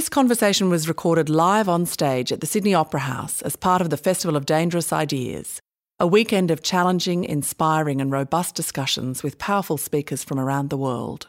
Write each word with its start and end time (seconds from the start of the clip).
This 0.00 0.08
conversation 0.08 0.70
was 0.70 0.88
recorded 0.88 1.28
live 1.28 1.68
on 1.68 1.84
stage 1.84 2.32
at 2.32 2.40
the 2.40 2.46
Sydney 2.46 2.72
Opera 2.72 3.00
House 3.00 3.42
as 3.42 3.54
part 3.54 3.82
of 3.82 3.90
the 3.90 3.98
Festival 3.98 4.34
of 4.34 4.46
Dangerous 4.46 4.94
Ideas, 4.94 5.60
a 5.98 6.06
weekend 6.06 6.50
of 6.50 6.62
challenging, 6.62 7.22
inspiring, 7.22 8.00
and 8.00 8.10
robust 8.10 8.54
discussions 8.54 9.22
with 9.22 9.36
powerful 9.36 9.76
speakers 9.76 10.24
from 10.24 10.40
around 10.40 10.70
the 10.70 10.78
world. 10.78 11.28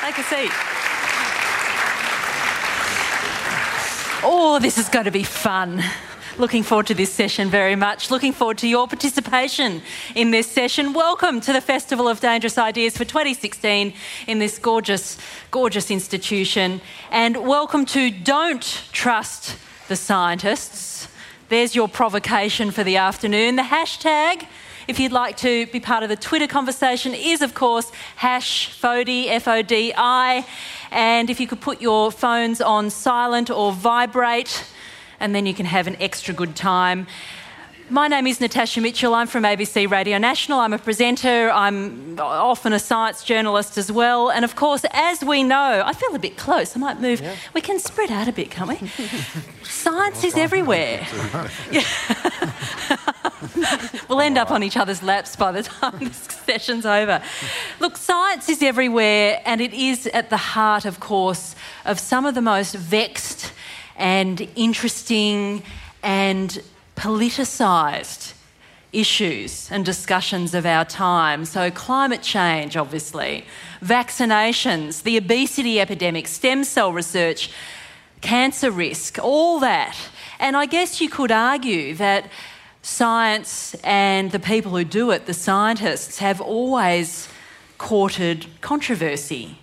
Take 0.00 0.16
a 0.16 0.22
seat. 0.22 0.50
Oh, 4.24 4.58
this 4.58 4.78
is 4.78 4.88
going 4.88 5.04
to 5.04 5.10
be 5.10 5.22
fun. 5.22 5.84
Looking 6.36 6.64
forward 6.64 6.88
to 6.88 6.94
this 6.94 7.12
session 7.12 7.48
very 7.48 7.76
much. 7.76 8.10
Looking 8.10 8.32
forward 8.32 8.58
to 8.58 8.66
your 8.66 8.88
participation 8.88 9.82
in 10.16 10.32
this 10.32 10.50
session. 10.50 10.92
Welcome 10.92 11.40
to 11.42 11.52
the 11.52 11.60
Festival 11.60 12.08
of 12.08 12.18
Dangerous 12.18 12.58
Ideas 12.58 12.96
for 12.96 13.04
2016 13.04 13.94
in 14.26 14.38
this 14.40 14.58
gorgeous, 14.58 15.16
gorgeous 15.52 15.92
institution. 15.92 16.80
And 17.12 17.46
welcome 17.46 17.86
to 17.86 18.10
Don't 18.10 18.82
Trust 18.90 19.56
the 19.86 19.94
Scientists. 19.94 21.06
There's 21.50 21.76
your 21.76 21.86
provocation 21.86 22.72
for 22.72 22.82
the 22.82 22.96
afternoon. 22.96 23.54
The 23.54 23.62
hashtag 23.62 24.48
if 24.86 25.00
you'd 25.00 25.12
like 25.12 25.38
to 25.38 25.66
be 25.68 25.80
part 25.80 26.02
of 26.02 26.10
the 26.10 26.16
Twitter 26.16 26.46
conversation, 26.46 27.14
is 27.14 27.40
of 27.40 27.54
course 27.54 27.90
hash 28.16 28.78
FODI, 28.78 29.28
F 29.28 29.48
O 29.48 29.62
D 29.62 29.94
I. 29.96 30.46
And 30.90 31.30
if 31.30 31.40
you 31.40 31.46
could 31.46 31.62
put 31.62 31.80
your 31.80 32.12
phones 32.12 32.60
on 32.60 32.90
silent 32.90 33.48
or 33.48 33.72
vibrate, 33.72 34.66
and 35.20 35.34
then 35.34 35.46
you 35.46 35.54
can 35.54 35.66
have 35.66 35.86
an 35.86 35.96
extra 36.00 36.34
good 36.34 36.56
time. 36.56 37.06
My 37.90 38.08
name 38.08 38.26
is 38.26 38.40
Natasha 38.40 38.80
Mitchell. 38.80 39.14
I'm 39.14 39.26
from 39.26 39.42
ABC 39.42 39.90
Radio 39.90 40.16
National. 40.16 40.58
I'm 40.60 40.72
a 40.72 40.78
presenter. 40.78 41.50
I'm 41.50 42.18
often 42.18 42.72
a 42.72 42.78
science 42.78 43.22
journalist 43.22 43.76
as 43.76 43.92
well. 43.92 44.30
And 44.30 44.42
of 44.42 44.56
course, 44.56 44.86
as 44.90 45.22
we 45.22 45.42
know, 45.42 45.82
I 45.84 45.92
feel 45.92 46.14
a 46.14 46.18
bit 46.18 46.38
close. 46.38 46.74
I 46.74 46.80
might 46.80 46.98
move. 46.98 47.20
Yeah. 47.20 47.36
We 47.52 47.60
can 47.60 47.78
spread 47.78 48.10
out 48.10 48.26
a 48.26 48.32
bit, 48.32 48.50
can't 48.50 48.70
we? 48.70 48.88
science 49.64 50.24
is 50.24 50.34
everywhere. 50.34 51.06
we'll 54.08 54.20
end 54.20 54.38
up 54.38 54.50
on 54.50 54.62
each 54.62 54.76
other's 54.76 55.02
laps 55.02 55.36
by 55.36 55.52
the 55.52 55.62
time 55.62 55.98
this 55.98 56.16
session's 56.16 56.86
over. 56.86 57.22
Look, 57.80 57.96
science 57.96 58.48
is 58.48 58.62
everywhere, 58.62 59.40
and 59.44 59.60
it 59.60 59.74
is 59.74 60.06
at 60.08 60.30
the 60.30 60.36
heart, 60.36 60.84
of 60.84 61.00
course, 61.00 61.54
of 61.84 61.98
some 61.98 62.24
of 62.24 62.34
the 62.34 62.42
most 62.42 62.74
vexed 62.74 63.52
and 63.96 64.48
interesting 64.56 65.62
and 66.02 66.62
politicised 66.96 68.34
issues 68.92 69.70
and 69.70 69.84
discussions 69.84 70.54
of 70.54 70.64
our 70.64 70.84
time. 70.84 71.44
So, 71.44 71.70
climate 71.70 72.22
change, 72.22 72.76
obviously, 72.76 73.44
vaccinations, 73.82 75.02
the 75.02 75.16
obesity 75.16 75.80
epidemic, 75.80 76.28
stem 76.28 76.64
cell 76.64 76.92
research, 76.92 77.50
cancer 78.20 78.70
risk, 78.70 79.18
all 79.22 79.58
that. 79.60 79.96
And 80.38 80.56
I 80.56 80.66
guess 80.66 81.00
you 81.00 81.08
could 81.08 81.32
argue 81.32 81.94
that 81.96 82.30
science 82.82 83.74
and 83.82 84.30
the 84.30 84.38
people 84.38 84.72
who 84.72 84.84
do 84.84 85.10
it, 85.10 85.26
the 85.26 85.34
scientists, 85.34 86.18
have 86.18 86.40
always 86.40 87.28
courted 87.78 88.46
controversy 88.60 89.58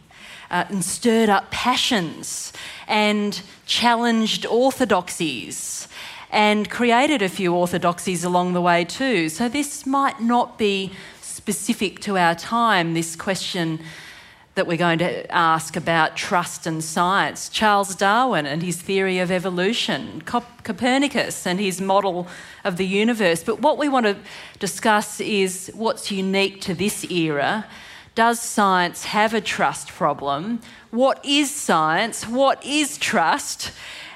uh, 0.51 0.65
and 0.69 0.85
stirred 0.85 1.29
up 1.29 1.49
passions 1.49 2.53
and 2.87 3.41
challenged 3.65 4.45
orthodoxies 4.45 5.87
and 6.29 6.69
created 6.69 7.21
a 7.21 7.29
few 7.29 7.53
orthodoxies 7.53 8.23
along 8.23 8.53
the 8.53 8.61
way 8.61 8.85
too. 8.85 9.29
So 9.29 9.49
this 9.49 9.85
might 9.85 10.21
not 10.21 10.57
be 10.57 10.91
specific 11.21 11.99
to 12.01 12.17
our 12.17 12.35
time, 12.35 12.93
this 12.93 13.15
question 13.15 13.79
that 14.55 14.67
we're 14.67 14.77
going 14.77 14.99
to 14.99 15.31
ask 15.31 15.77
about 15.77 16.17
trust 16.17 16.67
and 16.67 16.83
science. 16.83 17.47
Charles 17.47 17.95
Darwin 17.95 18.45
and 18.45 18.61
his 18.61 18.81
theory 18.81 19.19
of 19.19 19.31
evolution, 19.31 20.21
Cop- 20.25 20.63
Copernicus 20.63 21.47
and 21.47 21.57
his 21.59 21.79
model 21.79 22.27
of 22.65 22.75
the 22.75 22.85
universe. 22.85 23.43
But 23.43 23.61
what 23.61 23.77
we 23.77 23.87
want 23.87 24.05
to 24.07 24.17
discuss 24.59 25.21
is 25.21 25.71
what's 25.73 26.11
unique 26.11 26.59
to 26.61 26.73
this 26.73 27.09
era 27.09 27.65
does 28.15 28.41
science 28.41 29.05
have 29.05 29.33
a 29.33 29.41
trust 29.41 29.87
problem? 29.89 30.59
What 30.91 31.23
is 31.23 31.49
science? 31.49 32.27
What 32.27 32.63
is 32.65 32.97
trust? 32.97 33.71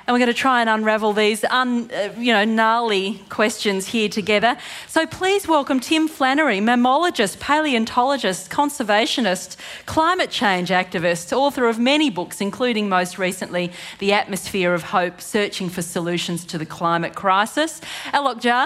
And 0.06 0.14
we're 0.14 0.20
going 0.20 0.28
to 0.28 0.40
try 0.40 0.62
and 0.62 0.70
unravel 0.70 1.14
these 1.14 1.44
un, 1.46 1.90
uh, 1.92 2.14
you 2.18 2.32
know, 2.32 2.44
gnarly 2.44 3.24
questions 3.30 3.88
here 3.88 4.10
together. 4.10 4.56
So 4.88 5.08
please 5.08 5.48
welcome 5.48 5.80
Tim 5.80 6.08
Flannery, 6.08 6.60
mammalogist, 6.60 7.40
paleontologist, 7.40 8.52
conservationist, 8.52 9.58
climate 9.88 10.30
change 10.30 10.70
activist, 10.70 11.36
author 11.36 11.66
of 11.68 11.80
many 11.80 12.12
books, 12.12 12.40
including 12.40 12.88
most 12.88 13.18
recently 13.18 13.72
The 13.98 14.14
Atmosphere 14.14 14.76
of 14.76 14.84
Hope 14.84 15.22
Searching 15.22 15.70
for 15.70 15.82
Solutions 15.82 16.46
to 16.46 16.60
the 16.60 16.68
Climate 16.68 17.16
Crisis. 17.16 17.82
Alok 18.14 18.42
Jha, 18.42 18.66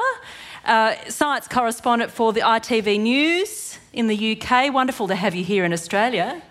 uh, 0.65 0.95
science 1.09 1.47
correspondent 1.47 2.11
for 2.11 2.33
the 2.33 2.41
ITV 2.41 2.99
News 2.99 3.68
in 3.93 4.07
the 4.07 4.37
UK. 4.37 4.73
Wonderful 4.73 5.07
to 5.07 5.15
have 5.15 5.35
you 5.35 5.43
here 5.43 5.65
in 5.65 5.73
Australia. 5.73 6.41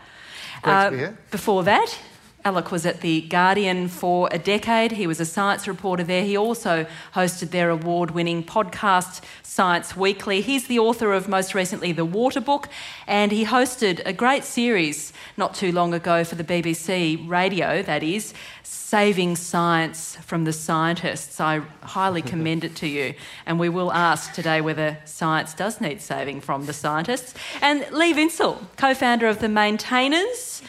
Great 0.63 0.73
uh, 0.73 0.85
to 0.85 0.91
be 0.91 0.97
uh, 0.97 0.99
here. 0.99 1.19
Before 1.31 1.63
that, 1.65 1.99
Alok 2.49 2.71
was 2.71 2.87
at 2.87 3.03
The 3.03 3.21
Guardian 3.21 3.89
for 3.89 4.27
a 4.33 4.39
decade. 4.39 4.93
He 4.93 5.07
was 5.07 5.21
a 5.21 5.27
science 5.27 5.69
reporter 5.69 6.03
there. 6.03 6.25
He 6.25 6.35
also 6.35 6.87
hosted 7.15 7.51
their 7.51 7.69
award 7.69 8.13
winning 8.13 8.43
podcast, 8.43 9.21
Science 9.43 9.95
Weekly. 9.95 10.41
He's 10.41 10.67
the 10.67 10.79
author 10.79 11.13
of 11.13 11.29
most 11.29 11.55
recently 11.55 11.93
The 11.93 12.07
Water 12.07 12.41
Book, 12.41 12.71
and 13.07 13.33
he 13.33 13.45
hosted 13.45 14.01
a 14.07 14.15
great 14.15 14.45
series 14.45 15.13
not 15.37 15.55
too 15.55 15.73
long 15.73 15.93
ago 15.93 16.25
for 16.25 16.37
the 16.37 16.45
BBC 16.45 17.29
radio, 17.29 17.83
that 17.83 18.03
is, 18.03 18.33
Saving 18.63 19.37
Science 19.37 20.17
from 20.17 20.45
the 20.45 20.53
Scientists. 20.55 21.41
I 21.41 21.59
highly 21.83 22.23
commend 22.33 22.65
it 22.65 22.75
to 22.77 22.87
you. 22.87 23.13
And 23.45 23.61
we 23.61 23.69
will 23.69 23.93
ask 23.93 24.33
today 24.33 24.63
whether 24.63 24.97
science 25.05 25.53
does 25.53 25.83
need 25.83 26.01
saving 26.01 26.41
from 26.41 26.65
the 26.65 26.73
scientists. 26.73 27.35
And 27.61 27.87
Lee 27.93 28.15
Vinsel, 28.15 28.59
co 28.79 28.95
founder 28.95 29.27
of 29.27 29.41
The 29.41 29.51
Maintainers. 29.51 30.63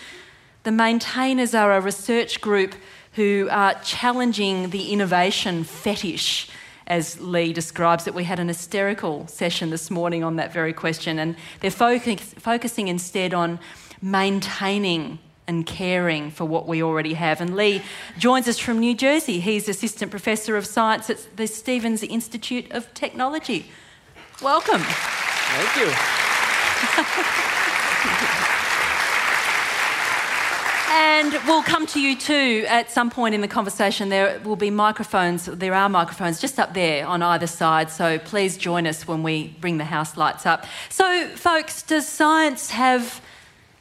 The 0.64 0.72
Maintainers 0.74 1.56
are 1.56 1.78
a 1.78 1.80
research 1.80 2.42
group 2.42 2.76
who 3.14 3.48
are 3.50 3.76
challenging 3.76 4.72
the 4.72 4.92
innovation 4.92 5.64
fetish 5.64 6.50
as 6.86 7.18
Lee 7.22 7.54
describes 7.54 8.08
it. 8.08 8.14
We 8.14 8.26
had 8.26 8.40
an 8.40 8.50
hysterical 8.50 9.26
session 9.28 9.70
this 9.70 9.90
morning 9.90 10.22
on 10.24 10.36
that 10.36 10.52
very 10.52 10.74
question, 10.74 11.18
and 11.18 11.38
they're 11.62 11.72
focus, 11.72 12.36
focusing 12.40 12.90
instead 12.90 13.34
on 13.34 13.60
maintaining 14.02 15.20
and 15.48 15.66
caring 15.66 16.30
for 16.30 16.44
what 16.44 16.68
we 16.68 16.84
already 16.84 17.14
have. 17.14 17.40
And 17.40 17.56
Lee 17.56 17.82
joins 18.18 18.50
us 18.50 18.60
from 18.60 18.80
New 18.80 18.96
Jersey. 18.96 19.40
He's 19.40 19.70
Assistant 19.70 20.12
Professor 20.12 20.58
of 20.58 20.66
Science 20.66 21.10
at 21.10 21.26
the 21.38 21.48
Stevens 21.48 22.04
Institute 22.04 22.70
of 22.72 22.94
Technology. 22.94 23.72
Welcome. 24.42 24.82
Thank 24.82 25.78
you. 25.78 25.90
And 30.92 31.34
we'll 31.46 31.62
come 31.62 31.86
to 31.88 32.02
you 32.02 32.16
too 32.16 32.66
at 32.68 32.90
some 32.90 33.12
point 33.12 33.36
in 33.36 33.42
the 33.42 33.48
conversation. 33.48 34.10
There 34.10 34.40
will 34.40 34.56
be 34.56 34.72
microphones, 34.72 35.46
there 35.46 35.76
are 35.76 35.88
microphones 35.88 36.40
just 36.42 36.60
up 36.60 36.74
there 36.74 37.06
on 37.06 37.22
either 37.22 37.46
side, 37.46 37.92
so 37.92 38.18
please 38.18 38.58
join 38.58 38.88
us 38.88 39.08
when 39.08 39.22
we 39.22 39.50
bring 39.62 39.78
the 39.78 39.86
house 39.86 40.18
lights 40.18 40.48
up. 40.48 40.66
So, 40.90 41.28
folks, 41.36 41.84
does 41.84 42.08
science 42.08 42.72
have 42.72 43.22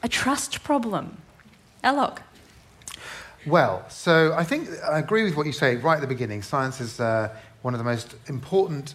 a 0.03 0.07
trust 0.07 0.63
problem? 0.63 1.17
Alok. 1.83 2.19
Well, 3.47 3.85
so 3.89 4.33
I 4.33 4.43
think 4.43 4.69
I 4.87 4.99
agree 4.99 5.23
with 5.23 5.35
what 5.35 5.47
you 5.47 5.53
say 5.53 5.77
right 5.77 5.95
at 5.95 6.01
the 6.01 6.07
beginning. 6.07 6.43
Science 6.43 6.79
is 6.79 6.99
uh, 6.99 7.35
one 7.63 7.73
of 7.73 7.79
the 7.79 7.83
most 7.83 8.15
important 8.27 8.93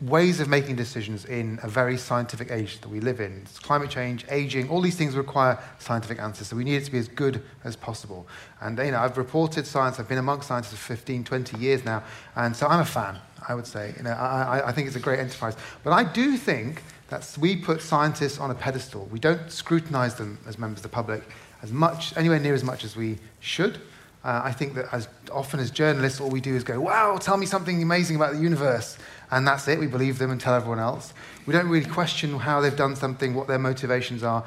ways 0.00 0.40
of 0.40 0.48
making 0.48 0.76
decisions 0.76 1.24
in 1.24 1.58
a 1.62 1.68
very 1.68 1.96
scientific 1.96 2.50
age 2.50 2.80
that 2.80 2.88
we 2.88 3.00
live 3.00 3.20
in. 3.20 3.40
It's 3.42 3.58
climate 3.58 3.88
change, 3.88 4.26
aging, 4.30 4.68
all 4.68 4.82
these 4.82 4.96
things 4.96 5.16
require 5.16 5.58
scientific 5.78 6.20
answers. 6.20 6.48
So 6.48 6.56
we 6.56 6.64
need 6.64 6.76
it 6.76 6.84
to 6.84 6.92
be 6.92 6.98
as 6.98 7.08
good 7.08 7.42
as 7.64 7.76
possible. 7.76 8.26
And 8.60 8.78
you 8.78 8.90
know, 8.90 8.98
I've 8.98 9.16
reported 9.16 9.66
science. 9.66 9.98
I've 9.98 10.08
been 10.08 10.18
amongst 10.18 10.48
scientists 10.48 10.74
for 10.74 10.94
15, 10.94 11.24
20 11.24 11.58
years 11.58 11.84
now, 11.84 12.02
and 12.34 12.54
so 12.54 12.66
I'm 12.66 12.80
a 12.80 12.84
fan. 12.84 13.18
I 13.48 13.54
would 13.54 13.66
say, 13.66 13.94
you 13.96 14.02
know, 14.02 14.10
I, 14.10 14.68
I 14.68 14.72
think 14.72 14.88
it's 14.88 14.96
a 14.96 15.00
great 15.00 15.20
enterprise. 15.20 15.56
But 15.84 15.92
I 15.92 16.04
do 16.04 16.36
think 16.36 16.82
that 17.08 17.36
we 17.40 17.56
put 17.56 17.80
scientists 17.80 18.38
on 18.38 18.50
a 18.50 18.54
pedestal. 18.54 19.08
We 19.12 19.20
don't 19.20 19.50
scrutinize 19.50 20.16
them 20.16 20.38
as 20.46 20.58
members 20.58 20.80
of 20.80 20.82
the 20.82 20.88
public 20.88 21.22
as 21.62 21.72
much, 21.72 22.16
anywhere 22.16 22.40
near 22.40 22.54
as 22.54 22.64
much 22.64 22.84
as 22.84 22.96
we 22.96 23.18
should. 23.40 23.80
Uh, 24.24 24.40
I 24.42 24.50
think 24.50 24.74
that 24.74 24.92
as 24.92 25.06
often 25.30 25.60
as 25.60 25.70
journalists, 25.70 26.20
all 26.20 26.30
we 26.30 26.40
do 26.40 26.56
is 26.56 26.64
go, 26.64 26.80
wow, 26.80 27.16
tell 27.16 27.36
me 27.36 27.46
something 27.46 27.80
amazing 27.80 28.16
about 28.16 28.34
the 28.34 28.40
universe. 28.40 28.98
And 29.30 29.46
that's 29.46 29.66
it. 29.68 29.78
We 29.78 29.86
believe 29.86 30.18
them 30.18 30.30
and 30.30 30.40
tell 30.40 30.54
everyone 30.54 30.78
else. 30.78 31.12
We 31.46 31.52
don't 31.52 31.68
really 31.68 31.88
question 31.88 32.38
how 32.38 32.60
they've 32.60 32.76
done 32.76 32.96
something, 32.96 33.34
what 33.34 33.48
their 33.48 33.58
motivations 33.58 34.22
are. 34.22 34.44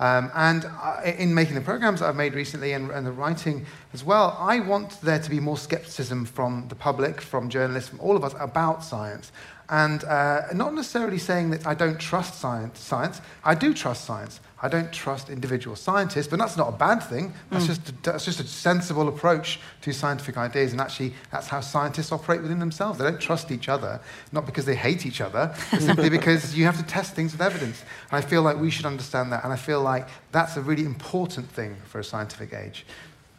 Um, 0.00 0.32
and 0.34 0.66
in 1.04 1.32
making 1.32 1.54
the 1.54 1.60
programs 1.60 2.00
that 2.00 2.08
I've 2.08 2.16
made 2.16 2.34
recently 2.34 2.72
and, 2.72 2.90
and, 2.90 3.06
the 3.06 3.12
writing 3.12 3.64
as 3.92 4.02
well, 4.02 4.36
I 4.36 4.58
want 4.58 5.00
there 5.00 5.20
to 5.20 5.30
be 5.30 5.38
more 5.38 5.56
skepticism 5.56 6.24
from 6.24 6.66
the 6.68 6.74
public, 6.74 7.20
from 7.20 7.48
journalists, 7.48 7.90
from 7.90 8.00
all 8.00 8.16
of 8.16 8.24
us 8.24 8.34
about 8.40 8.82
science. 8.82 9.30
And 9.68 10.02
uh, 10.04 10.52
not 10.54 10.74
necessarily 10.74 11.18
saying 11.18 11.50
that 11.50 11.66
I 11.66 11.74
don't 11.74 12.00
trust 12.00 12.40
science, 12.40 12.80
science. 12.80 13.20
I 13.44 13.54
do 13.54 13.72
trust 13.72 14.04
science. 14.04 14.40
I 14.62 14.68
don't 14.68 14.92
trust 14.92 15.28
individual 15.28 15.74
scientists, 15.74 16.28
but 16.28 16.38
that's 16.38 16.56
not 16.56 16.68
a 16.68 16.76
bad 16.76 17.00
thing. 17.00 17.34
That's, 17.50 17.64
mm. 17.64 17.68
just 17.68 17.88
a, 17.88 17.94
that's 18.02 18.24
just 18.24 18.40
a 18.40 18.44
sensible 18.46 19.08
approach 19.08 19.58
to 19.82 19.92
scientific 19.92 20.36
ideas, 20.36 20.70
and 20.70 20.80
actually, 20.80 21.14
that's 21.32 21.48
how 21.48 21.60
scientists 21.60 22.12
operate 22.12 22.42
within 22.42 22.60
themselves. 22.60 22.98
They 22.98 23.04
don't 23.04 23.20
trust 23.20 23.50
each 23.50 23.68
other, 23.68 24.00
not 24.30 24.46
because 24.46 24.64
they 24.64 24.76
hate 24.76 25.04
each 25.04 25.20
other, 25.20 25.52
but 25.72 25.82
simply 25.82 26.08
because 26.08 26.56
you 26.56 26.64
have 26.64 26.78
to 26.78 26.84
test 26.84 27.14
things 27.14 27.32
with 27.32 27.42
evidence. 27.42 27.82
And 28.10 28.24
I 28.24 28.26
feel 28.26 28.42
like 28.42 28.56
we 28.56 28.70
should 28.70 28.86
understand 28.86 29.32
that, 29.32 29.42
and 29.42 29.52
I 29.52 29.56
feel 29.56 29.82
like 29.82 30.08
that's 30.30 30.56
a 30.56 30.62
really 30.62 30.84
important 30.84 31.50
thing 31.50 31.76
for 31.84 31.98
a 31.98 32.04
scientific 32.04 32.54
age. 32.54 32.86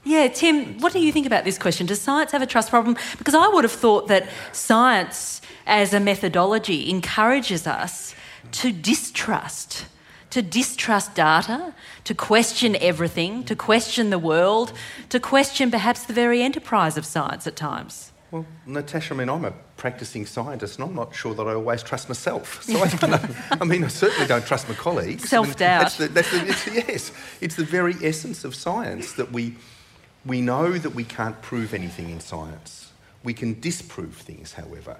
Yeah, 0.04 0.28
Tim, 0.28 0.80
what 0.80 0.92
do 0.92 1.00
you 1.00 1.14
think 1.14 1.26
about 1.26 1.46
this 1.46 1.58
question? 1.58 1.88
Does 1.88 2.02
science 2.02 2.34
have 2.34 2.42
a 2.42 2.46
trust 2.46 2.70
problem? 2.70 2.98
Because 3.18 3.36
I 3.36 3.48
would 3.48 3.64
have 3.64 3.72
thought 3.72 4.10
that 4.10 4.28
science 4.52 5.42
as 5.66 5.94
a 5.94 6.00
methodology 6.02 6.90
encourages 6.90 7.66
us 7.66 8.14
to 8.52 8.74
distrust 8.74 9.86
to 10.34 10.42
distrust 10.42 11.14
data, 11.14 11.76
to 12.04 12.16
question 12.16 12.76
everything, 12.82 13.44
to 13.44 13.56
question 13.56 14.10
the 14.10 14.18
world, 14.18 14.74
to 15.10 15.20
question 15.20 15.70
perhaps 15.70 16.06
the 16.06 16.14
very 16.14 16.42
enterprise 16.42 16.98
of 16.98 17.06
science 17.06 17.46
at 17.46 17.56
times. 17.56 18.12
Well, 18.32 18.44
Natasha, 18.66 19.14
I 19.14 19.18
mean, 19.18 19.30
I'm 19.30 19.46
a 19.46 19.54
practicing 19.78 20.26
scientist 20.26 20.80
and 20.80 20.90
I'm 20.90 20.96
not 20.96 21.14
sure 21.14 21.36
that 21.36 21.44
I 21.44 21.54
always 21.54 21.84
trust 21.84 22.10
myself. 22.10 22.64
So 22.74 22.80
I 22.80 22.88
don't 22.88 23.12
know. 23.12 23.36
I 23.62 23.64
mean, 23.64 23.84
I 23.84 23.90
certainly 23.90 24.26
don't 24.26 24.44
trust 24.44 24.68
my 24.68 24.74
colleagues. 24.74 25.30
Self 25.30 25.56
doubt. 25.56 26.00
yes, 26.00 27.12
it's 27.40 27.56
the 27.56 27.64
very 27.64 27.94
essence 28.02 28.44
of 28.44 28.56
science 28.56 29.14
that 29.14 29.32
we, 29.32 29.56
we 30.26 30.42
know 30.42 30.80
that 30.80 30.96
we 30.96 31.04
can't 31.04 31.40
prove 31.44 31.76
anything 31.76 32.10
in 32.10 32.20
science. 32.20 32.92
We 33.24 33.36
can 33.36 33.60
disprove 33.60 34.16
things, 34.16 34.54
however. 34.54 34.98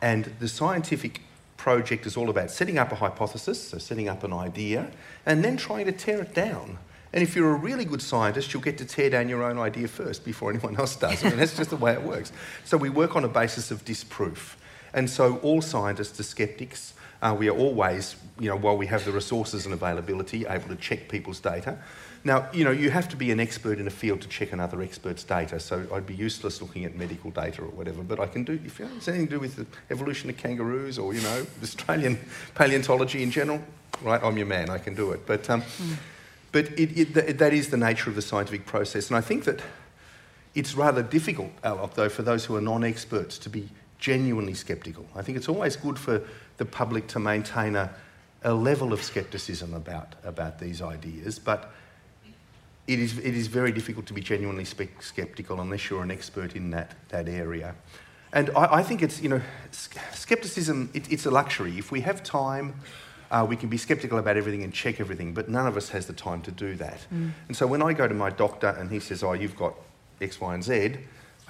And 0.00 0.32
the 0.40 0.48
scientific 0.48 1.20
project 1.60 2.06
is 2.06 2.16
all 2.16 2.30
about 2.30 2.50
setting 2.50 2.78
up 2.78 2.90
a 2.90 2.94
hypothesis, 2.94 3.62
so 3.68 3.76
setting 3.76 4.08
up 4.08 4.24
an 4.24 4.32
idea, 4.32 4.90
and 5.26 5.44
then 5.44 5.58
trying 5.58 5.84
to 5.84 5.92
tear 5.92 6.22
it 6.22 6.34
down. 6.34 6.78
And 7.12 7.22
if 7.22 7.36
you're 7.36 7.50
a 7.50 7.58
really 7.68 7.84
good 7.84 8.00
scientist, 8.00 8.54
you'll 8.54 8.62
get 8.62 8.78
to 8.78 8.86
tear 8.86 9.10
down 9.10 9.28
your 9.28 9.42
own 9.42 9.58
idea 9.58 9.86
first 9.86 10.24
before 10.24 10.50
anyone 10.50 10.76
else 10.78 10.96
does. 10.96 11.22
I 11.22 11.28
mean, 11.28 11.38
that's 11.38 11.56
just 11.56 11.68
the 11.68 11.76
way 11.76 11.92
it 11.92 12.02
works. 12.02 12.32
So 12.64 12.78
we 12.78 12.88
work 12.88 13.14
on 13.14 13.24
a 13.24 13.28
basis 13.28 13.70
of 13.70 13.84
disproof. 13.84 14.56
And 14.92 15.08
so 15.08 15.36
all 15.38 15.60
scientists 15.62 16.18
are 16.20 16.24
skeptics. 16.24 16.94
Uh, 17.22 17.36
we 17.38 17.48
are 17.48 17.56
always, 17.56 18.16
you 18.38 18.48
know, 18.48 18.56
while 18.56 18.76
we 18.76 18.86
have 18.86 19.04
the 19.04 19.12
resources 19.12 19.66
and 19.66 19.74
availability, 19.74 20.46
able 20.46 20.68
to 20.68 20.76
check 20.76 21.08
people's 21.08 21.40
data. 21.40 21.78
Now, 22.22 22.48
you 22.52 22.64
know, 22.64 22.70
you 22.70 22.90
have 22.90 23.08
to 23.10 23.16
be 23.16 23.30
an 23.30 23.40
expert 23.40 23.78
in 23.78 23.86
a 23.86 23.90
field 23.90 24.20
to 24.22 24.28
check 24.28 24.52
another 24.52 24.82
expert's 24.82 25.24
data, 25.24 25.58
so 25.58 25.86
I'd 25.92 26.06
be 26.06 26.14
useless 26.14 26.60
looking 26.60 26.84
at 26.84 26.94
medical 26.94 27.30
data 27.30 27.62
or 27.62 27.68
whatever, 27.68 28.02
but 28.02 28.20
I 28.20 28.26
can 28.26 28.44
do, 28.44 28.60
if 28.64 28.78
it's 28.78 29.08
anything 29.08 29.28
to 29.28 29.34
do 29.36 29.40
with 29.40 29.56
the 29.56 29.66
evolution 29.90 30.28
of 30.28 30.36
kangaroos 30.36 30.98
or, 30.98 31.14
you 31.14 31.22
know, 31.22 31.46
Australian 31.62 32.18
paleontology 32.54 33.22
in 33.22 33.30
general, 33.30 33.62
right, 34.02 34.22
I'm 34.22 34.36
your 34.36 34.46
man, 34.46 34.68
I 34.68 34.76
can 34.76 34.94
do 34.94 35.12
it. 35.12 35.26
But, 35.26 35.48
um, 35.48 35.62
mm. 35.62 35.96
but 36.52 36.66
it, 36.78 37.16
it, 37.16 37.38
that 37.38 37.54
is 37.54 37.70
the 37.70 37.78
nature 37.78 38.10
of 38.10 38.16
the 38.16 38.22
scientific 38.22 38.66
process, 38.66 39.08
and 39.08 39.16
I 39.16 39.22
think 39.22 39.44
that 39.44 39.62
it's 40.54 40.74
rather 40.74 41.02
difficult, 41.02 41.52
though, 41.62 42.08
for 42.10 42.22
those 42.22 42.44
who 42.44 42.56
are 42.56 42.60
non-experts 42.60 43.38
to 43.38 43.48
be 43.48 43.68
genuinely 44.00 44.54
sceptical. 44.54 45.06
I 45.14 45.22
think 45.22 45.38
it's 45.38 45.48
always 45.48 45.76
good 45.76 45.98
for 45.98 46.22
the 46.56 46.64
public 46.64 47.06
to 47.08 47.20
maintain 47.20 47.76
a, 47.76 47.94
a 48.42 48.52
level 48.52 48.92
of 48.92 49.02
scepticism 49.02 49.74
about, 49.74 50.14
about 50.24 50.58
these 50.58 50.82
ideas, 50.82 51.38
but 51.38 51.72
it 52.86 52.98
is, 52.98 53.18
it 53.18 53.36
is 53.36 53.46
very 53.46 53.70
difficult 53.70 54.06
to 54.06 54.12
be 54.12 54.20
genuinely 54.20 54.64
skeptical 54.64 55.60
unless 55.60 55.88
you're 55.88 56.02
an 56.02 56.10
expert 56.10 56.56
in 56.56 56.70
that, 56.70 56.96
that 57.10 57.28
area. 57.28 57.74
And 58.32 58.50
I, 58.50 58.76
I 58.76 58.82
think 58.82 59.02
it's, 59.02 59.20
you 59.20 59.28
know, 59.28 59.42
skepticism, 59.70 60.90
it, 60.94 61.10
it's 61.12 61.26
a 61.26 61.30
luxury. 61.30 61.78
If 61.78 61.92
we 61.92 62.00
have 62.00 62.22
time, 62.22 62.74
uh, 63.30 63.46
we 63.48 63.54
can 63.54 63.68
be 63.68 63.76
skeptical 63.76 64.18
about 64.18 64.36
everything 64.36 64.64
and 64.64 64.72
check 64.72 64.98
everything, 64.98 65.34
but 65.34 65.48
none 65.48 65.66
of 65.66 65.76
us 65.76 65.90
has 65.90 66.06
the 66.06 66.12
time 66.12 66.42
to 66.42 66.50
do 66.50 66.74
that. 66.76 67.06
Mm. 67.12 67.32
And 67.48 67.56
so 67.56 67.66
when 67.66 67.82
I 67.82 67.92
go 67.92 68.08
to 68.08 68.14
my 68.14 68.30
doctor 68.30 68.68
and 68.68 68.90
he 68.90 68.98
says, 68.98 69.22
Oh, 69.22 69.34
you've 69.34 69.56
got 69.56 69.74
X, 70.20 70.40
Y, 70.40 70.54
and 70.54 70.64
Z, 70.64 70.96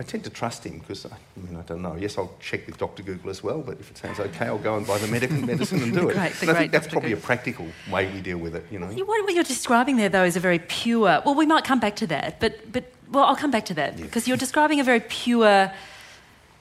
I 0.01 0.03
tend 0.03 0.25
to 0.25 0.31
trust 0.31 0.65
him 0.65 0.79
because 0.79 1.05
I, 1.05 1.11
mean 1.37 1.57
I 1.57 1.63
don't 1.63 1.83
know. 1.83 1.95
Yes, 1.95 2.17
I'll 2.17 2.33
check 2.41 2.67
with 2.67 2.79
Dr. 2.79 3.03
Google 3.03 3.29
as 3.29 3.43
well, 3.43 3.61
but 3.61 3.79
if 3.79 3.91
it 3.91 3.99
sounds 3.99 4.19
okay, 4.19 4.47
I'll 4.47 4.57
go 4.57 4.79
and 4.79 4.87
buy 4.87 4.97
the 4.97 5.07
medical 5.07 5.37
medicine 5.53 5.83
and 5.83 5.93
do 5.93 6.09
it. 6.09 6.15
great, 6.15 6.41
and 6.41 6.51
I 6.51 6.55
think 6.55 6.73
that's 6.73 6.87
Dr. 6.87 6.93
probably 6.93 7.11
Google. 7.11 7.23
a 7.23 7.27
practical 7.27 7.67
way 7.93 8.11
we 8.11 8.23
deal 8.23 8.39
with 8.39 8.55
it. 8.55 8.65
You 8.71 8.79
know, 8.79 8.87
what 8.87 9.35
you're 9.35 9.45
describing 9.45 9.99
there 9.99 10.09
though 10.09 10.25
is 10.25 10.37
a 10.37 10.41
very 10.41 10.59
pure. 10.59 11.21
Well, 11.27 11.35
we 11.35 11.45
might 11.45 11.65
come 11.65 11.81
back 11.81 11.97
to 11.97 12.07
that, 12.07 12.41
but 12.41 12.73
but 12.73 12.85
well, 13.11 13.25
I'll 13.25 13.37
come 13.37 13.51
back 13.51 13.67
to 13.67 13.75
that 13.75 13.99
because 13.99 14.27
you're 14.27 14.39
describing 14.39 14.81
a 14.81 14.85
very 14.85 15.01
pure, 15.01 15.71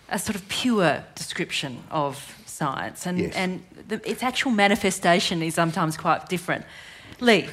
a 0.09 0.19
sort 0.19 0.35
of 0.35 0.45
pure 0.50 1.06
description 1.15 1.81
of 1.92 2.35
science, 2.45 3.07
and 3.07 3.19
yes. 3.19 3.35
and 3.35 3.63
the, 3.88 4.01
its 4.03 4.21
actual 4.21 4.51
manifestation 4.51 5.42
is 5.42 5.56
sometimes 5.56 5.95
quite 5.95 6.27
different. 6.27 6.65
Lee, 7.21 7.47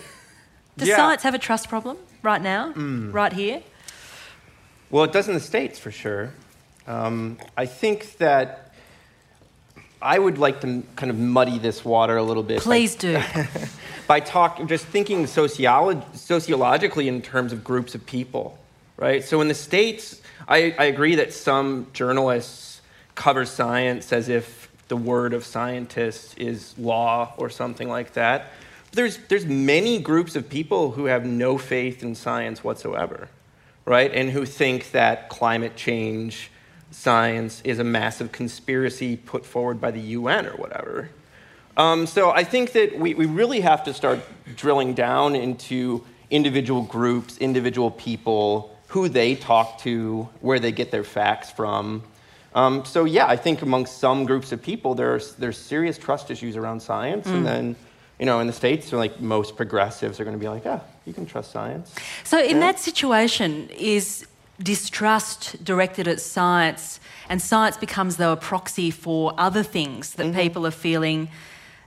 does 0.76 0.88
yeah. 0.88 0.96
science 0.96 1.22
have 1.22 1.36
a 1.36 1.38
trust 1.38 1.68
problem 1.68 1.96
right 2.24 2.42
now, 2.42 2.72
mm. 2.72 3.12
right 3.12 3.32
here? 3.32 3.62
Well, 4.90 5.04
it 5.04 5.12
does 5.12 5.26
in 5.28 5.34
the 5.34 5.40
States 5.40 5.78
for 5.78 5.90
sure. 5.90 6.32
Um, 6.86 7.38
I 7.56 7.66
think 7.66 8.18
that 8.18 8.72
I 10.00 10.18
would 10.18 10.38
like 10.38 10.60
to 10.60 10.84
kind 10.94 11.10
of 11.10 11.18
muddy 11.18 11.58
this 11.58 11.84
water 11.84 12.16
a 12.16 12.22
little 12.22 12.44
bit. 12.44 12.62
Please 12.62 12.94
by, 12.96 13.00
do. 13.00 13.20
by 14.06 14.20
talking, 14.20 14.68
just 14.68 14.86
thinking 14.86 15.24
sociolo- 15.24 16.04
sociologically 16.14 17.08
in 17.08 17.20
terms 17.20 17.52
of 17.52 17.64
groups 17.64 17.94
of 17.96 18.06
people, 18.06 18.58
right? 18.96 19.24
So 19.24 19.40
in 19.40 19.48
the 19.48 19.54
States, 19.54 20.20
I, 20.46 20.74
I 20.78 20.84
agree 20.84 21.16
that 21.16 21.32
some 21.32 21.88
journalists 21.92 22.80
cover 23.16 23.44
science 23.44 24.12
as 24.12 24.28
if 24.28 24.70
the 24.86 24.96
word 24.96 25.34
of 25.34 25.44
scientists 25.44 26.34
is 26.36 26.78
law 26.78 27.32
or 27.38 27.50
something 27.50 27.88
like 27.88 28.12
that. 28.12 28.52
But 28.90 28.96
there's, 28.96 29.18
there's 29.28 29.46
many 29.46 29.98
groups 29.98 30.36
of 30.36 30.48
people 30.48 30.92
who 30.92 31.06
have 31.06 31.26
no 31.26 31.58
faith 31.58 32.04
in 32.04 32.14
science 32.14 32.62
whatsoever 32.62 33.28
right? 33.86 34.12
And 34.12 34.30
who 34.30 34.44
think 34.44 34.90
that 34.90 35.30
climate 35.30 35.76
change 35.76 36.50
science 36.90 37.62
is 37.64 37.78
a 37.78 37.84
massive 37.84 38.32
conspiracy 38.32 39.16
put 39.16 39.46
forward 39.46 39.80
by 39.80 39.90
the 39.90 40.00
UN 40.00 40.46
or 40.46 40.56
whatever. 40.56 41.08
Um, 41.76 42.06
so 42.06 42.30
I 42.30 42.44
think 42.44 42.72
that 42.72 42.98
we, 42.98 43.14
we 43.14 43.26
really 43.26 43.60
have 43.60 43.84
to 43.84 43.94
start 43.94 44.20
drilling 44.56 44.94
down 44.94 45.36
into 45.36 46.04
individual 46.30 46.82
groups, 46.82 47.38
individual 47.38 47.90
people, 47.90 48.76
who 48.88 49.08
they 49.08 49.34
talk 49.34 49.78
to, 49.80 50.28
where 50.40 50.58
they 50.58 50.72
get 50.72 50.90
their 50.90 51.04
facts 51.04 51.50
from. 51.50 52.02
Um, 52.54 52.84
so 52.86 53.04
yeah, 53.04 53.26
I 53.26 53.36
think 53.36 53.62
among 53.62 53.86
some 53.86 54.24
groups 54.24 54.52
of 54.52 54.62
people, 54.62 54.94
there's 54.94 55.34
there's 55.34 55.58
serious 55.58 55.98
trust 55.98 56.30
issues 56.30 56.56
around 56.56 56.80
science, 56.80 57.26
mm. 57.26 57.34
and 57.34 57.46
then 57.46 57.76
you 58.18 58.26
know, 58.26 58.40
in 58.40 58.46
the 58.46 58.52
States, 58.52 58.92
like 58.92 59.20
most 59.20 59.56
progressives 59.56 60.18
are 60.20 60.24
going 60.24 60.36
to 60.36 60.40
be 60.40 60.48
like, 60.48 60.64
ah, 60.66 60.80
you 61.04 61.12
can 61.12 61.26
trust 61.26 61.50
science. 61.50 61.94
So, 62.24 62.38
in 62.38 62.56
yeah. 62.56 62.60
that 62.60 62.78
situation, 62.78 63.68
is 63.70 64.26
distrust 64.62 65.62
directed 65.62 66.08
at 66.08 66.20
science, 66.20 66.98
and 67.28 67.42
science 67.42 67.76
becomes, 67.76 68.16
though, 68.16 68.32
a 68.32 68.36
proxy 68.36 68.90
for 68.90 69.34
other 69.36 69.62
things 69.62 70.14
that 70.14 70.26
mm-hmm. 70.26 70.40
people 70.40 70.66
are 70.66 70.70
feeling 70.70 71.28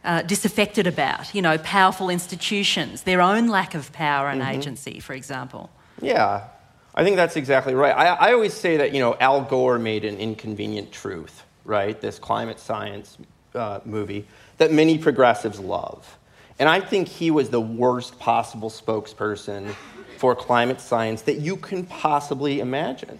uh, 0.03 0.21
disaffected 0.21 0.85
about? 0.85 1.33
You 1.33 1.41
know, 1.41 1.57
powerful 1.57 2.09
institutions, 2.09 3.03
their 3.03 3.21
own 3.21 3.47
lack 3.47 3.73
of 3.73 3.91
power 3.91 4.29
and 4.29 4.41
mm-hmm. 4.41 4.51
agency, 4.51 4.99
for 4.99 5.13
example. 5.13 5.71
Yeah, 6.01 6.47
I 6.93 7.03
think 7.03 7.15
that's 7.15 7.35
exactly 7.35 7.73
right. 7.73 7.95
I, 7.95 8.29
I 8.29 8.33
always 8.33 8.53
say 8.53 8.77
that, 8.77 8.93
you 8.93 8.99
know, 8.99 9.15
Al 9.19 9.41
Gore 9.41 9.79
made 9.79 10.05
an 10.05 10.17
inconvenient 10.17 10.91
truth, 10.91 11.43
right? 11.65 11.99
This 11.99 12.19
climate 12.19 12.59
science 12.59 13.17
uh, 13.55 13.79
movie 13.83 14.27
that 14.57 14.71
many 14.71 14.97
progressives 14.97 15.59
love. 15.59 16.17
And 16.59 16.67
I 16.67 16.81
think 16.81 17.07
he 17.07 17.31
was 17.31 17.49
the 17.49 17.61
worst 17.61 18.19
possible 18.19 18.69
spokesperson 18.69 19.73
for 20.17 20.35
climate 20.35 20.81
science 20.81 21.21
that 21.23 21.37
you 21.37 21.55
can 21.55 21.85
possibly 21.85 22.59
imagine, 22.59 23.17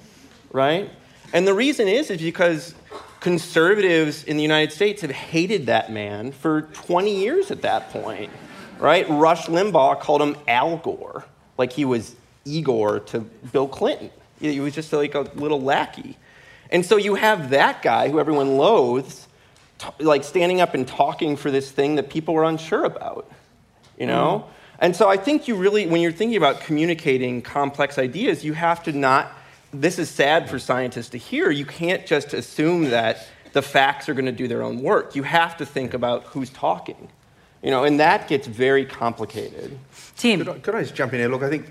right? 0.52 0.90
And 1.32 1.48
the 1.48 1.54
reason 1.54 1.88
is 1.88 2.10
is 2.10 2.22
because 2.22 2.76
conservatives 3.22 4.26
in 4.26 4.36
the 4.36 4.44
United 4.44 4.74
States 4.74 5.02
have 5.02 5.12
hated 5.12 5.68
that 5.68 5.92
man 5.92 6.34
for 6.34 6.64
20 6.64 7.16
years 7.16 7.52
at 7.52 7.62
that 7.62 7.90
point, 7.92 8.30
right? 8.80 9.08
Rush 9.10 9.46
Limbaugh 9.46 10.02
called 10.02 10.22
him 10.22 10.36
Al 10.46 10.76
Gore, 10.78 11.24
like 11.58 11.72
he 11.72 11.86
was 11.86 12.16
Igor 12.44 13.00
to 13.00 13.22
Bill 13.22 13.68
Clinton. 13.68 14.10
He 14.42 14.60
was 14.60 14.76
just 14.76 14.92
like 14.92 15.16
a 15.16 15.22
little 15.36 15.62
lackey. 15.62 16.18
And 16.72 16.86
so 16.86 16.98
you 16.98 17.16
have 17.16 17.52
that 17.52 17.82
guy 17.82 18.10
who 18.10 18.20
everyone 18.20 18.58
loathes 18.58 19.28
t- 19.80 20.04
like 20.04 20.24
standing 20.24 20.62
up 20.62 20.76
and 20.76 20.88
talking 20.88 21.36
for 21.36 21.50
this 21.50 21.72
thing 21.72 21.96
that 21.96 22.10
people 22.10 22.36
were 22.36 22.44
unsure 22.44 22.86
about, 22.86 23.32
you 23.98 24.06
know? 24.06 24.46
Mm. 24.46 24.54
And 24.82 24.96
so 24.96 25.10
I 25.10 25.18
think 25.18 25.48
you 25.48 25.56
really, 25.56 25.88
when 25.88 26.02
you're 26.02 26.12
thinking 26.12 26.38
about 26.38 26.62
communicating 26.62 27.42
complex 27.42 27.98
ideas, 27.98 28.46
you 28.46 28.54
have 28.54 28.84
to 28.84 28.94
not, 28.94 29.32
this 29.74 30.00
is 30.00 30.10
sad 30.10 30.50
for 30.50 30.58
scientists 30.60 31.10
to 31.10 31.18
hear, 31.18 31.52
you 31.52 31.66
can't 31.66 32.06
just 32.06 32.34
assume 32.34 32.86
that 32.92 33.28
the 33.52 33.62
facts 33.62 34.08
are 34.08 34.14
going 34.14 34.26
to 34.26 34.32
do 34.32 34.48
their 34.48 34.62
own 34.62 34.82
work. 34.82 35.16
You 35.16 35.24
have 35.24 35.58
to 35.58 35.66
think 35.66 35.94
about 35.94 36.24
who's 36.26 36.50
talking, 36.50 37.10
you 37.62 37.72
know, 37.72 37.84
and 37.84 38.00
that 38.00 38.28
gets 38.28 38.48
very 38.48 38.86
complicated. 38.86 39.78
Tim. 40.16 40.40
Could 40.40 40.50
I, 40.50 40.60
could 40.60 40.76
I 40.76 40.82
just 40.82 40.96
jump 40.96 41.14
in 41.14 41.20
here? 41.20 41.30
Look, 41.30 41.44
I 41.44 41.50
think 41.50 41.66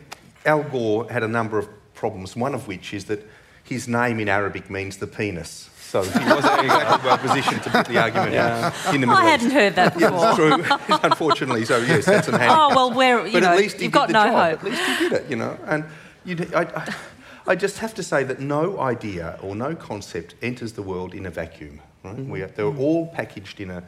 Al 0.45 0.65
Gore 0.65 1.11
had 1.11 1.23
a 1.23 1.29
number 1.29 1.59
of 1.59 1.69
problems, 1.95 2.37
one 2.37 2.55
of 2.55 2.69
which 2.69 2.93
is 2.93 3.07
that 3.07 3.27
his 3.65 3.88
name 3.88 4.21
in 4.21 4.29
Arabic 4.29 4.71
means 4.71 4.99
the 4.99 5.07
penis. 5.07 5.71
So 5.88 6.02
he 6.02 6.09
wasn't 6.18 6.59
in 6.59 6.64
exactly 6.66 7.09
well 7.09 7.16
positioned 7.18 7.62
to 7.62 7.71
put 7.71 7.87
the 7.87 7.97
argument 7.99 8.33
Yeah. 8.33 8.92
in 8.95 9.00
the 9.00 9.07
middle. 9.07 9.23
I 9.23 9.25
hadn't 9.25 9.50
heard 9.52 9.75
that 9.76 9.95
before. 9.95 10.11
Yeah, 10.11 10.28
it's 10.28 10.87
true. 10.87 10.99
Unfortunately, 11.02 11.64
so 11.64 11.78
yes, 11.78 12.04
that's 12.04 12.28
an 12.28 12.35
handy. 12.35 12.54
Oh, 12.54 12.68
well, 12.76 12.92
where, 12.92 13.26
you 13.26 13.33
but 13.33 13.42
know, 13.42 13.52
at 13.52 13.57
least 13.59 13.78
he 13.78 13.85
you've 13.85 13.92
did 13.92 13.99
got 13.99 14.07
the 14.09 14.12
no 14.12 14.25
job. 14.25 14.50
hope. 14.50 14.64
At 14.64 14.71
least 14.71 14.83
he 14.83 15.09
did 15.09 15.12
it, 15.14 15.30
you 15.30 15.37
know. 15.37 15.59
And 15.66 15.85
you, 16.26 16.37
I, 16.54 16.61
I, 16.64 16.95
I 17.47 17.54
just 17.57 17.78
have 17.78 17.95
to 17.95 18.02
say 18.02 18.23
that 18.25 18.38
no 18.38 18.78
idea 18.80 19.38
or 19.42 19.57
no 19.57 19.75
concept 19.75 20.35
enters 20.42 20.75
the 20.75 20.83
world 20.83 21.14
in 21.14 21.25
a 21.25 21.30
vacuum. 21.30 21.80
Right? 22.04 22.16
Mm-hmm. 22.16 22.30
We 22.30 22.42
are, 22.42 22.49
they're 22.49 22.66
all 22.66 23.07
packaged 23.07 23.59
in 23.59 23.71
a 23.71 23.83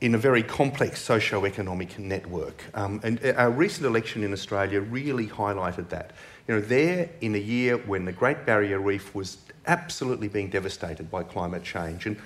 in 0.00 0.14
a 0.14 0.18
very 0.18 0.42
complex 0.42 1.02
socio-economic 1.02 1.98
network. 1.98 2.64
Um, 2.74 3.00
and 3.02 3.22
our 3.36 3.50
recent 3.50 3.86
election 3.86 4.22
in 4.22 4.32
Australia 4.32 4.80
really 4.80 5.26
highlighted 5.26 5.90
that. 5.90 6.12
You 6.48 6.54
know, 6.54 6.60
there 6.60 7.10
in 7.20 7.34
a 7.34 7.38
year 7.38 7.76
when 7.76 8.06
the 8.06 8.12
Great 8.12 8.46
Barrier 8.46 8.80
Reef 8.80 9.14
was 9.14 9.36
absolutely 9.66 10.28
being 10.28 10.48
devastated 10.48 11.10
by 11.10 11.22
climate 11.22 11.62
change, 11.62 12.06
and 12.06 12.16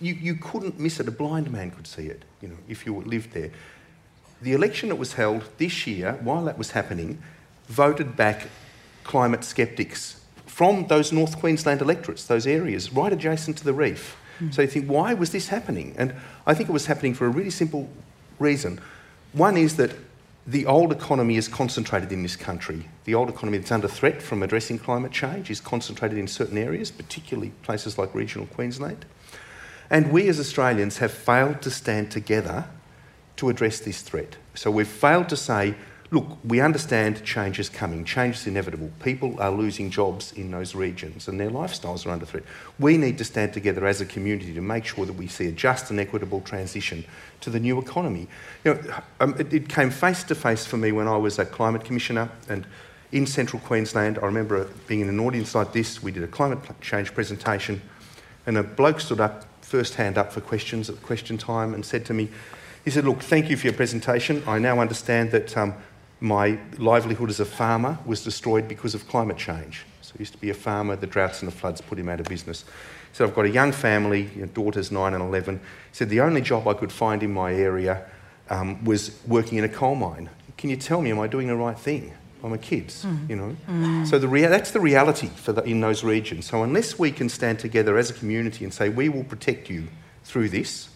you, 0.00 0.14
you 0.14 0.34
couldn't 0.34 0.78
miss 0.78 1.00
it. 1.00 1.08
A 1.08 1.10
blind 1.10 1.50
man 1.50 1.70
could 1.70 1.86
see 1.86 2.06
it, 2.06 2.24
you 2.42 2.48
know, 2.48 2.58
if 2.68 2.84
you 2.84 2.94
lived 3.00 3.32
there. 3.32 3.50
The 4.42 4.52
election 4.52 4.90
that 4.90 4.96
was 4.96 5.14
held 5.14 5.44
this 5.56 5.86
year, 5.86 6.18
while 6.22 6.44
that 6.44 6.58
was 6.58 6.72
happening, 6.72 7.22
voted 7.68 8.16
back 8.16 8.48
climate 9.04 9.44
skeptics 9.44 10.20
from 10.46 10.86
those 10.88 11.12
North 11.12 11.38
Queensland 11.38 11.80
electorates, 11.80 12.26
those 12.26 12.46
areas 12.46 12.92
right 12.92 13.12
adjacent 13.12 13.56
to 13.58 13.64
the 13.64 13.72
reef. 13.72 14.16
So 14.50 14.62
you 14.62 14.68
think, 14.68 14.88
why 14.88 15.14
was 15.14 15.30
this 15.30 15.48
happening? 15.48 15.94
And 15.96 16.14
I 16.46 16.54
think 16.54 16.68
it 16.68 16.72
was 16.72 16.86
happening 16.86 17.14
for 17.14 17.26
a 17.26 17.30
really 17.30 17.50
simple 17.50 17.88
reason. 18.38 18.80
One 19.32 19.56
is 19.56 19.76
that 19.76 19.92
the 20.46 20.66
old 20.66 20.90
economy 20.90 21.36
is 21.36 21.46
concentrated 21.46 22.10
in 22.10 22.22
this 22.22 22.34
country. 22.34 22.88
The 23.04 23.14
old 23.14 23.28
economy 23.28 23.58
that's 23.58 23.70
under 23.70 23.88
threat 23.88 24.20
from 24.20 24.42
addressing 24.42 24.78
climate 24.78 25.12
change 25.12 25.50
is 25.50 25.60
concentrated 25.60 26.18
in 26.18 26.26
certain 26.26 26.58
areas, 26.58 26.90
particularly 26.90 27.50
places 27.62 27.96
like 27.96 28.14
regional 28.14 28.46
Queensland. 28.46 29.04
And 29.88 30.10
we 30.10 30.28
as 30.28 30.40
Australians 30.40 30.98
have 30.98 31.12
failed 31.12 31.62
to 31.62 31.70
stand 31.70 32.10
together 32.10 32.64
to 33.36 33.50
address 33.50 33.80
this 33.80 34.02
threat. 34.02 34.36
So 34.54 34.70
we've 34.70 34.88
failed 34.88 35.28
to 35.28 35.36
say, 35.36 35.74
look, 36.12 36.38
we 36.44 36.60
understand 36.60 37.24
change 37.24 37.58
is 37.58 37.70
coming, 37.70 38.04
change 38.04 38.36
is 38.36 38.46
inevitable. 38.46 38.90
People 39.02 39.34
are 39.40 39.50
losing 39.50 39.90
jobs 39.90 40.32
in 40.32 40.50
those 40.50 40.74
regions 40.74 41.26
and 41.26 41.40
their 41.40 41.50
lifestyles 41.50 42.06
are 42.06 42.10
under 42.10 42.26
threat. 42.26 42.44
We 42.78 42.98
need 42.98 43.16
to 43.16 43.24
stand 43.24 43.54
together 43.54 43.86
as 43.86 44.02
a 44.02 44.06
community 44.06 44.52
to 44.52 44.60
make 44.60 44.84
sure 44.84 45.06
that 45.06 45.14
we 45.14 45.26
see 45.26 45.46
a 45.46 45.52
just 45.52 45.90
and 45.90 45.98
equitable 45.98 46.42
transition 46.42 47.06
to 47.40 47.48
the 47.48 47.58
new 47.58 47.78
economy. 47.78 48.28
You 48.62 48.74
know, 48.74 48.94
um, 49.20 49.34
it, 49.38 49.70
came 49.70 49.88
face 49.88 50.22
to 50.24 50.34
face 50.34 50.66
for 50.66 50.76
me 50.76 50.92
when 50.92 51.08
I 51.08 51.16
was 51.16 51.38
a 51.38 51.46
climate 51.46 51.82
commissioner 51.82 52.30
and 52.46 52.66
in 53.10 53.26
central 53.26 53.60
Queensland. 53.62 54.18
I 54.18 54.26
remember 54.26 54.68
being 54.86 55.00
in 55.00 55.08
an 55.08 55.18
audience 55.18 55.54
like 55.54 55.72
this, 55.72 56.02
we 56.02 56.12
did 56.12 56.24
a 56.24 56.28
climate 56.28 56.58
change 56.82 57.14
presentation 57.14 57.80
and 58.44 58.58
a 58.58 58.62
bloke 58.62 59.00
stood 59.00 59.20
up, 59.20 59.46
first 59.62 59.94
hand 59.94 60.18
up 60.18 60.30
for 60.30 60.42
questions 60.42 60.90
at 60.90 61.00
question 61.02 61.38
time, 61.38 61.72
and 61.72 61.86
said 61.86 62.04
to 62.06 62.12
me, 62.12 62.28
he 62.84 62.90
said, 62.90 63.04
Look, 63.04 63.22
thank 63.22 63.48
you 63.48 63.56
for 63.56 63.66
your 63.66 63.74
presentation. 63.74 64.42
I 64.46 64.58
now 64.58 64.80
understand 64.80 65.30
that 65.30 65.56
um, 65.56 65.74
my 66.22 66.56
livelihood 66.78 67.28
as 67.28 67.40
a 67.40 67.44
farmer 67.44 67.98
was 68.06 68.22
destroyed 68.22 68.68
because 68.68 68.94
of 68.94 69.08
climate 69.08 69.36
change. 69.36 69.84
So 70.02 70.12
he 70.14 70.20
used 70.20 70.32
to 70.32 70.38
be 70.38 70.50
a 70.50 70.54
farmer, 70.54 70.94
the 70.94 71.06
droughts 71.06 71.42
and 71.42 71.50
the 71.50 71.54
floods 71.54 71.80
put 71.80 71.98
him 71.98 72.08
out 72.08 72.20
of 72.20 72.26
business. 72.26 72.62
He 72.62 73.16
said, 73.16 73.28
I've 73.28 73.34
got 73.34 73.44
a 73.44 73.50
young 73.50 73.72
family, 73.72 74.30
you 74.34 74.42
know, 74.42 74.46
daughters 74.46 74.92
9 74.92 75.14
and 75.14 75.22
11. 75.22 75.58
He 75.58 75.62
said, 75.92 76.08
The 76.10 76.20
only 76.20 76.40
job 76.40 76.68
I 76.68 76.74
could 76.74 76.92
find 76.92 77.22
in 77.22 77.32
my 77.34 77.52
area 77.52 78.06
um, 78.48 78.82
was 78.84 79.18
working 79.26 79.58
in 79.58 79.64
a 79.64 79.68
coal 79.68 79.96
mine. 79.96 80.30
Can 80.56 80.70
you 80.70 80.76
tell 80.76 81.02
me, 81.02 81.10
am 81.10 81.18
I 81.18 81.26
doing 81.26 81.48
the 81.48 81.56
right 81.56 81.78
thing? 81.78 82.12
I'm 82.44 82.52
a 82.52 82.58
kids, 82.58 83.06
you 83.28 83.36
know. 83.36 84.04
So 84.04 84.18
the 84.18 84.26
rea- 84.28 84.46
that's 84.46 84.72
the 84.72 84.80
reality 84.80 85.28
for 85.28 85.52
the, 85.52 85.62
in 85.62 85.80
those 85.80 86.02
regions. 86.02 86.46
So 86.46 86.62
unless 86.62 86.98
we 86.98 87.12
can 87.12 87.28
stand 87.28 87.58
together 87.60 87.98
as 87.98 88.10
a 88.10 88.14
community 88.14 88.64
and 88.64 88.74
say 88.74 88.88
we 88.88 89.08
will 89.08 89.22
protect 89.24 89.70
you 89.70 89.88
through 90.24 90.48
this, 90.48 90.88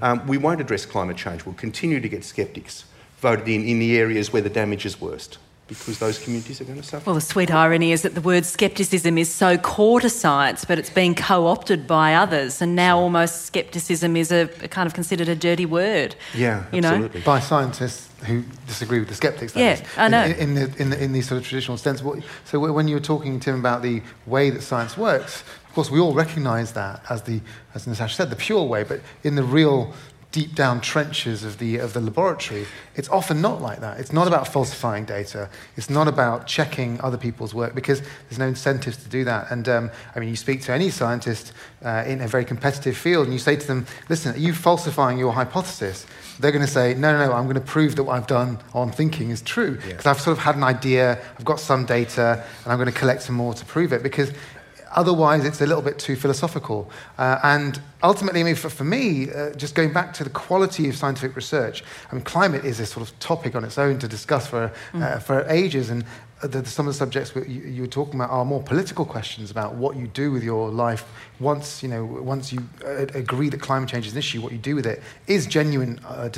um, 0.00 0.26
we 0.26 0.38
won't 0.38 0.60
address 0.60 0.86
climate 0.86 1.18
change. 1.18 1.44
We'll 1.44 1.54
continue 1.54 2.00
to 2.00 2.08
get 2.08 2.24
sceptics 2.24 2.84
voted 3.28 3.48
in 3.48 3.64
in 3.64 3.78
the 3.78 3.98
areas 3.98 4.32
where 4.32 4.42
the 4.42 4.54
damage 4.62 4.84
is 4.86 5.00
worst 5.00 5.38
because 5.68 5.98
those 5.98 6.18
communities 6.22 6.60
are 6.60 6.64
going 6.64 6.80
to 6.80 6.86
suffer. 6.86 7.04
Well, 7.06 7.16
the 7.16 7.20
sweet 7.20 7.50
irony 7.50 7.90
is 7.90 8.02
that 8.02 8.14
the 8.14 8.20
word 8.20 8.44
scepticism 8.44 9.18
is 9.18 9.32
so 9.32 9.58
core 9.58 10.00
to 10.00 10.08
science, 10.08 10.64
but 10.64 10.78
it's 10.78 10.90
being 10.90 11.14
co 11.14 11.46
opted 11.48 11.86
by 11.88 12.14
others, 12.14 12.62
and 12.62 12.76
now 12.76 12.98
almost 12.98 13.46
scepticism 13.46 14.16
is 14.16 14.30
a, 14.30 14.42
a 14.62 14.68
kind 14.68 14.86
of 14.86 14.94
considered 14.94 15.28
a 15.28 15.34
dirty 15.34 15.66
word. 15.66 16.14
yeah, 16.34 16.64
you 16.72 16.80
know? 16.80 16.90
absolutely. 16.90 17.20
by 17.22 17.40
scientists 17.40 18.08
who 18.24 18.44
disagree 18.66 19.00
with 19.00 19.08
the 19.08 19.14
skeptics. 19.14 19.52
that 19.52 19.60
Yeah, 19.60 19.72
is, 19.72 19.82
I 19.96 20.08
know. 20.08 20.24
In, 20.24 20.36
in, 20.36 20.54
the, 20.54 20.82
in, 20.82 20.90
the, 20.90 21.04
in 21.04 21.12
these 21.12 21.28
sort 21.28 21.40
of 21.40 21.46
traditional 21.46 21.76
sense. 21.76 22.00
So 22.44 22.60
when 22.60 22.88
you 22.88 22.94
were 22.94 23.00
talking, 23.12 23.40
Tim, 23.40 23.58
about 23.58 23.82
the 23.82 24.02
way 24.26 24.50
that 24.50 24.62
science 24.62 24.96
works, 24.96 25.42
of 25.68 25.74
course, 25.74 25.90
we 25.90 26.00
all 26.00 26.14
recognise 26.14 26.72
that 26.72 27.02
as 27.10 27.22
the, 27.22 27.40
as 27.74 27.86
Natasha 27.86 28.14
said, 28.14 28.30
the 28.30 28.36
pure 28.36 28.64
way. 28.64 28.84
But 28.84 29.00
in 29.24 29.34
the 29.34 29.42
real 29.42 29.92
deep 30.36 30.54
down 30.54 30.82
trenches 30.82 31.44
of 31.44 31.56
the 31.56 31.78
of 31.78 31.94
the 31.94 32.00
laboratory, 32.00 32.66
it's 32.94 33.08
often 33.08 33.40
not 33.40 33.62
like 33.62 33.80
that. 33.80 33.98
It's 33.98 34.12
not 34.12 34.28
about 34.28 34.46
falsifying 34.46 35.06
data. 35.06 35.48
It's 35.78 35.88
not 35.88 36.08
about 36.08 36.46
checking 36.46 37.00
other 37.00 37.16
people's 37.16 37.54
work 37.54 37.74
because 37.74 38.02
there's 38.28 38.38
no 38.38 38.48
incentives 38.48 38.98
to 38.98 39.08
do 39.08 39.24
that. 39.24 39.50
And 39.50 39.66
um, 39.66 39.90
I 40.14 40.20
mean, 40.20 40.28
you 40.28 40.36
speak 40.36 40.60
to 40.64 40.72
any 40.72 40.90
scientist 40.90 41.54
uh, 41.82 42.04
in 42.06 42.20
a 42.20 42.28
very 42.28 42.44
competitive 42.44 42.98
field, 42.98 43.24
and 43.24 43.32
you 43.32 43.38
say 43.38 43.56
to 43.56 43.66
them, 43.66 43.86
"Listen, 44.10 44.34
are 44.34 44.38
you 44.38 44.52
falsifying 44.52 45.16
your 45.16 45.32
hypothesis?" 45.32 46.04
They're 46.38 46.52
going 46.52 46.66
to 46.66 46.70
say, 46.70 46.92
"No, 46.92 47.12
no, 47.12 47.26
no. 47.26 47.32
I'm 47.32 47.44
going 47.44 47.54
to 47.54 47.72
prove 47.76 47.96
that 47.96 48.04
what 48.04 48.16
I've 48.18 48.26
done 48.26 48.58
on 48.74 48.92
thinking 48.92 49.30
is 49.30 49.40
true 49.40 49.76
because 49.76 50.04
I've 50.04 50.20
sort 50.20 50.36
of 50.36 50.44
had 50.44 50.56
an 50.56 50.64
idea. 50.64 51.18
I've 51.38 51.46
got 51.46 51.60
some 51.60 51.86
data, 51.86 52.44
and 52.64 52.70
I'm 52.70 52.76
going 52.76 52.92
to 52.92 52.98
collect 52.98 53.22
some 53.22 53.36
more 53.36 53.54
to 53.54 53.64
prove 53.64 53.94
it 53.94 54.02
because." 54.02 54.30
Otherwise, 54.96 55.44
it's 55.44 55.60
a 55.60 55.66
little 55.66 55.82
bit 55.82 55.98
too 55.98 56.16
philosophical. 56.16 56.90
Uh, 57.18 57.38
and 57.42 57.80
ultimately, 58.02 58.40
I 58.40 58.44
mean, 58.44 58.54
for, 58.54 58.70
for 58.70 58.84
me, 58.84 59.30
uh, 59.30 59.52
just 59.52 59.74
going 59.74 59.92
back 59.92 60.14
to 60.14 60.24
the 60.24 60.30
quality 60.30 60.88
of 60.88 60.96
scientific 60.96 61.36
research, 61.36 61.84
I 62.10 62.14
mean, 62.14 62.24
climate 62.24 62.64
is 62.64 62.80
a 62.80 62.86
sort 62.86 63.06
of 63.06 63.18
topic 63.18 63.54
on 63.54 63.62
its 63.62 63.76
own 63.76 63.98
to 63.98 64.08
discuss 64.08 64.46
for, 64.46 64.72
uh, 64.94 65.18
for 65.18 65.46
ages. 65.48 65.90
And 65.90 66.04
the, 66.42 66.64
some 66.64 66.86
of 66.86 66.94
the 66.94 66.98
subjects 66.98 67.34
you, 67.34 67.42
you 67.44 67.82
were 67.82 67.88
talking 67.88 68.14
about 68.14 68.30
are 68.30 68.44
more 68.44 68.62
political 68.62 69.04
questions 69.04 69.50
about 69.50 69.74
what 69.74 69.96
you 69.96 70.06
do 70.06 70.32
with 70.32 70.42
your 70.42 70.70
life 70.70 71.04
once, 71.40 71.82
you 71.82 71.88
know, 71.88 72.04
once 72.04 72.52
you 72.52 72.66
uh, 72.84 73.06
agree 73.14 73.50
that 73.50 73.60
climate 73.60 73.88
change 73.88 74.06
is 74.06 74.12
an 74.12 74.18
issue, 74.18 74.40
what 74.40 74.52
you 74.52 74.58
do 74.58 74.74
with 74.74 74.86
it 74.86 75.02
is 75.26 75.46
genuine, 75.46 76.00
uh, 76.06 76.30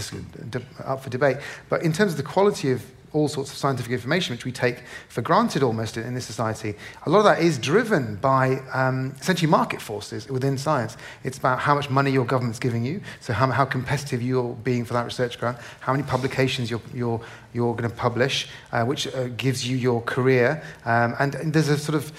up 0.85 1.03
for 1.03 1.11
debate. 1.11 1.37
But 1.69 1.83
in 1.83 1.93
terms 1.93 2.12
of 2.12 2.17
the 2.17 2.25
quality 2.25 2.73
of 2.73 2.83
all 3.12 3.29
sorts 3.29 3.50
of 3.50 3.57
scientific 3.57 3.93
information, 3.93 4.35
which 4.35 4.45
we 4.45 4.53
take 4.53 4.83
for 5.09 5.23
granted 5.23 5.62
almost 5.62 5.97
in, 5.97 6.05
in 6.05 6.15
this 6.15 6.27
society, 6.27 6.75
a 7.07 7.11
lot 7.11 7.19
of 7.19 7.25
that 7.25 7.41
is 7.41 7.59
driven 7.59 8.17
by 8.17 8.59
um, 8.73 9.15
essentially 9.21 9.50
market 9.50 9.81
forces 9.81 10.29
within 10.29 10.59
science. 10.59 10.97
It's 11.25 11.38
about 11.38 11.59
how 11.59 11.75
much 11.75 11.91
money 11.91 12.11
your 12.11 12.25
government's 12.25 12.59
giving 12.59 12.85
you, 12.85 13.00
so 13.21 13.33
how, 13.33 13.47
how 13.50 13.65
competitive 13.65 14.23
you're 14.23 14.55
being 14.55 14.85
for 14.85 14.95
that 14.95 15.05
research 15.05 15.38
grant, 15.38 15.59
how 15.81 15.93
many 15.93 16.05
publications 16.05 16.71
you're, 16.71 16.83
you're, 16.95 17.21
you're 17.53 17.75
going 17.75 17.91
to 17.91 17.97
publish, 17.97 18.49
uh, 18.73 18.85
which 18.85 19.07
uh, 19.09 19.29
gives 19.37 19.67
you 19.67 19.77
your 19.77 20.03
career. 20.03 20.62
Um, 20.85 21.15
and, 21.19 21.35
and 21.35 21.53
there's 21.53 21.69
a 21.69 21.79
sort 21.79 21.97
of 21.97 22.12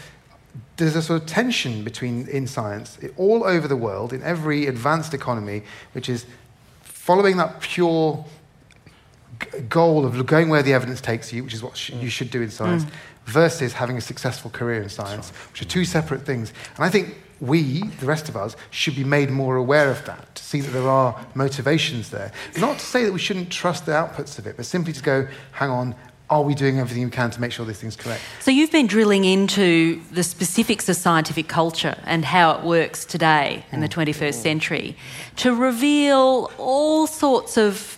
there's 0.77 0.95
a 0.95 1.01
sort 1.01 1.21
of 1.21 1.27
tension 1.27 1.83
between 1.83 2.27
in 2.27 2.47
science 2.47 2.97
all 3.17 3.43
over 3.43 3.67
the 3.67 3.75
world 3.75 4.13
in 4.13 4.23
every 4.23 4.65
advanced 4.65 5.13
economy, 5.13 5.61
which 5.91 6.09
is 6.09 6.25
following 6.81 7.37
that 7.37 7.59
pure 7.59 8.25
goal 9.69 10.05
of 10.05 10.25
going 10.25 10.49
where 10.49 10.63
the 10.63 10.73
evidence 10.73 11.01
takes 11.01 11.31
you, 11.31 11.43
which 11.43 11.53
is 11.53 11.63
what 11.63 11.77
sh- 11.77 11.91
you 11.91 12.07
mm. 12.07 12.11
should 12.11 12.29
do 12.31 12.41
in 12.41 12.49
science, 12.49 12.85
mm. 12.85 12.91
versus 13.25 13.73
having 13.73 13.97
a 13.97 14.01
successful 14.01 14.51
career 14.51 14.81
in 14.81 14.89
science, 14.89 15.29
which 15.51 15.61
are 15.61 15.65
two 15.65 15.85
separate 15.85 16.25
things. 16.25 16.53
And 16.75 16.85
I 16.85 16.89
think 16.89 17.15
we, 17.39 17.83
the 17.99 18.05
rest 18.05 18.29
of 18.29 18.35
us, 18.35 18.55
should 18.69 18.95
be 18.95 19.03
made 19.03 19.29
more 19.29 19.55
aware 19.55 19.89
of 19.89 20.05
that, 20.05 20.35
to 20.35 20.43
see 20.43 20.61
that 20.61 20.71
there 20.71 20.89
are 20.89 21.19
motivations 21.35 22.09
there. 22.09 22.31
Not 22.57 22.79
to 22.79 22.85
say 22.85 23.05
that 23.05 23.13
we 23.13 23.19
shouldn't 23.19 23.49
trust 23.51 23.85
the 23.85 23.93
outputs 23.93 24.37
of 24.39 24.47
it, 24.47 24.57
but 24.57 24.65
simply 24.65 24.93
to 24.93 25.01
go, 25.01 25.27
hang 25.53 25.69
on, 25.69 25.95
are 26.29 26.43
we 26.43 26.53
doing 26.53 26.79
everything 26.79 27.03
we 27.05 27.09
can 27.09 27.31
to 27.31 27.41
make 27.41 27.51
sure 27.51 27.65
this 27.65 27.81
thing's 27.81 27.95
correct? 27.95 28.21
So 28.39 28.51
you've 28.51 28.71
been 28.71 28.85
drilling 28.85 29.25
into 29.25 30.01
the 30.11 30.21
specifics 30.21 30.87
of 30.87 30.95
scientific 30.95 31.47
culture 31.47 31.97
and 32.05 32.23
how 32.23 32.51
it 32.51 32.63
works 32.63 33.03
today 33.03 33.65
in 33.71 33.79
the 33.79 33.89
mm. 33.89 34.05
21st 34.07 34.35
century 34.35 34.95
to 35.37 35.55
reveal 35.55 36.51
all 36.59 37.07
sorts 37.07 37.57
of 37.57 37.97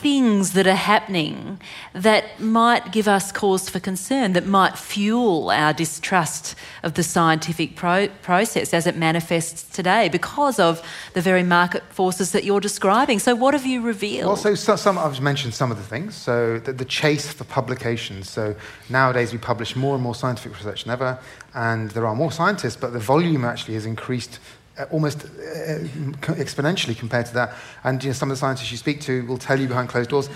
things 0.00 0.52
that 0.52 0.66
are 0.66 0.74
happening 0.74 1.60
that 1.92 2.40
might 2.40 2.90
give 2.90 3.06
us 3.06 3.30
cause 3.32 3.68
for 3.68 3.80
concern, 3.80 4.32
that 4.32 4.46
might 4.46 4.78
fuel 4.78 5.50
our 5.50 5.72
distrust 5.72 6.54
of 6.82 6.94
the 6.94 7.02
scientific 7.02 7.76
pro- 7.76 8.08
process 8.22 8.72
as 8.72 8.86
it 8.86 8.96
manifests 8.96 9.62
today 9.62 10.08
because 10.08 10.58
of 10.58 10.82
the 11.12 11.20
very 11.20 11.42
market 11.42 11.82
forces 11.92 12.32
that 12.32 12.44
you're 12.44 12.60
describing. 12.60 13.18
So, 13.18 13.34
what 13.34 13.54
have 13.54 13.66
you 13.66 13.82
revealed? 13.82 14.26
Well, 14.26 14.36
so, 14.36 14.54
so 14.54 14.76
some, 14.76 14.96
I've 14.96 15.20
mentioned 15.20 15.54
some 15.54 15.70
of 15.70 15.76
the 15.76 15.84
things. 15.84 16.14
So 16.14 16.58
the, 16.58 16.72
the 16.72 16.84
chase 16.84 17.32
for 17.32 17.44
publications. 17.44 18.30
So 18.30 18.54
nowadays 18.88 19.32
we 19.32 19.38
publish 19.38 19.76
more 19.76 19.94
and 19.94 20.02
more 20.02 20.14
scientific 20.14 20.52
research 20.56 20.84
than 20.84 20.92
ever, 20.92 21.18
and 21.54 21.90
there 21.90 22.06
are 22.06 22.14
more 22.14 22.32
scientists, 22.32 22.76
but 22.76 22.92
the 22.92 22.98
volume 22.98 23.44
actually 23.44 23.74
has 23.74 23.86
increased 23.86 24.38
almost 24.90 25.24
uh, 25.24 25.78
exponentially 26.36 26.96
compared 26.96 27.26
to 27.26 27.34
that. 27.34 27.54
And 27.84 28.02
you 28.02 28.10
know, 28.10 28.14
some 28.14 28.30
of 28.30 28.36
the 28.36 28.40
scientists 28.40 28.70
you 28.70 28.76
speak 28.76 29.00
to 29.02 29.24
will 29.26 29.38
tell 29.38 29.58
you 29.58 29.68
behind 29.68 29.88
closed 29.88 30.10
doors, 30.10 30.28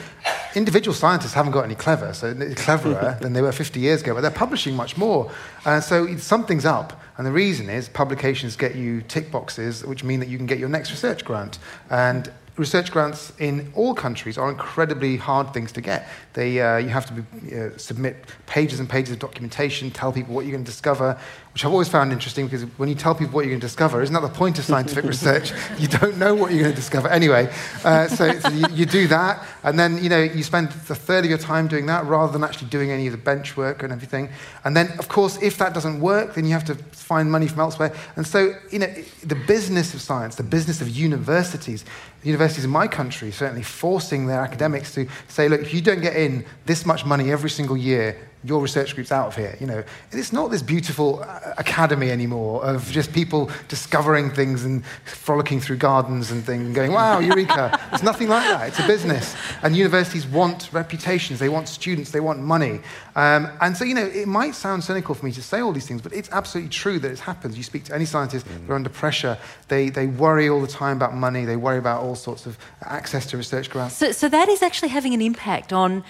individual 0.55 0.95
scientists 0.95 1.33
haven't 1.33 1.53
got 1.53 1.65
any 1.65 1.75
clever, 1.75 2.13
so 2.13 2.35
cleverer 2.57 3.19
than 3.23 3.33
they 3.33 3.43
were 3.43 3.53
50 3.53 3.81
years 3.81 4.03
ago, 4.03 4.15
but 4.15 4.21
they're 4.21 4.31
publishing 4.31 4.77
much 4.77 4.97
more. 4.97 5.31
Uh, 5.65 5.81
so 5.81 6.17
something's 6.17 6.65
up. 6.65 7.01
And 7.17 7.27
the 7.27 7.33
reason 7.33 7.69
is 7.71 7.89
publications 7.89 8.57
get 8.57 8.75
you 8.75 9.03
tick 9.03 9.31
boxes, 9.31 9.85
which 9.85 10.03
mean 10.03 10.21
that 10.21 10.29
you 10.29 10.37
can 10.37 10.47
get 10.47 10.59
your 10.59 10.69
next 10.69 10.91
research 10.91 11.25
grant. 11.25 11.59
And 11.91 12.33
research 12.57 12.93
grants 12.93 13.33
in 13.39 13.73
all 13.75 13.95
countries 13.95 14.39
are 14.39 14.49
incredibly 14.49 15.17
hard 15.17 15.53
things 15.53 15.73
to 15.73 15.81
get. 15.81 16.09
They, 16.35 16.61
uh, 16.61 16.79
you 16.79 16.89
have 16.89 17.07
to 17.07 17.13
be, 17.13 17.57
uh, 17.57 17.77
submit 17.77 18.17
pages 18.47 18.81
and 18.81 18.89
pages 18.89 19.13
of 19.13 19.19
documentation, 19.19 19.91
tell 19.91 20.13
people 20.13 20.35
what 20.35 20.45
you're 20.45 20.53
going 20.53 20.65
to 20.65 20.71
discover, 20.71 21.19
which 21.55 21.65
I've 21.65 21.71
always 21.71 21.89
found 21.89 22.13
interesting 22.13 22.47
because 22.47 22.65
when 22.79 22.89
you 22.89 22.97
tell 22.97 23.15
people 23.15 23.35
what 23.35 23.43
you're 23.43 23.53
going 23.53 23.61
to 23.61 23.67
discover, 23.67 24.03
isn't 24.03 24.13
that 24.13 24.23
the 24.23 24.29
point 24.29 24.59
of 24.59 24.65
scientific 24.65 25.05
research? 25.05 25.53
You 25.79 25.89
don't 25.89 26.19
know 26.19 26.35
what 26.35 26.51
you're 26.51 26.63
going 26.63 26.73
to 26.73 26.77
discover. 26.77 27.09
Anyway, 27.09 27.53
uh, 27.85 28.09
so, 28.09 28.39
so 28.39 28.49
you, 28.49 28.65
you, 28.73 28.87
do 28.87 29.07
that, 29.09 29.45
and 29.63 29.79
then 29.79 30.03
you 30.03 30.09
know 30.09 30.21
you 30.21 30.43
spend 30.43 30.69
a 30.69 30.95
third 30.95 31.25
of 31.25 31.31
your 31.31 31.39
time 31.39 31.69
doing 31.69 31.87
that 31.87 32.07
rather 32.07 32.33
than 32.33 32.43
actually 32.43 32.69
doing 32.69 32.91
any 32.91 33.07
of 33.07 33.13
the 33.13 33.19
bench 33.19 33.57
work 33.57 33.83
and 33.83 33.93
everything. 33.93 34.31
And 34.65 34.77
then, 34.77 34.91
of 34.99 35.09
course, 35.09 35.41
if 35.43 35.59
that 35.59 35.75
doesn't 35.75 36.01
work, 36.01 36.35
then 36.35 36.45
you 36.45 36.53
have 36.53 36.65
to 36.67 36.75
find 36.75 37.31
money 37.31 37.49
from 37.49 37.61
elsewhere. 37.61 37.95
And 38.17 38.27
so, 38.27 38.55
you 38.71 38.79
know, 38.79 38.93
the 39.25 39.35
business 39.35 39.95
of 39.95 40.01
science, 40.01 40.37
the 40.37 40.43
business 40.43 40.81
of 40.81 40.89
universities, 40.89 41.85
universities 42.23 42.65
in 42.65 42.71
my 42.71 42.89
country 42.89 43.31
certainly 43.31 43.63
forcing 43.63 44.27
their 44.27 44.41
academics 44.41 44.95
to 44.95 45.07
say, 45.29 45.49
look, 45.49 45.61
if 45.61 45.75
you 45.75 45.83
don't 45.83 46.01
get 46.01 46.17
in 46.17 46.45
this 46.67 46.87
much 46.87 47.05
money 47.05 47.31
every 47.31 47.51
single 47.51 47.77
year, 47.77 48.17
your 48.45 48.61
research 48.61 48.95
group's 48.95 49.11
out 49.11 49.29
of 49.29 49.37
here. 49.37 49.57
You 49.59 49.67
know, 49.67 49.85
it's 50.13 50.33
not 50.33 50.51
this 50.51 50.63
beautiful 50.63 51.23
uh, 51.23 51.55
academy 51.57 52.11
anymore 52.11 52.63
of 52.63 52.91
just 52.91 53.13
people 53.13 53.51
discovering 53.69 54.31
things 54.31 54.65
and 54.65 54.85
frolicking 55.07 55.61
through 55.61 55.79
gardens 55.79 56.31
and 56.31 56.45
things 56.45 56.67
and 56.67 56.75
going, 56.75 56.93
wow, 56.93 57.21
eureka. 57.21 57.81
it's 57.93 58.03
nothing 58.03 58.29
like 58.29 58.47
that. 58.49 58.69
It's 58.69 58.79
a 58.79 58.87
business. 58.87 59.35
And 59.63 59.75
universities 59.75 60.27
want 60.27 60.71
reputations, 60.73 61.39
they 61.39 61.49
want 61.49 61.69
students, 61.69 62.11
they 62.11 62.21
want 62.21 62.41
money. 62.41 62.81
Um, 63.17 63.49
and 63.63 63.75
so, 63.77 63.85
you 63.85 63.95
know, 63.95 64.05
it 64.05 64.29
might 64.29 64.55
sound 64.55 64.85
cynical 64.85 65.15
for 65.15 65.25
me 65.25 65.33
to 65.33 65.43
say 65.43 65.61
all 65.61 65.73
these 65.73 65.87
things, 65.87 66.03
but 66.03 66.13
it's 66.13 66.29
absolutely 66.31 66.71
true 66.71 66.99
that 66.99 67.11
it 67.11 67.21
happens. 67.21 67.57
You 67.57 67.63
speak 67.63 67.85
to 67.85 67.95
any 67.95 68.05
scientist, 68.05 68.47
mm. 68.47 68.67
they're 68.67 68.77
under 68.77 68.91
pressure. 68.91 69.39
They, 69.69 69.89
they 69.89 70.07
worry 70.07 70.51
all 70.51 70.61
the 70.61 70.67
time 70.67 70.99
about 70.99 71.15
money, 71.15 71.47
they 71.47 71.57
worry 71.57 71.79
about 71.79 72.03
all 72.03 72.15
sorts 72.15 72.45
of 72.45 72.59
access 72.83 73.25
to 73.27 73.39
research 73.39 73.71
grants. 73.71 73.97
So, 73.97 74.13
so 74.13 74.29
that 74.29 74.51
is 74.51 74.63
actually 74.63 74.89
having 74.89 75.15
an 75.15 75.23
impact 75.23 75.73
on 75.73 76.05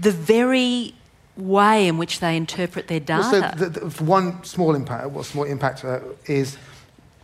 the 0.00 0.10
very 0.10 0.94
way 1.36 1.86
in 1.86 1.98
which 1.98 2.20
they 2.20 2.36
interpret 2.36 2.88
their 2.88 3.00
data. 3.00 3.28
Well, 3.30 3.52
so 3.58 3.68
the, 3.68 3.80
the, 3.80 4.04
one 4.04 4.42
small 4.44 4.74
impact, 4.74 5.10
what 5.10 5.26
small 5.26 5.44
impact 5.44 5.84
uh, 5.84 6.00
is 6.26 6.56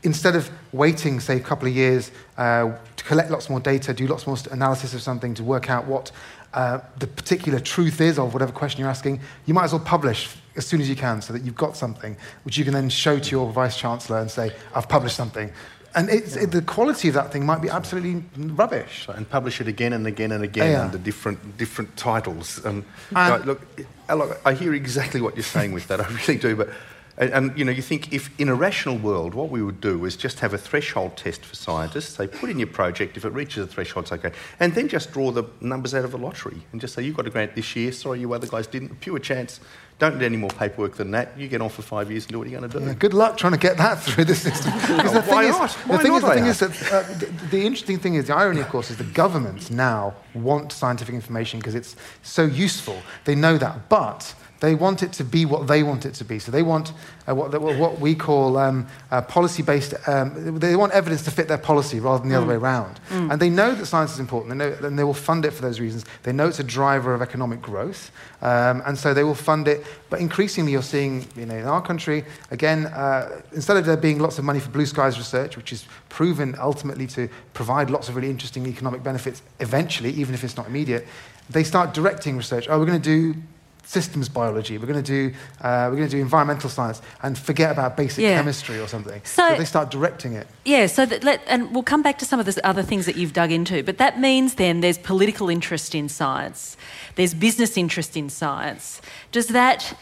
instead 0.03 0.37
of 0.37 0.51
waiting, 0.73 1.21
say, 1.21 1.37
a 1.37 1.41
couple 1.41 1.69
of 1.69 1.75
years 1.75 2.11
uh, 2.37 2.73
to 2.97 3.05
collect 3.05 3.31
lots 3.31 3.49
more 3.49 3.61
data, 3.61 3.95
do 3.95 4.07
lots 4.07 4.27
more 4.27 4.37
analysis 4.51 4.95
of 4.95 5.03
something 5.03 5.35
to 5.35 5.45
work 5.45 5.71
out 5.71 5.87
what 5.87 6.11
uh, 6.55 6.81
the 6.99 7.07
particular 7.07 7.59
truth 7.59 8.01
is 8.01 8.19
of 8.19 8.33
whatever 8.33 8.53
question 8.53 8.81
you're 8.81 8.91
asking, 8.91 9.21
you 9.47 9.55
might 9.55 9.65
as 9.65 9.73
well 9.73 9.81
publish 9.81 10.37
as 10.57 10.67
soon 10.67 10.81
as 10.81 10.89
you 10.89 10.97
can 10.97 11.23
so 11.23 11.33
that 11.33 11.43
you've 11.43 11.57
got 11.57 11.77
something 11.77 12.17
which 12.45 12.59
you 12.59 12.65
can 12.65 12.75
then 12.75 12.91
show 12.91 13.19
to 13.19 13.31
your 13.31 13.51
vice 13.51 13.77
chancellor 13.77 14.19
and 14.19 14.31
say, 14.31 14.53
I've 14.75 14.89
published 14.89 15.17
something. 15.17 15.51
And 15.95 16.09
yeah. 16.09 16.15
it, 16.15 16.51
the 16.51 16.63
quality 16.63 17.09
of 17.09 17.15
that 17.15 17.33
thing 17.33 17.45
might 17.45 17.61
be 17.61 17.69
absolutely 17.69 18.25
rubbish. 18.37 19.07
and 19.09 19.29
publish 19.29 19.61
it 19.61 19.69
again 19.69 19.93
and 19.93 20.07
again 20.07 20.33
and 20.33 20.43
again 20.43 20.73
yeah. 20.73 20.85
under 20.85 20.99
different, 20.99 21.59
different 21.59 21.97
titles. 21.97 22.65
Um, 22.65 22.85
and, 23.15 23.45
look, 23.45 23.61
look, 24.09 24.41
I 24.45 24.55
hear 24.55 24.75
exactly 24.75 25.21
what 25.21 25.37
you're 25.37 25.43
saying 25.43 25.73
with 25.73 25.89
that, 25.89 26.01
I 26.01 26.09
really 26.09 26.37
do. 26.37 26.57
But 26.57 26.71
and, 27.19 27.31
and, 27.33 27.59
you 27.59 27.65
know, 27.65 27.73
you 27.73 27.83
think 27.83 28.13
if 28.13 28.31
in 28.41 28.49
a 28.49 28.55
rational 28.55 28.97
world, 28.97 29.35
what 29.35 29.51
we 29.51 29.63
would 29.63 29.81
do 29.81 30.05
is 30.07 30.17
just 30.17 30.41
have 30.41 30.55
a 30.55 30.59
threshold 30.59 31.17
test 31.17 31.45
for 31.45 31.55
scientists. 31.55 32.17
Say, 32.17 32.27
put 32.27 32.49
in 32.49 32.59
your 32.59 32.69
project. 32.69 33.17
If 33.17 33.25
it 33.25 33.33
reaches 33.33 33.65
a 33.65 33.67
threshold, 33.67 34.07
it's 34.07 34.13
okay. 34.13 34.33
And 34.61 34.75
then 34.75 34.89
just 34.89 35.13
draw 35.13 35.31
the 35.31 35.45
numbers 35.61 35.95
out 35.95 36.05
of 36.05 36.15
a 36.15 36.17
lottery 36.17 36.63
and 36.73 36.81
just 36.81 36.95
say, 36.95 37.03
you 37.03 37.13
got 37.13 37.27
a 37.27 37.31
grant 37.31 37.55
this 37.55 37.77
year. 37.77 37.93
Sorry, 37.93 38.21
you 38.21 38.33
other 38.33 38.47
guys 38.47 38.67
didn't. 38.67 39.01
Pure 39.01 39.19
chance. 39.19 39.61
Don't 39.99 40.19
need 40.19 40.25
any 40.25 40.37
more 40.37 40.51
paperwork 40.51 40.97
than 40.97 41.13
that. 41.13 41.39
You 41.39 41.47
get 41.49 41.61
on 41.61 41.69
for 41.69 41.83
five 41.83 42.11
years 42.11 42.25
and 42.25 42.33
do 42.33 42.39
what 42.39 42.49
you're 42.49 42.59
going 42.59 42.71
to 42.71 42.79
do. 42.81 42.85
Yeah, 42.85 42.95
good 42.95 43.15
luck 43.15 43.37
trying 43.37 43.53
to 43.53 43.59
get 43.59 43.77
that 43.77 44.03
through 44.03 44.25
the 44.25 44.35
system. 44.35 44.73
the 44.89 45.23
Why 45.29 45.49
not? 45.49 45.71
Is, 45.71 45.77
Why 45.77 45.97
the 45.97 46.03
thing, 46.03 46.13
not 46.13 46.17
is, 46.17 46.23
the 46.23 46.35
thing 46.35 46.47
is 46.47 46.59
that 46.59 46.93
uh, 46.93 47.03
the, 47.19 47.27
the, 47.51 47.65
interesting 47.65 47.99
thing 47.99 48.15
is, 48.15 48.27
the 48.27 48.35
irony, 48.35 48.61
of 48.61 48.69
course, 48.69 48.91
is 48.91 48.97
the 48.97 49.05
governments 49.05 49.71
now 49.71 50.15
want 50.35 50.73
scientific 50.73 51.15
information 51.15 51.61
because 51.61 51.75
it's 51.75 51.95
so 52.23 52.45
useful. 52.45 53.01
They 53.25 53.35
know 53.35 53.59
that. 53.59 53.89
But 53.89 54.35
they 54.63 54.77
want 54.77 55.03
it 55.03 55.13
to 55.13 55.25
be 55.25 55.45
what 55.45 55.67
they 55.67 55.83
want 55.83 56.07
it 56.07 56.15
to 56.15 56.25
be. 56.25 56.39
So 56.39 56.53
they 56.53 56.63
want 56.63 56.93
uh, 57.29 57.35
what, 57.35 57.61
what, 57.61 57.99
we 57.99 58.15
call 58.15 58.57
um, 58.57 58.87
uh, 59.11 59.21
policy 59.21 59.61
based, 59.61 59.93
um, 60.07 60.57
they 60.61 60.77
want 60.77 60.93
evidence 60.93 61.23
to 61.25 61.33
fit 61.33 61.49
their 61.49 61.59
policy 61.59 61.99
rather 61.99 62.21
than 62.21 62.29
the 62.29 62.37
mm. 62.37 62.39
other 62.39 62.47
way 62.47 62.55
around. 62.55 63.01
Mm. 63.09 63.33
And 63.33 63.43
they 63.43 63.51
know 63.51 63.75
that 63.75 63.87
science 63.87 64.13
is 64.15 64.21
important, 64.21 64.51
they 64.51 64.57
know, 64.57 64.87
and 64.87 64.97
they 64.97 65.03
will 65.03 65.15
fund 65.15 65.45
it 65.45 65.51
for 65.51 65.63
those 65.63 65.81
reasons. 65.81 66.05
They 66.23 66.33
know 66.33 66.47
it's 66.47 66.61
a 66.61 66.65
driver 66.65 67.13
of 67.13 67.23
economic 67.23 67.61
growth, 67.61 68.13
um, 68.41 68.83
and 68.87 68.97
so 68.97 69.13
they 69.13 69.25
will 69.25 69.35
fund 69.35 69.67
it. 69.67 69.85
But 70.11 70.21
increasingly, 70.21 70.71
you're 70.71 70.83
seeing 70.83 71.27
you 71.35 71.45
know, 71.45 71.57
in 71.57 71.67
our 71.67 71.83
country, 71.83 72.25
again, 72.53 72.87
uh, 72.87 73.43
instead 73.53 73.77
of 73.77 73.85
there 73.85 73.97
being 73.97 74.21
lots 74.21 74.39
of 74.39 74.45
money 74.45 74.61
for 74.61 74.71
blue 74.71 74.87
skies 74.87 75.19
research, 75.19 75.57
which 75.57 75.73
is 75.73 75.87
proven 76.09 76.55
ultimately 76.61 77.09
to 77.09 77.29
provide 77.53 77.91
lots 77.91 78.09
of 78.09 78.15
really 78.15 78.31
interesting 78.31 78.65
economic 78.67 79.03
benefits 79.03 79.43
eventually, 79.59 80.11
even 80.11 80.35
if 80.35 80.45
it's 80.45 80.57
not 80.57 80.69
immediate, 80.69 81.05
they 81.51 81.65
start 81.65 81.93
directing 81.93 82.37
research. 82.37 82.69
Oh, 82.71 82.79
we're 82.79 82.87
going 82.87 83.03
to 83.03 83.33
do 83.35 83.43
systems 83.85 84.29
biology. 84.29 84.79
We're 84.79 84.87
going 84.87 85.03
to 85.03 85.31
do 85.31 85.37
uh, 85.61 85.89
we're 85.91 85.97
going 85.97 86.09
to 86.09 86.17
do 86.17 86.21
environmental 86.21 86.71
science 86.71 87.03
and 87.23 87.39
forget 87.39 87.73
about 87.73 87.97
basic 87.97 88.23
yeah. 88.23 88.37
chemistry 88.37 88.81
or 88.81 88.89
something. 88.89 89.21
So, 89.25 89.49
so, 89.49 89.57
they 89.57 89.65
start 89.65 89.91
directing 89.91 90.35
it. 90.35 90.47
Yeah. 90.65 90.87
So 90.87 91.07
that, 91.07 91.25
let, 91.25 91.43
and 91.47 91.73
we'll 91.73 91.83
come 91.83 92.03
back 92.03 92.19
to 92.19 92.25
some 92.25 92.41
of 92.41 92.47
the 92.47 92.67
other 92.67 92.83
things 92.83 93.07
that 93.07 93.17
you've 93.17 93.33
dug 93.33 93.51
into. 93.51 93.83
But 93.83 93.99
that 93.99 94.19
means 94.19 94.55
then 94.55 94.81
there's 94.81 94.99
political 94.99 95.49
interest 95.49 95.95
in 95.95 96.09
science. 96.09 96.77
There's 97.17 97.35
business 97.35 97.77
interest 97.77 98.17
in 98.17 98.31
science. 98.31 99.01
Does 99.31 99.49
that 99.49 99.99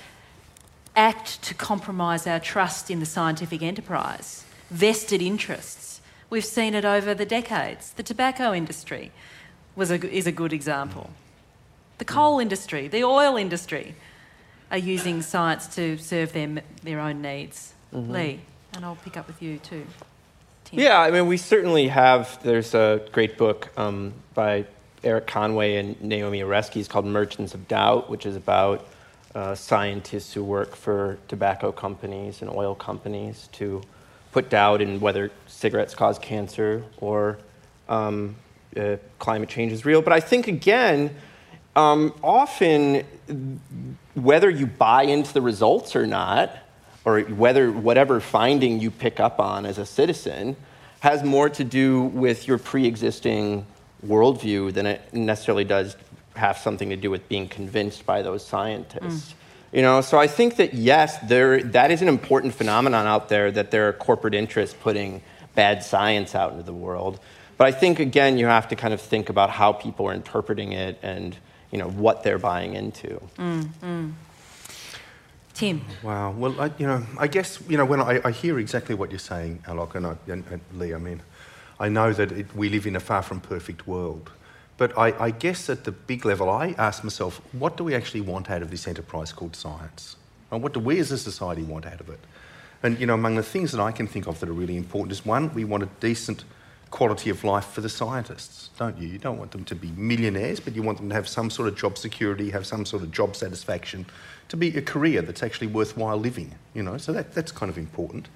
act 0.96 1.42
to 1.42 1.54
compromise 1.54 2.26
our 2.26 2.40
trust 2.40 2.90
in 2.90 3.00
the 3.00 3.06
scientific 3.06 3.62
enterprise? 3.62 4.44
Vested 4.70 5.22
interests. 5.22 6.00
We've 6.28 6.44
seen 6.44 6.74
it 6.74 6.84
over 6.84 7.14
the 7.14 7.26
decades. 7.26 7.92
The 7.92 8.02
tobacco 8.04 8.52
industry 8.54 9.10
was 9.74 9.90
a, 9.90 10.08
is 10.08 10.26
a 10.26 10.32
good 10.32 10.52
example. 10.52 11.10
The 12.00 12.06
coal 12.06 12.40
industry, 12.40 12.88
the 12.88 13.04
oil 13.04 13.36
industry 13.36 13.94
are 14.70 14.78
using 14.78 15.20
science 15.20 15.66
to 15.74 15.98
serve 15.98 16.32
their, 16.32 16.62
their 16.82 16.98
own 16.98 17.20
needs. 17.20 17.74
Mm-hmm. 17.92 18.10
Lee, 18.10 18.40
and 18.72 18.86
I'll 18.86 18.96
pick 18.96 19.18
up 19.18 19.26
with 19.26 19.42
you 19.42 19.58
too. 19.58 19.84
Tim. 20.64 20.80
Yeah, 20.80 20.98
I 20.98 21.10
mean, 21.10 21.26
we 21.26 21.36
certainly 21.36 21.88
have. 21.88 22.42
There's 22.42 22.72
a 22.72 23.06
great 23.12 23.36
book 23.36 23.68
um, 23.76 24.14
by 24.32 24.64
Erik 25.04 25.26
Conway 25.26 25.76
and 25.76 26.00
Naomi 26.00 26.40
Oreskes 26.40 26.88
called 26.88 27.04
Merchants 27.04 27.52
of 27.52 27.68
Doubt, 27.68 28.08
which 28.08 28.24
is 28.24 28.34
about 28.34 28.88
uh, 29.34 29.54
scientists 29.54 30.32
who 30.32 30.42
work 30.42 30.74
for 30.74 31.18
tobacco 31.28 31.70
companies 31.70 32.40
and 32.40 32.50
oil 32.50 32.74
companies 32.74 33.50
to 33.52 33.82
put 34.32 34.48
doubt 34.48 34.80
in 34.80 35.00
whether 35.00 35.30
cigarettes 35.48 35.94
cause 35.94 36.18
cancer 36.18 36.82
or 36.96 37.36
um, 37.90 38.36
uh, 38.74 38.96
climate 39.18 39.50
change 39.50 39.70
is 39.70 39.84
real. 39.84 40.00
But 40.00 40.14
I 40.14 40.20
think, 40.20 40.48
again, 40.48 41.14
um, 41.76 42.14
often, 42.22 43.04
whether 44.14 44.50
you 44.50 44.66
buy 44.66 45.04
into 45.04 45.32
the 45.32 45.40
results 45.40 45.94
or 45.94 46.06
not, 46.06 46.56
or 47.04 47.20
whether 47.20 47.70
whatever 47.70 48.20
finding 48.20 48.80
you 48.80 48.90
pick 48.90 49.20
up 49.20 49.40
on 49.40 49.64
as 49.64 49.78
a 49.78 49.86
citizen, 49.86 50.56
has 51.00 51.22
more 51.22 51.48
to 51.48 51.64
do 51.64 52.02
with 52.02 52.46
your 52.46 52.58
pre 52.58 52.86
existing 52.86 53.66
worldview 54.06 54.72
than 54.72 54.86
it 54.86 55.12
necessarily 55.12 55.64
does 55.64 55.96
have 56.36 56.58
something 56.58 56.90
to 56.90 56.96
do 56.96 57.10
with 57.10 57.28
being 57.28 57.48
convinced 57.48 58.06
by 58.06 58.22
those 58.22 58.44
scientists. 58.44 59.30
Mm. 59.30 59.34
You 59.72 59.82
know, 59.82 60.00
so 60.00 60.18
I 60.18 60.26
think 60.26 60.56
that 60.56 60.74
yes, 60.74 61.18
there 61.18 61.62
that 61.62 61.90
is 61.90 62.02
an 62.02 62.08
important 62.08 62.54
phenomenon 62.54 63.06
out 63.06 63.28
there 63.28 63.50
that 63.52 63.70
there 63.70 63.88
are 63.88 63.92
corporate 63.92 64.34
interests 64.34 64.76
putting 64.80 65.22
bad 65.54 65.82
science 65.84 66.34
out 66.34 66.52
into 66.52 66.64
the 66.64 66.74
world. 66.74 67.20
But 67.56 67.68
I 67.68 67.72
think 67.72 68.00
again, 68.00 68.38
you 68.38 68.46
have 68.46 68.68
to 68.68 68.76
kind 68.76 68.92
of 68.92 69.00
think 69.00 69.28
about 69.28 69.50
how 69.50 69.72
people 69.72 70.08
are 70.08 70.14
interpreting 70.14 70.72
it 70.72 70.98
and 71.02 71.36
you 71.70 71.78
know, 71.78 71.88
what 71.88 72.22
they're 72.22 72.38
buying 72.38 72.74
into. 72.74 73.20
Mm, 73.38 73.68
mm. 73.82 74.12
Tim. 75.54 75.82
Wow. 76.02 76.30
Well, 76.32 76.58
I, 76.60 76.70
you 76.78 76.86
know, 76.86 77.04
I 77.18 77.26
guess 77.26 77.58
you 77.68 77.76
know 77.76 77.84
when 77.84 78.00
I, 78.00 78.20
I 78.24 78.30
hear 78.30 78.58
exactly 78.58 78.94
what 78.94 79.10
you're 79.10 79.18
saying, 79.18 79.62
Alok 79.66 79.94
and, 79.94 80.06
I, 80.06 80.16
and, 80.26 80.44
and 80.50 80.60
Lee. 80.74 80.94
I 80.94 80.98
mean, 80.98 81.22
I 81.78 81.88
know 81.88 82.12
that 82.12 82.32
it, 82.32 82.54
we 82.56 82.68
live 82.68 82.86
in 82.86 82.96
a 82.96 83.00
far 83.00 83.22
from 83.22 83.40
perfect 83.40 83.86
world, 83.86 84.30
but 84.78 84.96
I, 84.96 85.12
I 85.26 85.30
guess 85.30 85.68
at 85.68 85.84
the 85.84 85.92
big 85.92 86.24
level, 86.24 86.48
I 86.48 86.74
ask 86.78 87.04
myself, 87.04 87.42
what 87.52 87.76
do 87.76 87.84
we 87.84 87.94
actually 87.94 88.22
want 88.22 88.50
out 88.50 88.62
of 88.62 88.70
this 88.70 88.88
enterprise 88.88 89.32
called 89.32 89.54
science? 89.54 90.16
And 90.50 90.62
what 90.62 90.72
do 90.72 90.80
we 90.80 90.98
as 90.98 91.12
a 91.12 91.18
society 91.18 91.62
want 91.62 91.86
out 91.86 92.00
of 92.00 92.08
it? 92.08 92.20
And 92.82 92.98
you 92.98 93.06
know, 93.06 93.14
among 93.14 93.36
the 93.36 93.42
things 93.42 93.72
that 93.72 93.80
I 93.80 93.92
can 93.92 94.06
think 94.06 94.26
of 94.26 94.40
that 94.40 94.48
are 94.48 94.54
really 94.54 94.76
important 94.76 95.12
is 95.12 95.26
one, 95.26 95.52
we 95.52 95.64
want 95.64 95.82
a 95.82 95.88
decent 96.00 96.44
quality 96.90 97.30
of 97.30 97.44
life 97.44 97.66
for 97.66 97.80
the 97.80 97.88
scientists, 97.88 98.70
don't 98.78 98.98
you? 98.98 99.08
You 99.08 99.18
don't 99.18 99.38
want 99.38 99.52
them 99.52 99.64
to 99.64 99.74
be 99.74 99.88
millionaires, 99.92 100.60
but 100.60 100.74
you 100.74 100.82
want 100.82 100.98
them 100.98 101.08
to 101.08 101.14
have 101.14 101.28
some 101.28 101.50
sort 101.50 101.68
of 101.68 101.76
job 101.76 101.96
security, 101.96 102.50
have 102.50 102.66
some 102.66 102.84
sort 102.84 103.02
of 103.02 103.12
job 103.12 103.36
satisfaction, 103.36 104.06
to 104.48 104.56
be 104.56 104.76
a 104.76 104.82
career 104.82 105.22
that's 105.22 105.42
actually 105.42 105.68
worthwhile 105.68 106.16
living, 106.16 106.54
you 106.74 106.82
know? 106.82 106.96
So 106.96 107.12
that, 107.12 107.32
that's 107.32 107.52
kind 107.52 107.70
of 107.70 107.78
important. 107.78 108.28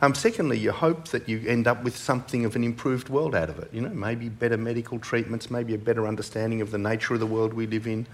Um, 0.00 0.14
secondly, 0.14 0.58
you 0.58 0.70
hope 0.70 1.08
that 1.08 1.28
you 1.28 1.42
end 1.48 1.66
up 1.66 1.82
with 1.82 1.96
something 1.96 2.44
of 2.44 2.54
an 2.54 2.62
improved 2.62 3.08
world 3.08 3.34
out 3.34 3.50
of 3.50 3.58
it. 3.58 3.68
You 3.72 3.80
know, 3.80 3.88
maybe 3.88 4.28
better 4.28 4.56
medical 4.56 5.00
treatments, 5.00 5.50
maybe 5.50 5.74
a 5.74 5.78
better 5.78 6.06
understanding 6.06 6.60
of 6.60 6.70
the 6.70 6.78
nature 6.78 7.14
of 7.14 7.20
the 7.20 7.26
world 7.26 7.52
we 7.52 7.66
live 7.66 7.88
in, 7.88 8.06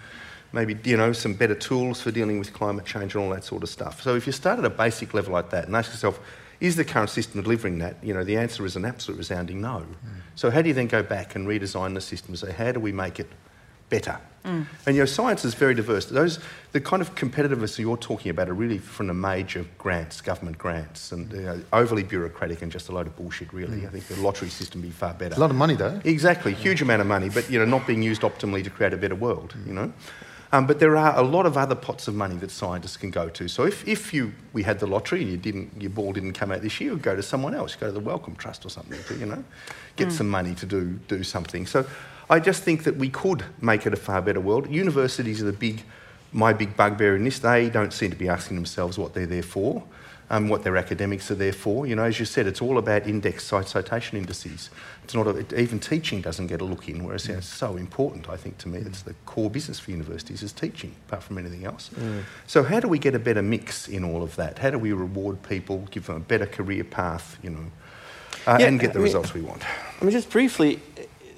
maybe 0.54 0.78
you 0.88 0.96
know 0.96 1.12
some 1.12 1.34
better 1.34 1.54
tools 1.54 2.00
for 2.00 2.10
dealing 2.10 2.38
with 2.38 2.54
climate 2.54 2.86
change 2.86 3.14
and 3.14 3.24
all 3.24 3.30
that 3.30 3.44
sort 3.44 3.62
of 3.62 3.68
stuff. 3.68 4.00
So 4.00 4.14
if 4.14 4.26
you 4.26 4.32
start 4.32 4.58
at 4.58 4.64
a 4.64 4.70
basic 4.70 5.12
level 5.12 5.34
like 5.34 5.50
that 5.50 5.66
and 5.66 5.76
ask 5.76 5.90
yourself, 5.90 6.20
is 6.64 6.76
the 6.76 6.84
current 6.84 7.10
system 7.10 7.42
delivering 7.42 7.78
that? 7.78 7.96
You 8.02 8.14
know, 8.14 8.24
the 8.24 8.38
answer 8.38 8.64
is 8.64 8.74
an 8.74 8.86
absolute 8.86 9.18
resounding 9.18 9.60
no. 9.60 9.80
Mm. 9.80 9.86
So 10.34 10.50
how 10.50 10.62
do 10.62 10.68
you 10.68 10.74
then 10.74 10.86
go 10.86 11.02
back 11.02 11.34
and 11.34 11.46
redesign 11.46 11.92
the 11.92 12.00
system 12.00 12.30
and 12.30 12.38
say, 12.38 12.52
how 12.52 12.72
do 12.72 12.80
we 12.80 12.90
make 12.90 13.20
it 13.20 13.28
better? 13.90 14.18
Mm. 14.46 14.66
And 14.86 14.96
you 14.96 15.02
know, 15.02 15.06
science 15.06 15.44
is 15.44 15.54
very 15.54 15.74
diverse. 15.74 16.06
Those 16.06 16.38
the 16.72 16.80
kind 16.80 17.02
of 17.02 17.14
competitiveness 17.14 17.78
you're 17.78 17.98
talking 17.98 18.30
about 18.30 18.48
are 18.48 18.54
really 18.54 18.78
from 18.78 19.08
the 19.08 19.14
major 19.14 19.66
grants, 19.76 20.22
government 20.22 20.56
grants, 20.56 21.12
and 21.12 21.30
you 21.32 21.42
know, 21.42 21.60
overly 21.72 22.02
bureaucratic 22.02 22.62
and 22.62 22.72
just 22.72 22.88
a 22.88 22.92
load 22.92 23.06
of 23.06 23.16
bullshit. 23.16 23.52
Really, 23.52 23.80
mm. 23.80 23.86
I 23.86 23.90
think 23.90 24.06
the 24.06 24.16
lottery 24.16 24.48
system 24.48 24.80
would 24.80 24.88
be 24.88 24.92
far 24.92 25.14
better. 25.14 25.34
A 25.34 25.38
lot 25.38 25.50
of 25.50 25.56
money, 25.56 25.74
though. 25.74 26.00
Exactly, 26.04 26.54
huge 26.54 26.82
amount 26.82 27.00
of 27.00 27.06
money, 27.06 27.28
but 27.28 27.50
you 27.50 27.58
know, 27.58 27.64
not 27.64 27.86
being 27.86 28.02
used 28.02 28.22
optimally 28.22 28.64
to 28.64 28.70
create 28.70 28.92
a 28.92 28.98
better 28.98 29.14
world. 29.14 29.54
You 29.66 29.74
know. 29.74 29.92
Um, 30.54 30.68
but 30.68 30.78
there 30.78 30.96
are 30.96 31.18
a 31.18 31.22
lot 31.22 31.46
of 31.46 31.56
other 31.56 31.74
pots 31.74 32.06
of 32.06 32.14
money 32.14 32.36
that 32.36 32.48
scientists 32.48 32.96
can 32.96 33.10
go 33.10 33.28
to. 33.28 33.48
So 33.48 33.64
if, 33.64 33.88
if 33.88 34.14
you, 34.14 34.32
we 34.52 34.62
had 34.62 34.78
the 34.78 34.86
lottery 34.86 35.22
and 35.22 35.28
you 35.32 35.36
didn't, 35.36 35.82
your 35.82 35.90
ball 35.90 36.12
didn't 36.12 36.34
come 36.34 36.52
out 36.52 36.62
this 36.62 36.80
year, 36.80 36.92
you'd 36.92 37.02
go 37.02 37.16
to 37.16 37.24
someone 37.24 37.56
else, 37.56 37.74
go 37.74 37.86
to 37.86 37.92
the 37.92 37.98
Wellcome 37.98 38.36
Trust 38.36 38.64
or 38.64 38.68
something 38.68 39.02
to, 39.08 39.16
you 39.16 39.26
know, 39.26 39.42
get 39.96 40.08
mm. 40.08 40.12
some 40.12 40.28
money 40.28 40.54
to 40.54 40.64
do, 40.64 40.92
do 41.08 41.24
something. 41.24 41.66
So 41.66 41.84
I 42.30 42.38
just 42.38 42.62
think 42.62 42.84
that 42.84 42.94
we 42.94 43.08
could 43.08 43.44
make 43.60 43.84
it 43.84 43.92
a 43.92 43.96
far 43.96 44.22
better 44.22 44.38
world. 44.38 44.70
Universities 44.70 45.42
are 45.42 45.46
the 45.46 45.52
big, 45.52 45.82
my 46.32 46.52
big 46.52 46.76
bugbear 46.76 47.16
in 47.16 47.24
this. 47.24 47.40
They 47.40 47.68
don't 47.68 47.92
seem 47.92 48.10
to 48.12 48.16
be 48.16 48.28
asking 48.28 48.54
themselves 48.54 48.96
what 48.96 49.12
they're 49.12 49.26
there 49.26 49.42
for, 49.42 49.82
um, 50.30 50.48
what 50.48 50.62
their 50.64 50.76
academics 50.76 51.30
are 51.30 51.34
there 51.34 51.52
for. 51.52 51.86
You 51.86 51.96
know, 51.96 52.04
as 52.04 52.18
you 52.18 52.24
said, 52.24 52.46
it's 52.46 52.62
all 52.62 52.78
about 52.78 53.06
index 53.06 53.44
citation 53.44 54.18
indices. 54.18 54.70
It's 55.04 55.14
not 55.14 55.26
a, 55.26 55.30
it, 55.30 55.52
even 55.52 55.80
teaching 55.80 56.20
doesn't 56.20 56.46
get 56.46 56.60
a 56.60 56.64
look 56.64 56.88
in, 56.88 57.04
whereas 57.04 57.28
it's 57.28 57.46
so 57.46 57.76
important. 57.76 58.28
I 58.28 58.36
think 58.36 58.58
to 58.58 58.68
me, 58.68 58.78
it's 58.78 59.02
the 59.02 59.14
core 59.26 59.50
business 59.50 59.78
for 59.78 59.90
universities 59.90 60.42
is 60.42 60.52
teaching, 60.52 60.94
apart 61.08 61.22
from 61.22 61.38
anything 61.38 61.64
else. 61.64 61.90
Mm. 61.94 62.22
So 62.46 62.62
how 62.62 62.80
do 62.80 62.88
we 62.88 62.98
get 62.98 63.14
a 63.14 63.18
better 63.18 63.42
mix 63.42 63.88
in 63.88 64.04
all 64.04 64.22
of 64.22 64.36
that? 64.36 64.58
How 64.58 64.70
do 64.70 64.78
we 64.78 64.92
reward 64.92 65.42
people, 65.42 65.86
give 65.90 66.06
them 66.06 66.16
a 66.16 66.20
better 66.20 66.46
career 66.46 66.84
path? 66.84 67.38
You 67.42 67.50
know. 67.50 67.66
Uh, 68.46 68.58
yeah, 68.60 68.66
and 68.66 68.78
get 68.78 68.92
the 68.92 68.98
I 68.98 69.02
mean, 69.02 69.04
results 69.04 69.32
we 69.32 69.40
want. 69.40 69.62
I 70.00 70.04
mean, 70.04 70.12
just 70.12 70.28
briefly, 70.28 70.80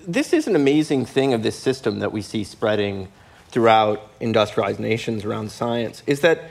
this 0.09 0.33
is 0.33 0.47
an 0.47 0.57
amazing 0.57 1.07
thing 1.07 1.35
of 1.35 1.43
this 1.43 1.57
system 1.57 2.01
that 2.01 2.13
we 2.13 2.23
see 2.23 2.43
spreading 2.43 3.09
throughout 3.49 4.11
industrialized 4.21 4.81
nations 4.81 5.25
around 5.25 5.51
science 5.51 6.03
is 6.07 6.21
that 6.21 6.51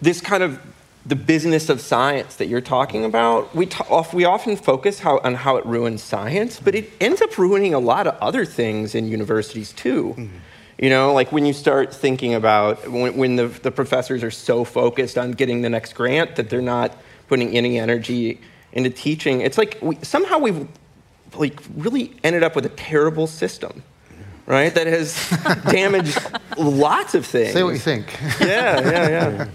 this 0.00 0.20
kind 0.20 0.42
of 0.42 0.60
the 1.06 1.16
business 1.16 1.68
of 1.68 1.80
science 1.80 2.36
that 2.36 2.46
you're 2.46 2.62
talking 2.62 3.04
about, 3.04 3.54
we, 3.54 3.68
we 4.14 4.24
often 4.24 4.56
focus 4.56 5.00
how, 5.00 5.18
on 5.18 5.34
how 5.34 5.56
it 5.56 5.66
ruins 5.66 6.02
science, 6.02 6.58
but 6.58 6.74
it 6.74 6.90
ends 7.00 7.20
up 7.20 7.36
ruining 7.36 7.74
a 7.74 7.78
lot 7.78 8.06
of 8.06 8.16
other 8.20 8.44
things 8.46 8.94
in 8.94 9.06
universities 9.06 9.72
too. 9.72 10.14
Mm-hmm. 10.16 10.36
You 10.78 10.90
know, 10.90 11.12
like 11.12 11.30
when 11.30 11.46
you 11.46 11.52
start 11.52 11.94
thinking 11.94 12.34
about 12.34 12.90
when, 12.90 13.16
when 13.16 13.36
the, 13.36 13.46
the 13.46 13.70
professors 13.70 14.24
are 14.24 14.30
so 14.30 14.64
focused 14.64 15.16
on 15.18 15.32
getting 15.32 15.62
the 15.62 15.70
next 15.70 15.92
grant 15.92 16.36
that 16.36 16.50
they're 16.50 16.62
not 16.62 16.96
putting 17.28 17.56
any 17.56 17.78
energy 17.78 18.40
into 18.72 18.90
teaching, 18.90 19.40
it's 19.40 19.56
like 19.56 19.78
we, 19.80 19.96
somehow 20.02 20.38
we've 20.38 20.66
like 21.36 21.60
really 21.76 22.14
ended 22.24 22.42
up 22.42 22.56
with 22.56 22.66
a 22.66 22.70
terrible 22.70 23.26
system 23.26 23.82
right? 24.46 24.74
That 24.74 24.86
has 24.86 25.30
damaged 25.70 26.18
lots 26.58 27.14
of 27.14 27.26
things. 27.26 27.52
Say 27.52 27.62
what 27.62 27.72
you 27.72 27.78
think. 27.78 28.18
Yeah, 28.40 28.80
yeah, 28.80 29.08
yeah. 29.08 29.48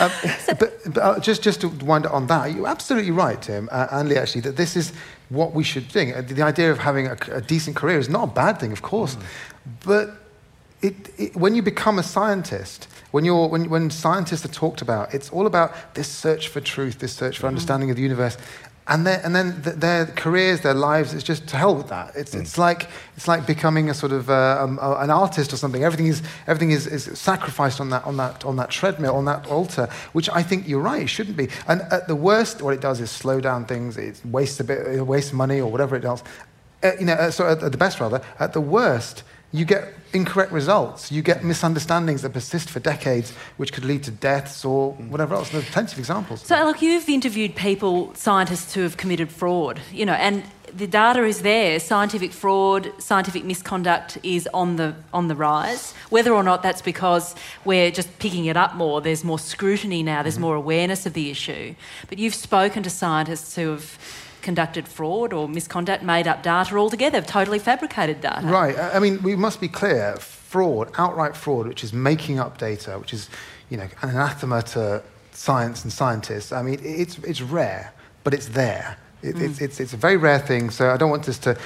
um, 0.00 0.56
but, 0.58 0.94
but 0.94 0.98
uh, 0.98 1.20
just, 1.20 1.42
just 1.42 1.60
to 1.62 1.68
wind 1.68 2.06
on 2.06 2.26
that, 2.28 2.54
you're 2.54 2.68
absolutely 2.68 3.10
right, 3.10 3.40
Tim, 3.40 3.68
uh, 3.72 3.88
and 3.90 4.08
Lee, 4.08 4.16
actually, 4.16 4.42
that 4.42 4.56
this 4.56 4.76
is 4.76 4.92
what 5.28 5.52
we 5.52 5.64
should 5.64 5.90
think. 5.90 6.16
Uh, 6.16 6.22
the 6.22 6.42
idea 6.42 6.70
of 6.70 6.78
having 6.78 7.06
a, 7.06 7.16
a, 7.32 7.40
decent 7.40 7.76
career 7.76 7.98
is 7.98 8.08
not 8.08 8.28
a 8.28 8.32
bad 8.32 8.58
thing, 8.58 8.72
of 8.72 8.82
course, 8.82 9.16
mm. 9.16 9.22
but 9.84 10.10
it, 10.80 10.94
it, 11.18 11.36
when 11.36 11.54
you 11.54 11.62
become 11.62 11.98
a 11.98 12.02
scientist, 12.02 12.88
when, 13.10 13.24
you're, 13.24 13.48
when, 13.48 13.68
when 13.68 13.90
scientists 13.90 14.44
are 14.44 14.48
talked 14.48 14.80
about, 14.80 15.12
it's 15.12 15.30
all 15.30 15.46
about 15.46 15.94
this 15.94 16.08
search 16.08 16.48
for 16.48 16.60
truth, 16.60 16.98
this 16.98 17.12
search 17.12 17.38
for 17.38 17.46
mm. 17.46 17.48
understanding 17.48 17.90
of 17.90 17.96
the 17.96 18.02
universe. 18.02 18.36
And, 18.88 19.06
and 19.06 19.36
then 19.36 19.62
th- 19.62 19.76
their 19.76 20.06
careers, 20.06 20.62
their 20.62 20.72
lives, 20.72 21.12
it's 21.12 21.22
just 21.22 21.46
to 21.48 21.56
hell 21.58 21.74
with 21.74 21.88
that. 21.88 22.16
It's, 22.16 22.34
mm. 22.34 22.40
it's, 22.40 22.56
like, 22.56 22.88
it's 23.16 23.28
like 23.28 23.46
becoming 23.46 23.90
a 23.90 23.94
sort 23.94 24.12
of 24.12 24.30
uh, 24.30 24.58
um, 24.60 24.78
uh, 24.80 24.96
an 24.96 25.10
artist 25.10 25.52
or 25.52 25.58
something. 25.58 25.84
Everything, 25.84 26.06
is, 26.06 26.22
everything 26.46 26.70
is, 26.70 26.86
is 26.86 27.04
sacrificed 27.18 27.80
on 27.80 27.90
that, 27.90 28.04
on, 28.04 28.16
that, 28.16 28.46
on 28.46 28.56
that 28.56 28.70
treadmill, 28.70 29.14
on 29.14 29.26
that 29.26 29.46
altar, 29.46 29.90
which 30.14 30.30
I 30.30 30.42
think 30.42 30.66
you're 30.66 30.80
right, 30.80 31.02
it 31.02 31.08
shouldn't 31.08 31.36
be. 31.36 31.48
And 31.68 31.82
at 31.92 32.08
the 32.08 32.16
worst, 32.16 32.62
what 32.62 32.72
it 32.72 32.80
does 32.80 33.00
is 33.00 33.10
slow 33.10 33.40
down 33.40 33.66
things, 33.66 33.98
it 33.98 34.20
wastes 34.24 34.58
a 34.60 34.64
bit, 34.64 34.86
it 34.86 35.06
wastes 35.06 35.34
money 35.34 35.60
or 35.60 35.70
whatever 35.70 35.94
it 35.94 36.00
does. 36.00 36.24
Uh, 36.82 36.92
you 36.98 37.04
know, 37.04 37.12
uh, 37.12 37.30
so 37.30 37.46
at, 37.46 37.62
at 37.62 37.72
the 37.72 37.78
best, 37.78 38.00
rather, 38.00 38.22
at 38.38 38.54
the 38.54 38.60
worst, 38.60 39.22
you 39.52 39.64
get 39.64 39.97
incorrect 40.12 40.52
results. 40.52 41.12
You 41.12 41.22
get 41.22 41.44
misunderstandings 41.44 42.22
that 42.22 42.32
persist 42.32 42.70
for 42.70 42.80
decades, 42.80 43.32
which 43.56 43.72
could 43.72 43.84
lead 43.84 44.02
to 44.04 44.10
deaths 44.10 44.64
or 44.64 44.92
whatever 44.92 45.34
else. 45.34 45.50
There's 45.50 45.68
plenty 45.70 45.92
of 45.92 45.98
examples. 45.98 46.42
So, 46.42 46.64
look, 46.64 46.82
you've 46.82 47.08
interviewed 47.08 47.54
people, 47.54 48.14
scientists 48.14 48.74
who 48.74 48.82
have 48.82 48.96
committed 48.96 49.30
fraud, 49.30 49.80
you 49.92 50.06
know, 50.06 50.14
and 50.14 50.44
the 50.72 50.86
data 50.86 51.24
is 51.24 51.42
there. 51.42 51.80
Scientific 51.80 52.32
fraud, 52.32 52.92
scientific 52.98 53.44
misconduct 53.44 54.18
is 54.22 54.48
on 54.52 54.76
the 54.76 54.94
on 55.12 55.28
the 55.28 55.34
rise. 55.34 55.92
Whether 56.10 56.32
or 56.32 56.42
not 56.42 56.62
that's 56.62 56.82
because 56.82 57.34
we're 57.64 57.90
just 57.90 58.18
picking 58.18 58.46
it 58.46 58.56
up 58.56 58.74
more, 58.74 59.00
there's 59.00 59.24
more 59.24 59.38
scrutiny 59.38 60.02
now, 60.02 60.22
there's 60.22 60.34
mm-hmm. 60.34 60.42
more 60.42 60.56
awareness 60.56 61.06
of 61.06 61.14
the 61.14 61.30
issue. 61.30 61.74
But 62.08 62.18
you've 62.18 62.34
spoken 62.34 62.82
to 62.82 62.90
scientists 62.90 63.56
who 63.56 63.70
have 63.70 63.98
conducted 64.48 64.88
fraud 64.88 65.34
or 65.34 65.46
misconduct, 65.46 66.02
made 66.02 66.26
up 66.26 66.42
data 66.42 66.74
altogether, 66.74 67.20
totally 67.20 67.58
fabricated 67.58 68.18
data. 68.22 68.46
Right. 68.46 68.74
I 68.78 68.98
mean, 68.98 69.22
we 69.22 69.36
must 69.36 69.60
be 69.60 69.68
clear 69.68 70.16
fraud, 70.16 70.90
outright 70.96 71.36
fraud, 71.36 71.66
which 71.66 71.84
is 71.84 71.92
making 71.92 72.38
up 72.38 72.56
data, 72.56 72.98
which 72.98 73.12
is, 73.12 73.28
you 73.68 73.76
know, 73.76 73.86
an 74.00 74.08
anathema 74.08 74.62
to 74.62 75.02
science 75.32 75.84
and 75.84 75.92
scientists. 75.92 76.50
I 76.50 76.62
mean, 76.62 76.80
it's, 76.82 77.18
it's 77.18 77.42
rare, 77.42 77.92
but 78.24 78.32
it's 78.32 78.48
there. 78.48 78.96
It, 79.22 79.34
mm. 79.34 79.50
it's, 79.50 79.60
it's, 79.60 79.80
it's, 79.80 79.92
a 79.92 79.96
very 79.96 80.16
rare 80.16 80.38
thing, 80.38 80.70
so 80.70 80.90
I 80.90 80.96
don't 80.96 81.10
want 81.10 81.24
this 81.24 81.38
to 81.38 81.58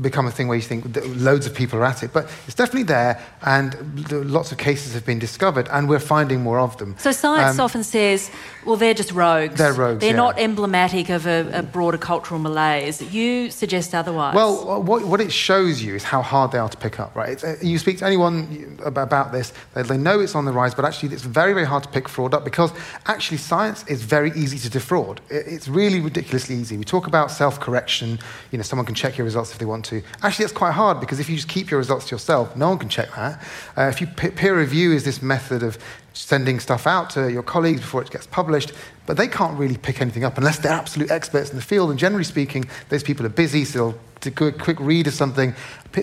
become 0.00 0.26
a 0.26 0.30
thing 0.30 0.46
where 0.46 0.56
you 0.56 0.62
think 0.62 0.84
loads 1.16 1.46
of 1.46 1.54
people 1.54 1.80
are 1.80 1.84
at 1.84 2.02
it. 2.04 2.12
But 2.12 2.30
it's 2.46 2.54
definitely 2.54 2.84
there, 2.84 3.20
and 3.42 4.08
lots 4.10 4.52
of 4.52 4.58
cases 4.58 4.94
have 4.94 5.04
been 5.04 5.18
discovered, 5.18 5.68
and 5.72 5.88
we're 5.88 5.98
finding 5.98 6.42
more 6.42 6.60
of 6.60 6.76
them. 6.78 6.94
So 6.98 7.10
science 7.10 7.58
um, 7.58 7.64
often 7.64 7.82
says, 7.82 8.30
well, 8.64 8.76
they're 8.76 8.94
just 8.94 9.12
rogues. 9.12 9.56
They're 9.56 9.72
rogues. 9.72 10.00
They're 10.00 10.10
yeah. 10.10 10.16
not 10.16 10.38
emblematic 10.38 11.08
of 11.08 11.26
a, 11.26 11.50
a, 11.52 11.62
broader 11.62 11.98
cultural 11.98 12.38
malaise. 12.38 13.02
You 13.12 13.50
suggest 13.50 13.94
otherwise. 13.94 14.34
Well, 14.34 14.82
what, 14.82 15.04
what 15.04 15.20
it 15.20 15.32
shows 15.32 15.82
you 15.82 15.96
is 15.96 16.04
how 16.04 16.22
hard 16.22 16.52
they 16.52 16.58
are 16.58 16.68
to 16.68 16.76
pick 16.76 17.00
up, 17.00 17.16
right? 17.16 17.42
Uh, 17.42 17.54
you 17.60 17.78
speak 17.78 17.98
to 17.98 18.06
anyone 18.06 18.78
about 18.84 19.32
this, 19.32 19.52
they 19.74 19.96
know 19.96 20.20
it's 20.20 20.34
on 20.34 20.44
the 20.44 20.52
rise, 20.52 20.74
but 20.74 20.84
actually 20.84 21.12
it's 21.12 21.22
very, 21.22 21.52
very 21.52 21.66
hard 21.66 21.82
to 21.82 21.88
pick 21.88 22.08
fraud 22.08 22.34
up 22.34 22.44
because 22.44 22.72
actually 23.06 23.38
science 23.38 23.84
is 23.88 24.02
very 24.02 24.30
easy 24.36 24.58
to 24.58 24.70
defraud. 24.70 25.20
It's 25.28 25.66
really 25.66 26.00
ridiculously 26.00 26.56
easy. 26.56 26.76
We 26.76 26.84
talk 26.92 27.06
about 27.06 27.30
self 27.30 27.58
correction. 27.58 28.18
You 28.50 28.58
know, 28.58 28.62
someone 28.62 28.84
can 28.84 28.94
check 28.94 29.16
your 29.16 29.24
results 29.24 29.50
if 29.50 29.58
they 29.58 29.64
want 29.64 29.86
to. 29.86 30.02
Actually, 30.22 30.44
it's 30.44 30.52
quite 30.52 30.72
hard 30.72 31.00
because 31.00 31.18
if 31.20 31.28
you 31.30 31.36
just 31.36 31.48
keep 31.48 31.70
your 31.70 31.78
results 31.78 32.08
to 32.08 32.14
yourself, 32.14 32.54
no 32.54 32.68
one 32.68 32.78
can 32.78 32.90
check 32.90 33.08
that. 33.16 33.42
Uh, 33.78 33.90
if 33.92 34.00
you 34.00 34.06
peer 34.06 34.58
review 34.58 34.92
is 34.92 35.02
this 35.02 35.22
method 35.22 35.62
of 35.62 35.78
sending 36.12 36.60
stuff 36.60 36.86
out 36.86 37.08
to 37.08 37.32
your 37.32 37.42
colleagues 37.42 37.80
before 37.80 38.02
it 38.02 38.10
gets 38.10 38.26
published, 38.26 38.72
but 39.06 39.16
they 39.16 39.26
can't 39.26 39.58
really 39.58 39.78
pick 39.78 40.02
anything 40.02 40.22
up 40.22 40.36
unless 40.36 40.58
they're 40.58 40.72
absolute 40.72 41.10
experts 41.10 41.48
in 41.48 41.56
the 41.56 41.62
field. 41.62 41.88
And 41.88 41.98
generally 41.98 42.24
speaking, 42.24 42.66
those 42.90 43.02
people 43.02 43.24
are 43.24 43.30
busy, 43.30 43.64
so 43.64 43.94
they'll 44.20 44.34
do 44.34 44.46
a 44.48 44.52
quick 44.52 44.78
read 44.78 45.06
of 45.06 45.14
something. 45.14 45.54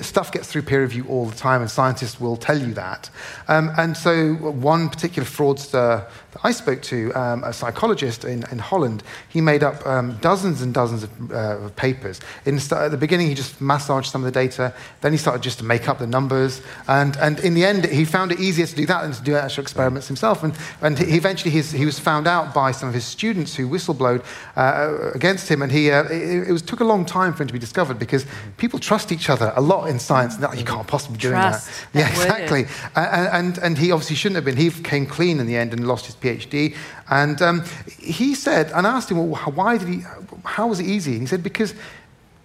Stuff 0.01 0.31
gets 0.31 0.47
through 0.51 0.63
peer 0.63 0.81
review 0.81 1.05
all 1.07 1.25
the 1.25 1.35
time, 1.35 1.61
and 1.61 1.69
scientists 1.69 2.19
will 2.19 2.37
tell 2.37 2.57
you 2.57 2.73
that. 2.73 3.09
Um, 3.47 3.71
and 3.77 3.97
so, 3.97 4.33
one 4.35 4.89
particular 4.89 5.27
fraudster 5.27 6.07
that 6.31 6.39
I 6.43 6.51
spoke 6.51 6.81
to, 6.83 7.11
um, 7.13 7.43
a 7.43 7.51
psychologist 7.51 8.23
in, 8.23 8.43
in, 8.51 8.59
Holland, 8.59 9.01
he 9.29 9.41
made 9.41 9.63
up 9.63 9.85
um, 9.87 10.17
dozens 10.21 10.61
and 10.61 10.73
dozens 10.73 11.03
of, 11.03 11.31
uh, 11.31 11.57
of 11.65 11.75
papers. 11.75 12.19
In, 12.45 12.57
at 12.57 12.91
the 12.91 12.97
beginning, 12.97 13.27
he 13.27 13.33
just 13.33 13.59
massaged 13.59 14.11
some 14.11 14.23
of 14.23 14.31
the 14.31 14.39
data. 14.39 14.73
Then 15.01 15.11
he 15.11 15.17
started 15.17 15.41
just 15.41 15.57
to 15.59 15.65
make 15.65 15.89
up 15.89 15.97
the 15.97 16.05
numbers. 16.05 16.61
And, 16.87 17.17
and 17.17 17.39
in 17.39 17.55
the 17.55 17.65
end, 17.65 17.85
he 17.85 18.05
found 18.05 18.31
it 18.31 18.39
easier 18.39 18.67
to 18.67 18.75
do 18.75 18.85
that 18.85 19.01
than 19.01 19.11
to 19.13 19.23
do 19.23 19.35
actual 19.35 19.63
experiments 19.63 20.07
himself. 20.07 20.43
And, 20.43 20.53
and 20.81 20.99
he 20.99 21.17
eventually 21.17 21.51
his, 21.51 21.71
he 21.71 21.85
was 21.85 21.97
found 21.97 22.27
out 22.27 22.53
by 22.53 22.71
some 22.71 22.87
of 22.87 22.93
his 22.93 23.05
students 23.05 23.55
who 23.55 23.67
whistleblowed 23.67 24.23
uh, 24.55 25.11
against 25.15 25.49
him. 25.49 25.63
And 25.63 25.71
he, 25.71 25.89
uh, 25.89 26.03
it, 26.03 26.49
it 26.49 26.51
was, 26.51 26.61
took 26.61 26.79
a 26.79 26.85
long 26.85 27.05
time 27.05 27.33
for 27.33 27.41
him 27.41 27.47
to 27.47 27.53
be 27.53 27.59
discovered 27.59 27.97
because 27.97 28.25
people 28.57 28.77
trust 28.77 29.11
each 29.11 29.29
other 29.29 29.51
a 29.55 29.61
lot 29.61 29.78
in 29.85 29.99
science. 29.99 30.39
No, 30.39 30.51
you 30.53 30.65
can't 30.65 30.87
possibly 30.87 31.17
be 31.17 31.21
doing 31.21 31.35
Trust, 31.35 31.69
that. 31.93 31.99
Yeah, 31.99 32.09
exactly. 32.09 32.65
And, 32.95 33.27
and, 33.27 33.57
and 33.59 33.77
he 33.77 33.91
obviously 33.91 34.15
shouldn't 34.15 34.35
have 34.35 34.45
been. 34.45 34.57
He 34.57 34.69
came 34.69 35.05
clean 35.05 35.39
in 35.39 35.47
the 35.47 35.55
end 35.55 35.73
and 35.73 35.87
lost 35.87 36.05
his 36.05 36.15
PhD. 36.15 36.75
And 37.09 37.41
um, 37.41 37.63
he 37.99 38.35
said, 38.35 38.71
and 38.71 38.85
I 38.85 38.91
asked 38.91 39.09
him, 39.09 39.17
well, 39.17 39.39
why 39.51 39.77
did 39.77 39.87
he, 39.87 40.01
how 40.43 40.67
was 40.67 40.79
it 40.79 40.85
easy? 40.85 41.13
And 41.13 41.21
he 41.21 41.27
said, 41.27 41.43
because 41.43 41.73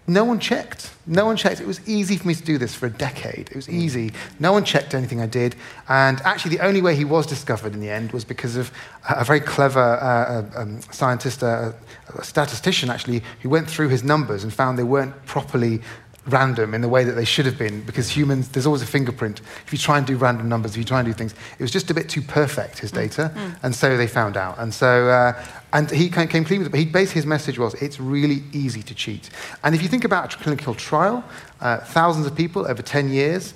no 0.07 0.25
one 0.25 0.38
checked. 0.38 0.90
No 1.07 1.25
one 1.25 1.37
checked. 1.37 1.61
It 1.61 1.66
was 1.66 1.87
easy 1.88 2.18
for 2.18 2.29
me 2.29 2.35
to 2.35 2.42
do 2.42 2.59
this 2.59 2.75
for 2.75 2.87
a 2.87 2.90
decade. 2.90 3.49
It 3.49 3.57
was 3.57 3.70
easy. 3.70 4.12
No 4.38 4.53
one 4.53 4.64
checked 4.64 4.92
anything 4.92 5.20
I 5.20 5.27
did. 5.27 5.57
And 5.88 6.20
actually, 6.23 6.57
the 6.57 6.62
only 6.62 6.83
way 6.83 6.94
he 6.94 7.07
was 7.07 7.27
discovered 7.27 7.73
in 7.73 7.81
the 7.81 7.88
end 7.88 8.12
was 8.12 8.25
because 8.25 8.57
of 8.57 8.70
a 9.09 9.14
a 9.20 9.25
very 9.25 9.40
clever 9.40 9.81
uh, 9.81 10.59
uh, 10.59 10.62
um, 10.62 10.81
scientist, 10.90 11.42
uh, 11.42 11.73
a 12.18 12.25
statistician 12.25 12.90
actually, 12.90 13.23
who 13.40 13.49
went 13.49 13.68
through 13.68 13.88
his 13.88 14.05
numbers 14.05 14.44
and 14.44 14.53
found 14.53 14.79
they 14.79 14.85
weren't 14.85 15.14
properly 15.25 15.81
random 16.26 16.74
in 16.74 16.80
the 16.80 16.88
way 16.88 17.04
that 17.04 17.12
they 17.12 17.24
should 17.24 17.44
have 17.44 17.58
been 17.58 17.82
because 17.82 18.08
humans 18.08 18.48
there's 18.48 18.66
always 18.66 18.82
a 18.82 18.87
fingerprint. 18.87 19.40
If 19.66 19.72
you 19.72 19.78
try 19.78 19.98
and 19.98 20.06
do 20.06 20.16
random 20.16 20.48
numbers 20.48 20.72
if 20.72 20.78
you 20.78 20.84
try 20.84 21.00
and 21.00 21.06
do 21.06 21.12
things 21.12 21.34
it 21.58 21.62
was 21.62 21.70
just 21.70 21.90
a 21.90 21.94
bit 21.94 22.08
too 22.08 22.22
perfect 22.22 22.78
his 22.78 22.90
data. 22.90 23.30
And 23.62 23.74
so 23.74 23.96
they 23.96 24.06
found 24.06 24.37
out. 24.37 24.58
And 24.58 24.72
so 24.72 25.08
uh, 25.08 25.44
and 25.72 25.90
he 25.90 26.08
came 26.08 26.28
came 26.28 26.44
clean 26.44 26.60
with 26.60 26.68
it 26.68 26.70
but 26.70 26.80
he 26.80 26.87
basically 26.87 27.20
his 27.20 27.26
message 27.26 27.58
was 27.58 27.74
it's 27.74 28.00
really 28.00 28.42
easy 28.52 28.82
to 28.82 28.94
cheat. 28.94 29.30
And 29.62 29.74
if 29.74 29.82
you 29.82 29.88
think 29.88 30.04
about 30.04 30.34
a 30.34 30.38
clinical 30.38 30.74
trial 30.74 31.24
uh, 31.60 31.78
thousands 31.78 32.26
of 32.26 32.34
people 32.34 32.66
over 32.66 32.82
10 32.82 33.10
years 33.10 33.54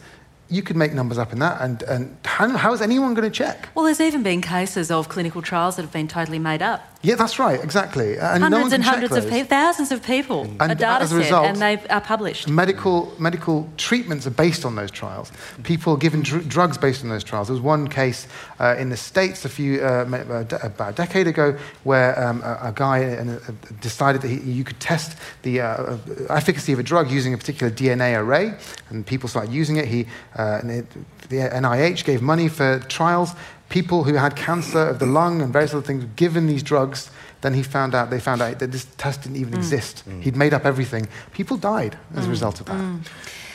you 0.50 0.62
could 0.62 0.76
make 0.76 0.92
numbers 0.92 1.18
up 1.18 1.33
in 1.33 1.38
that. 1.40 1.61
And, 1.61 1.83
and 1.83 2.16
how, 2.24 2.48
how 2.57 2.72
is 2.72 2.81
anyone 2.81 3.14
going 3.14 3.31
to 3.31 3.37
check? 3.37 3.68
Well, 3.74 3.85
there's 3.85 4.00
even 4.00 4.22
been 4.22 4.40
cases 4.40 4.90
of 4.90 5.09
clinical 5.09 5.42
trials 5.42 5.76
that 5.76 5.83
have 5.83 5.92
been 5.92 6.09
totally 6.09 6.38
made 6.38 6.62
up. 6.62 6.98
Yeah 7.03 7.15
that's 7.15 7.39
right 7.39 7.63
exactly 7.63 8.19
and 8.19 8.43
hundreds 8.43 8.65
can 8.65 8.75
and 8.75 8.85
hundreds 8.85 9.15
of 9.17 9.29
people, 9.31 9.45
thousands 9.49 9.93
of 9.93 10.03
people, 10.03 10.41
a 10.59 10.65
And 10.65 10.79
data 10.79 11.03
as 11.05 11.13
a 11.13 11.15
set, 11.15 11.17
result- 11.19 11.47
and 11.47 11.57
they 11.59 11.79
are 11.89 12.01
published. 12.01 12.49
Medical, 12.49 13.13
medical 13.19 13.69
treatments 13.77 14.27
are 14.27 14.31
based 14.31 14.65
on 14.65 14.75
those 14.75 14.91
trials. 14.91 15.31
People 15.63 15.95
are 15.95 15.97
given 15.97 16.23
dr- 16.23 16.49
drugs 16.49 16.77
based 16.77 17.05
on 17.05 17.11
those 17.11 17.23
trials. 17.23 17.47
There 17.49 17.55
was 17.55 17.63
one 17.63 17.87
case 17.89 18.27
uh, 18.59 18.75
in 18.79 18.89
the 18.89 18.97
States 18.97 19.45
a 19.45 19.49
few, 19.49 19.81
uh, 19.81 20.05
uh, 20.11 20.59
about 20.63 20.89
a 20.91 20.97
decade 20.97 21.29
ago 21.29 21.57
where 21.85 22.19
um, 22.19 22.43
a, 22.43 22.59
a 22.63 22.73
guy 22.75 23.05
uh, 23.05 23.23
uh, 23.23 23.53
decided 23.81 24.23
that 24.23 24.29
he, 24.29 24.39
you 24.41 24.65
could 24.65 24.81
test 24.81 25.17
the 25.43 25.61
uh, 25.61 25.67
uh, 25.67 25.99
efficacy 26.31 26.73
of 26.73 26.79
a 26.79 26.83
drug 26.83 27.11
using 27.11 27.33
a 27.33 27.39
particular 27.39 27.71
DNA 27.73 28.19
array, 28.19 28.55
and 28.91 29.07
people 29.07 29.29
started 29.29 29.53
using 29.53 29.77
it. 29.77 29.87
He, 29.87 30.07
uh, 30.37 30.59
and 30.63 30.71
it, 30.71 30.87
the 31.29 31.37
NIH 31.37 32.05
gave 32.05 32.23
money 32.23 32.49
for 32.49 32.81
trials. 32.89 33.33
People 33.68 34.04
who 34.04 34.14
had 34.14 34.35
cancer 34.35 34.81
of 34.88 34.98
the 34.98 35.07
lung 35.07 35.42
and 35.42 35.52
various 35.52 35.74
other 35.74 35.83
things 35.83 36.04
were 36.04 36.11
given 36.16 36.46
these 36.46 36.62
drugs. 36.62 37.11
Then 37.42 37.54
he 37.54 37.62
found 37.62 37.94
out, 37.94 38.11
they 38.11 38.18
found 38.18 38.40
out 38.40 38.59
that 38.59 38.72
this 38.72 38.87
test 38.96 39.22
didn't 39.22 39.37
even 39.37 39.54
mm. 39.54 39.59
exist. 39.59 40.09
Mm. 40.09 40.22
He'd 40.22 40.37
made 40.37 40.54
up 40.54 40.64
everything. 40.64 41.07
People 41.33 41.57
died 41.57 41.96
as 42.14 42.24
a 42.24 42.28
mm. 42.28 42.31
result 42.31 42.61
of 42.61 42.66
that. 42.66 42.78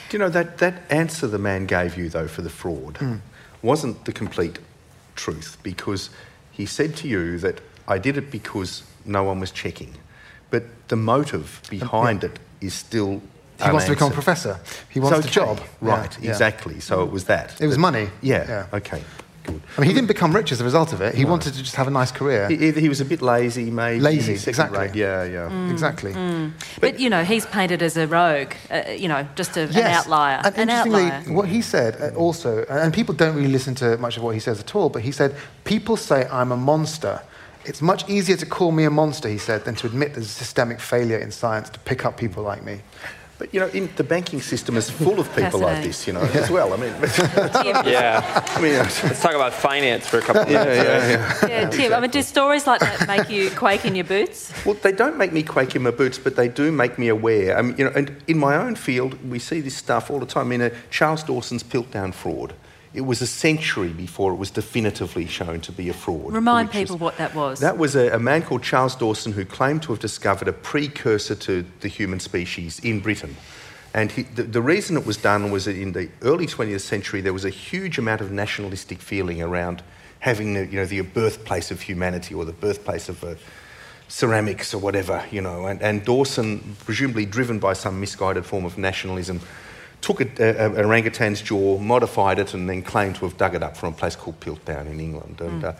Do 0.08 0.16
you 0.16 0.18
know 0.18 0.28
that, 0.28 0.58
that 0.58 0.82
answer 0.90 1.26
the 1.26 1.38
man 1.38 1.66
gave 1.66 1.96
you, 1.98 2.08
though, 2.08 2.28
for 2.28 2.42
the 2.42 2.50
fraud 2.50 2.98
wasn't 3.64 4.04
the 4.04 4.12
complete 4.12 4.58
truth 5.16 5.56
because 5.62 6.10
he 6.52 6.66
said 6.66 6.94
to 6.96 7.08
you 7.08 7.38
that 7.38 7.60
I 7.88 7.98
did 7.98 8.16
it 8.16 8.30
because 8.30 8.84
no 9.04 9.24
one 9.24 9.40
was 9.40 9.50
checking. 9.50 9.94
But 10.50 10.64
the 10.88 10.96
motive 10.96 11.60
um, 11.64 11.78
behind 11.78 12.24
it 12.24 12.38
is 12.60 12.74
still. 12.74 13.22
He 13.62 13.70
wants 13.70 13.86
to 13.86 13.92
become 13.92 14.10
a 14.10 14.14
professor. 14.14 14.60
He 14.90 15.00
wants 15.00 15.18
It's 15.18 15.34
the 15.34 15.40
okay. 15.40 15.54
job. 15.54 15.66
Right, 15.80 16.12
Yeah, 16.18 16.24
yeah. 16.24 16.30
exactly. 16.30 16.80
So 16.80 17.02
it 17.02 17.10
was 17.10 17.24
that. 17.24 17.60
It 17.60 17.66
was 17.66 17.78
money. 17.78 18.08
Yeah, 18.20 18.46
Yeah. 18.46 18.66
okay, 18.78 19.02
good. 19.44 19.62
I 19.76 19.80
mean, 19.80 19.88
he 19.88 19.94
didn't 19.94 20.08
become 20.08 20.34
rich 20.34 20.50
as 20.50 20.60
a 20.60 20.64
result 20.64 20.92
of 20.92 21.00
it. 21.00 21.14
He 21.14 21.24
wanted 21.24 21.54
to 21.54 21.62
just 21.62 21.76
have 21.76 21.86
a 21.86 21.90
nice 21.90 22.10
career. 22.10 22.48
He, 22.48 22.68
either 22.68 22.80
he 22.80 22.88
was 22.88 23.00
a 23.00 23.04
bit 23.04 23.22
lazy, 23.22 23.70
maybe. 23.70 24.00
Lazy, 24.00 24.32
exactly. 24.32 24.78
rate. 24.78 24.94
Yeah, 24.94 25.24
yeah. 25.24 25.70
exactly. 25.70 26.12
But, 26.80 26.98
you 26.98 27.08
know, 27.08 27.24
he's 27.24 27.46
painted 27.46 27.82
as 27.82 27.96
a 27.96 28.06
rogue, 28.06 28.52
uh, 28.70 28.90
you 28.90 29.08
know, 29.08 29.26
just 29.36 29.56
a, 29.56 29.62
an 29.62 29.76
outlier. 29.76 30.40
And 30.44 30.54
an 30.56 30.68
interestingly, 30.68 31.04
outlier. 31.04 31.32
what 31.32 31.48
he 31.48 31.62
said 31.62 31.96
uh, 32.00 32.16
also, 32.16 32.64
and 32.68 32.92
people 32.92 33.14
don't 33.14 33.36
really 33.36 33.52
listen 33.52 33.74
to 33.76 33.96
much 33.98 34.16
of 34.16 34.22
what 34.22 34.34
he 34.34 34.40
says 34.40 34.60
at 34.60 34.74
all, 34.74 34.88
but 34.88 35.02
he 35.02 35.12
said, 35.12 35.36
People 35.64 35.96
say 35.96 36.26
I'm 36.30 36.52
a 36.52 36.56
monster. 36.56 37.22
It's 37.64 37.80
much 37.80 38.08
easier 38.08 38.36
to 38.36 38.46
call 38.46 38.72
me 38.72 38.84
a 38.84 38.90
monster, 38.90 39.28
he 39.28 39.38
said, 39.38 39.64
than 39.64 39.74
to 39.76 39.86
admit 39.86 40.14
there's 40.14 40.26
a 40.26 40.28
systemic 40.28 40.80
failure 40.80 41.16
in 41.16 41.30
science 41.30 41.70
to 41.70 41.78
pick 41.80 42.04
up 42.04 42.18
people 42.18 42.42
like 42.42 42.62
me. 42.62 42.80
But, 43.36 43.52
you 43.52 43.58
know, 43.58 43.66
in, 43.68 43.90
the 43.96 44.04
banking 44.04 44.40
system 44.40 44.76
is 44.76 44.88
full 44.88 45.18
of 45.18 45.34
people 45.34 45.58
like 45.60 45.82
this, 45.82 46.06
you 46.06 46.12
know, 46.12 46.20
as 46.20 46.50
well. 46.50 46.72
I 46.72 46.76
mean, 46.76 46.92
Tim, 46.92 47.86
Yeah. 47.92 48.44
I 48.56 48.60
mean, 48.60 48.74
Let's 48.74 49.20
talk 49.20 49.34
about 49.34 49.52
finance 49.52 50.06
for 50.06 50.18
a 50.18 50.22
couple 50.22 50.42
of 50.42 50.50
yeah, 50.50 50.64
minutes. 50.64 51.42
yeah, 51.42 51.48
yeah. 51.48 51.60
yeah, 51.62 51.70
Tim, 51.70 51.92
I 51.92 52.00
mean, 52.00 52.10
do 52.10 52.22
stories 52.22 52.66
like 52.66 52.80
that 52.80 53.08
make 53.08 53.28
you 53.28 53.50
quake 53.50 53.84
in 53.84 53.96
your 53.96 54.04
boots? 54.04 54.52
Well, 54.64 54.76
they 54.76 54.92
don't 54.92 55.18
make 55.18 55.32
me 55.32 55.42
quake 55.42 55.74
in 55.74 55.82
my 55.82 55.90
boots, 55.90 56.16
but 56.16 56.36
they 56.36 56.48
do 56.48 56.70
make 56.70 56.96
me 56.96 57.08
aware. 57.08 57.58
I 57.58 57.62
mean, 57.62 57.76
you 57.76 57.84
know, 57.84 57.92
and 57.96 58.16
in 58.28 58.38
my 58.38 58.56
own 58.56 58.76
field, 58.76 59.18
we 59.28 59.40
see 59.40 59.60
this 59.60 59.76
stuff 59.76 60.10
all 60.10 60.20
the 60.20 60.26
time. 60.26 60.46
I 60.46 60.48
mean, 60.50 60.62
uh, 60.62 60.70
Charles 60.90 61.24
Dawson's 61.24 61.64
Piltdown 61.64 62.14
fraud. 62.14 62.54
It 62.94 63.00
was 63.00 63.20
a 63.20 63.26
century 63.26 63.88
before 63.88 64.32
it 64.32 64.36
was 64.36 64.50
definitively 64.50 65.26
shown 65.26 65.60
to 65.62 65.72
be 65.72 65.88
a 65.88 65.92
fraud. 65.92 66.32
Remind 66.32 66.68
is- 66.68 66.74
people 66.74 66.96
what 66.98 67.18
that 67.18 67.34
was. 67.34 67.58
That 67.60 67.76
was 67.76 67.96
a, 67.96 68.10
a 68.10 68.18
man 68.18 68.42
called 68.42 68.62
Charles 68.62 68.94
Dawson 68.94 69.32
who 69.32 69.44
claimed 69.44 69.82
to 69.82 69.92
have 69.92 70.00
discovered 70.00 70.46
a 70.46 70.52
precursor 70.52 71.34
to 71.34 71.66
the 71.80 71.88
human 71.88 72.20
species 72.20 72.78
in 72.80 73.00
Britain. 73.00 73.36
And 73.92 74.10
he, 74.12 74.22
the, 74.22 74.44
the 74.44 74.62
reason 74.62 74.96
it 74.96 75.06
was 75.06 75.16
done 75.16 75.50
was 75.50 75.64
that 75.66 75.76
in 75.76 75.92
the 75.92 76.08
early 76.22 76.46
20th 76.46 76.80
century 76.80 77.20
there 77.20 77.32
was 77.32 77.44
a 77.44 77.50
huge 77.50 77.98
amount 77.98 78.20
of 78.20 78.30
nationalistic 78.30 79.00
feeling 79.00 79.42
around 79.42 79.82
having 80.20 80.54
the, 80.54 80.66
you 80.66 80.76
know, 80.76 80.86
the 80.86 81.00
birthplace 81.00 81.70
of 81.70 81.80
humanity 81.82 82.34
or 82.34 82.44
the 82.44 82.52
birthplace 82.52 83.08
of 83.08 83.22
uh, 83.22 83.34
ceramics 84.08 84.72
or 84.72 84.78
whatever, 84.78 85.24
you 85.30 85.40
know. 85.40 85.66
And, 85.66 85.82
and 85.82 86.04
Dawson, 86.04 86.76
presumably 86.84 87.26
driven 87.26 87.58
by 87.58 87.72
some 87.72 88.00
misguided 88.00 88.46
form 88.46 88.64
of 88.64 88.78
nationalism, 88.78 89.40
took 90.04 90.20
a, 90.20 90.28
a, 90.38 90.66
an 90.74 90.84
orangutan's 90.84 91.40
jaw, 91.40 91.78
modified 91.78 92.38
it, 92.38 92.54
and 92.54 92.68
then 92.68 92.82
claimed 92.82 93.16
to 93.16 93.24
have 93.24 93.36
dug 93.38 93.54
it 93.54 93.62
up 93.62 93.76
from 93.76 93.94
a 93.94 93.96
place 93.96 94.14
called 94.16 94.38
Piltdown 94.40 94.86
in 94.86 95.00
England. 95.00 95.40
And 95.40 95.64
uh, 95.64 95.72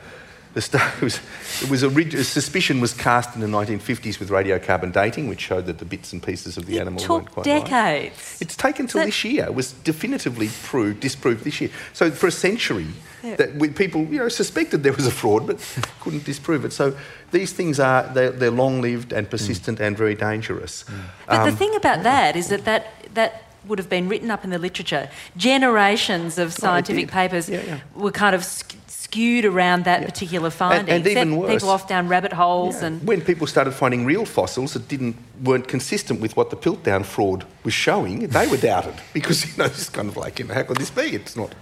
the 0.55 0.63
stuff 0.63 1.01
was, 1.07 1.21
it 1.63 1.69
was 1.69 1.85
orig- 1.85 2.17
suspicion 2.25 2.81
was 2.81 2.95
cast 2.95 3.35
in 3.35 3.41
the 3.43 3.47
1950s 3.47 4.19
with 4.19 4.31
radiocarbon 4.31 4.93
dating, 4.93 5.29
which 5.29 5.41
showed 5.41 5.67
that 5.67 5.79
the 5.79 5.85
bits 5.85 6.13
and 6.15 6.23
pieces 6.23 6.57
of 6.57 6.65
the 6.65 6.77
it 6.79 6.81
animal 6.81 7.07
weren't 7.07 7.27
took 7.27 7.35
quite 7.35 7.47
right. 7.47 7.65
decades. 7.65 8.39
It's 8.41 8.57
taken 8.57 8.87
till 8.87 9.01
That- 9.01 9.07
this 9.07 9.25
year. 9.25 9.45
It 9.45 9.55
was 9.55 9.73
definitively 9.73 10.49
proved, 10.63 11.01
disproved 11.01 11.45
this 11.45 11.61
year. 11.61 11.71
So 11.93 12.11
for 12.11 12.27
a 12.27 12.33
century, 12.33 12.87
Yeah. 13.23 13.37
that 13.37 13.55
we, 13.57 13.69
people 13.69 14.03
you 14.05 14.19
know 14.19 14.29
suspected 14.31 14.83
there 14.83 14.93
was 14.93 15.07
a 15.07 15.11
fraud, 15.11 15.47
but 15.47 15.57
couldn't 16.01 16.25
disprove 16.25 16.65
it. 16.65 16.73
So 16.73 16.95
these 17.31 17.53
things 17.53 17.79
are 17.81 18.03
they're, 18.15 18.31
they're 18.31 18.51
long-lived 18.51 19.13
and 19.13 19.29
persistent 19.29 19.81
and 19.81 19.97
very 19.99 20.15
dangerous. 20.15 20.85
But 21.27 21.39
Um, 21.41 21.51
the 21.51 21.57
thing 21.57 21.75
about 21.75 22.03
that 22.03 22.37
is 22.37 22.49
that, 22.49 22.65
that 22.65 22.85
that 23.15 23.44
would 23.67 23.79
have 23.79 23.89
been 23.89 24.09
written 24.09 24.31
up 24.31 24.45
in 24.45 24.51
the 24.51 24.59
literature. 24.59 25.09
Generations 25.37 26.39
of 26.39 26.49
oh, 26.49 26.51
scientific 26.51 27.07
did. 27.07 27.13
papers 27.13 27.49
Yeah, 27.49 27.63
yeah. 27.67 27.79
were 27.95 28.11
kind 28.13 28.35
of 28.35 28.45
skewed 28.45 29.45
around 29.45 29.85
that 29.85 30.01
Yeah. 30.01 30.07
particular 30.07 30.51
finding. 30.51 30.95
and 30.95 31.07
even 31.07 31.37
worse- 31.37 31.53
people 31.53 31.71
off 31.71 31.87
down 31.87 32.09
rabbit 32.09 32.33
holes 32.33 32.83
and 32.83 33.07
when 33.07 33.21
people 33.21 33.47
started 33.47 33.73
finding 33.73 34.05
real 34.05 34.25
fossils 34.25 34.73
that 34.73 34.89
didn't 34.89 35.17
weren't 35.43 35.69
consistent 35.69 36.21
with 36.21 36.37
what 36.37 36.51
the 36.51 36.57
Piltdown 36.57 37.05
fraud 37.05 37.45
was 37.65 37.75
showing, 37.75 38.29
they 38.29 38.47
were 38.47 38.57
doubted 38.57 38.95
because 39.13 39.45
you 39.47 39.53
know 39.59 39.67
it's 39.67 39.89
kind 39.89 40.09
of 40.09 40.17
like 40.17 40.39
you 40.39 40.47
know 40.47 40.55
how 40.55 40.63
could 40.65 40.79
this 40.79 40.91
be? 40.91 41.03
It's 41.15 41.37
not, 41.37 41.55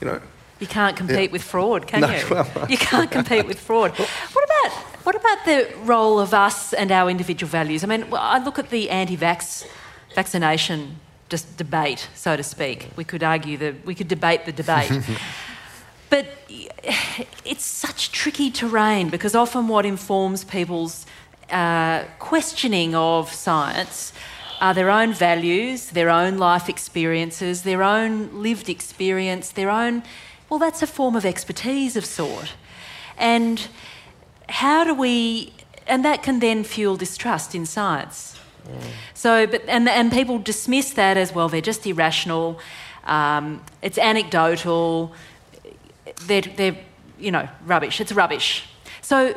you 0.00 0.06
know. 0.08 0.20
you 0.60 0.66
can't 0.66 0.96
compete 0.96 1.30
with 1.32 1.42
fraud, 1.42 1.86
can 1.86 2.00
No, 2.00 2.10
you? 2.10 2.24
well- 2.30 2.66
you 2.68 2.76
can't 2.78 3.10
compete 3.10 3.46
with 3.46 3.58
fraud. 3.60 3.90
What 4.34 4.44
about 4.50 4.72
what 5.06 5.14
about 5.14 5.44
the 5.44 5.58
role 5.84 6.18
of 6.20 6.34
us 6.34 6.74
and 6.74 6.90
our 6.92 7.08
individual 7.10 7.48
values? 7.50 7.82
I 7.84 7.86
mean, 7.86 8.04
I 8.12 8.38
look 8.44 8.58
at 8.58 8.68
the 8.70 8.90
anti-vax 8.90 9.64
vaccination 10.14 10.96
just 11.28 11.56
debate, 11.56 12.08
so 12.14 12.36
to 12.36 12.42
speak. 12.42 12.90
We 12.96 13.04
could 13.04 13.22
argue 13.22 13.56
that 13.58 13.86
we 13.86 13.94
could 13.94 14.08
debate 14.08 14.44
the 14.44 14.52
debate. 14.52 14.90
But 16.10 16.26
it's 17.44 17.64
such 17.64 18.12
tricky 18.12 18.50
terrain 18.50 19.10
because 19.10 19.34
often 19.34 19.68
what 19.68 19.84
informs 19.84 20.44
people's 20.44 21.06
uh, 21.50 22.04
questioning 22.18 22.94
of 22.94 23.32
science 23.32 24.12
are 24.60 24.74
their 24.74 24.90
own 24.90 25.12
values, 25.12 25.90
their 25.90 26.10
own 26.10 26.38
life 26.38 26.68
experiences, 26.68 27.62
their 27.62 27.82
own 27.82 28.42
lived 28.42 28.68
experience, 28.68 29.50
their 29.50 29.70
own. 29.70 30.02
Well, 30.48 30.58
that's 30.58 30.82
a 30.82 30.86
form 30.86 31.14
of 31.14 31.24
expertise 31.24 31.96
of 31.96 32.04
sort. 32.04 32.54
And 33.16 33.68
how 34.48 34.84
do 34.84 34.94
we. 34.94 35.52
And 35.86 36.04
that 36.04 36.22
can 36.22 36.40
then 36.40 36.64
fuel 36.64 36.96
distrust 36.96 37.54
in 37.54 37.64
science. 37.64 38.37
So, 39.14 39.46
but 39.46 39.62
and 39.68 39.88
and 39.88 40.12
people 40.12 40.38
dismiss 40.38 40.92
that 40.94 41.16
as 41.16 41.34
well. 41.34 41.48
They're 41.48 41.60
just 41.60 41.86
irrational. 41.86 42.58
Um, 43.04 43.62
it's 43.82 43.98
anecdotal. 43.98 45.12
They're 46.26 46.42
they're 46.42 46.78
you 47.18 47.30
know 47.30 47.48
rubbish. 47.66 48.00
It's 48.00 48.12
rubbish. 48.12 48.64
So, 49.02 49.34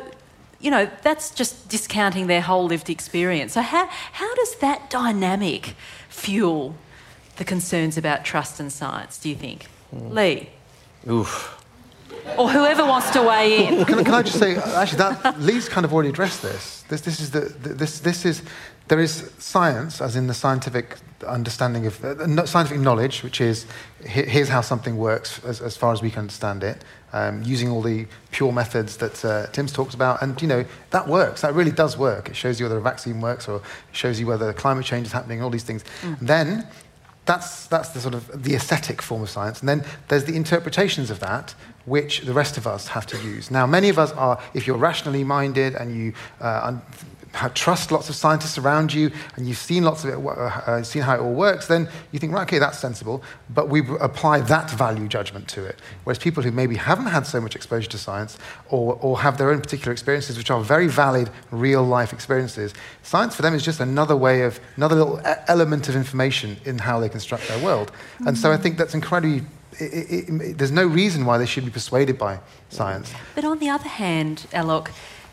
you 0.60 0.70
know 0.70 0.88
that's 1.02 1.30
just 1.30 1.68
discounting 1.68 2.26
their 2.26 2.42
whole 2.42 2.66
lived 2.66 2.90
experience. 2.90 3.52
So 3.54 3.62
how 3.62 3.86
how 4.12 4.34
does 4.34 4.56
that 4.56 4.90
dynamic 4.90 5.74
fuel 6.08 6.74
the 7.36 7.44
concerns 7.44 7.96
about 7.96 8.24
trust 8.24 8.60
and 8.60 8.70
science? 8.72 9.18
Do 9.18 9.28
you 9.28 9.36
think, 9.36 9.66
Lee? 9.92 10.50
Oof. 11.08 11.58
or 12.36 12.48
whoever 12.50 12.84
wants 12.84 13.10
to 13.10 13.22
weigh 13.22 13.66
in. 13.66 13.84
Can, 13.84 14.04
can 14.04 14.14
I 14.14 14.22
just 14.22 14.38
say, 14.38 14.56
actually, 14.56 14.98
that 14.98 15.40
Lee's 15.40 15.68
kind 15.68 15.84
of 15.84 15.92
already 15.92 16.10
addressed 16.10 16.42
this. 16.42 16.82
This, 16.88 17.00
this 17.00 17.20
is 17.20 17.30
the, 17.30 17.40
this, 17.40 18.00
this 18.00 18.24
is 18.24 18.42
there 18.92 19.00
is 19.00 19.32
science, 19.38 20.02
as 20.02 20.16
in 20.16 20.26
the 20.26 20.34
scientific 20.34 20.98
understanding 21.26 21.86
of 21.86 22.04
uh, 22.04 22.44
scientific 22.44 22.78
knowledge, 22.78 23.22
which 23.22 23.40
is 23.40 23.64
here's 24.04 24.50
how 24.50 24.60
something 24.60 24.98
works 24.98 25.42
as, 25.46 25.62
as 25.62 25.78
far 25.78 25.94
as 25.94 26.02
we 26.02 26.10
can 26.10 26.18
understand 26.18 26.62
it, 26.62 26.84
um, 27.14 27.42
using 27.42 27.70
all 27.70 27.80
the 27.80 28.06
pure 28.32 28.52
methods 28.52 28.98
that 28.98 29.24
uh, 29.24 29.46
Tim's 29.46 29.72
talked 29.72 29.94
about, 29.94 30.20
and 30.20 30.42
you 30.42 30.46
know 30.46 30.62
that 30.90 31.08
works. 31.08 31.40
That 31.40 31.54
really 31.54 31.70
does 31.70 31.96
work. 31.96 32.28
It 32.28 32.36
shows 32.36 32.60
you 32.60 32.66
whether 32.66 32.76
a 32.76 32.82
vaccine 32.82 33.22
works, 33.22 33.48
or 33.48 33.56
it 33.56 33.96
shows 33.96 34.20
you 34.20 34.26
whether 34.26 34.52
climate 34.52 34.84
change 34.84 35.06
is 35.06 35.12
happening, 35.12 35.40
all 35.42 35.48
these 35.48 35.64
things. 35.64 35.84
Mm. 36.02 36.18
Then 36.20 36.66
that's, 37.24 37.68
that's 37.68 37.90
the 37.90 38.00
sort 38.00 38.14
of 38.14 38.42
the 38.42 38.54
aesthetic 38.54 39.00
form 39.00 39.22
of 39.22 39.30
science. 39.30 39.60
And 39.60 39.68
then 39.70 39.84
there's 40.08 40.24
the 40.24 40.34
interpretations 40.36 41.10
of 41.10 41.20
that, 41.20 41.54
which 41.86 42.22
the 42.22 42.34
rest 42.34 42.58
of 42.58 42.66
us 42.66 42.88
have 42.88 43.06
to 43.06 43.16
use. 43.22 43.50
Now, 43.50 43.66
many 43.66 43.88
of 43.88 43.98
us 43.98 44.12
are, 44.12 44.38
if 44.54 44.66
you're 44.66 44.76
rationally 44.76 45.24
minded 45.24 45.76
and 45.76 45.96
you 45.96 46.12
uh, 46.40 46.76
trust 47.54 47.90
lots 47.90 48.08
of 48.08 48.14
scientists 48.14 48.58
around 48.58 48.92
you 48.92 49.10
and 49.36 49.46
you've 49.46 49.58
seen 49.58 49.84
lots 49.84 50.04
of 50.04 50.10
it, 50.10 50.16
uh, 50.16 50.30
uh, 50.30 50.82
seen 50.82 51.02
how 51.02 51.14
it 51.14 51.20
all 51.20 51.32
works, 51.32 51.66
then 51.66 51.88
you 52.10 52.18
think, 52.18 52.32
right, 52.32 52.42
okay, 52.42 52.58
that's 52.58 52.78
sensible. 52.78 53.22
But 53.50 53.68
we 53.68 53.82
apply 54.00 54.40
that 54.42 54.70
value 54.70 55.08
judgment 55.08 55.48
to 55.48 55.64
it. 55.64 55.78
Whereas 56.04 56.18
people 56.18 56.42
who 56.42 56.50
maybe 56.50 56.76
haven't 56.76 57.06
had 57.06 57.26
so 57.26 57.40
much 57.40 57.56
exposure 57.56 57.88
to 57.88 57.98
science 57.98 58.38
or, 58.68 58.98
or 59.00 59.20
have 59.20 59.38
their 59.38 59.50
own 59.50 59.60
particular 59.60 59.92
experiences, 59.92 60.36
which 60.36 60.50
are 60.50 60.60
very 60.60 60.88
valid, 60.88 61.30
real 61.50 61.82
life 61.82 62.12
experiences, 62.12 62.74
science 63.02 63.34
for 63.34 63.42
them 63.42 63.54
is 63.54 63.62
just 63.62 63.80
another 63.80 64.16
way 64.16 64.42
of, 64.42 64.60
another 64.76 64.96
little 64.96 65.20
element 65.48 65.88
of 65.88 65.96
information 65.96 66.56
in 66.64 66.78
how 66.78 67.00
they 67.00 67.08
construct 67.08 67.48
their 67.48 67.62
world. 67.62 67.90
Mm-hmm. 67.90 68.28
And 68.28 68.38
so 68.38 68.52
I 68.52 68.56
think 68.56 68.76
that's 68.76 68.94
incredibly 68.94 69.42
it, 69.78 70.28
it, 70.28 70.28
it, 70.28 70.58
there's 70.58 70.72
no 70.72 70.86
reason 70.86 71.24
why 71.24 71.38
they 71.38 71.46
should 71.46 71.64
be 71.64 71.70
persuaded 71.70 72.18
by 72.18 72.40
science. 72.68 73.12
But 73.34 73.44
on 73.44 73.58
the 73.58 73.68
other 73.68 73.88
hand, 73.88 74.46
Alok, 74.52 74.90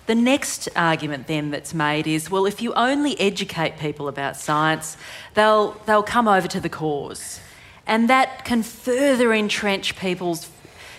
the 0.09 0.15
next 0.15 0.67
argument 0.75 1.27
then 1.27 1.51
that's 1.51 1.71
made 1.71 2.07
is 2.07 2.31
well, 2.31 2.47
if 2.47 2.63
you 2.63 2.73
only 2.73 3.19
educate 3.21 3.77
people 3.77 4.07
about 4.07 4.35
science, 4.35 4.97
they'll, 5.35 5.73
they'll 5.85 6.01
come 6.01 6.27
over 6.27 6.47
to 6.47 6.59
the 6.59 6.67
cause. 6.67 7.39
And 7.85 8.09
that 8.09 8.43
can 8.43 8.63
further 8.63 9.31
entrench 9.31 9.95
people's 9.95 10.49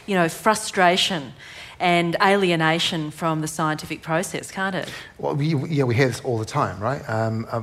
you 0.06 0.14
know, 0.14 0.28
frustration 0.28 1.32
and 1.80 2.14
alienation 2.22 3.10
from 3.10 3.40
the 3.40 3.48
scientific 3.48 4.02
process, 4.02 4.50
can't 4.50 4.76
it? 4.76 4.92
Well, 5.18 5.34
we, 5.34 5.56
yeah, 5.68 5.84
we 5.84 5.94
hear 5.94 6.08
this 6.08 6.20
all 6.20 6.38
the 6.38 6.44
time, 6.44 6.78
right? 6.78 7.02
Um, 7.08 7.46
uh, 7.50 7.62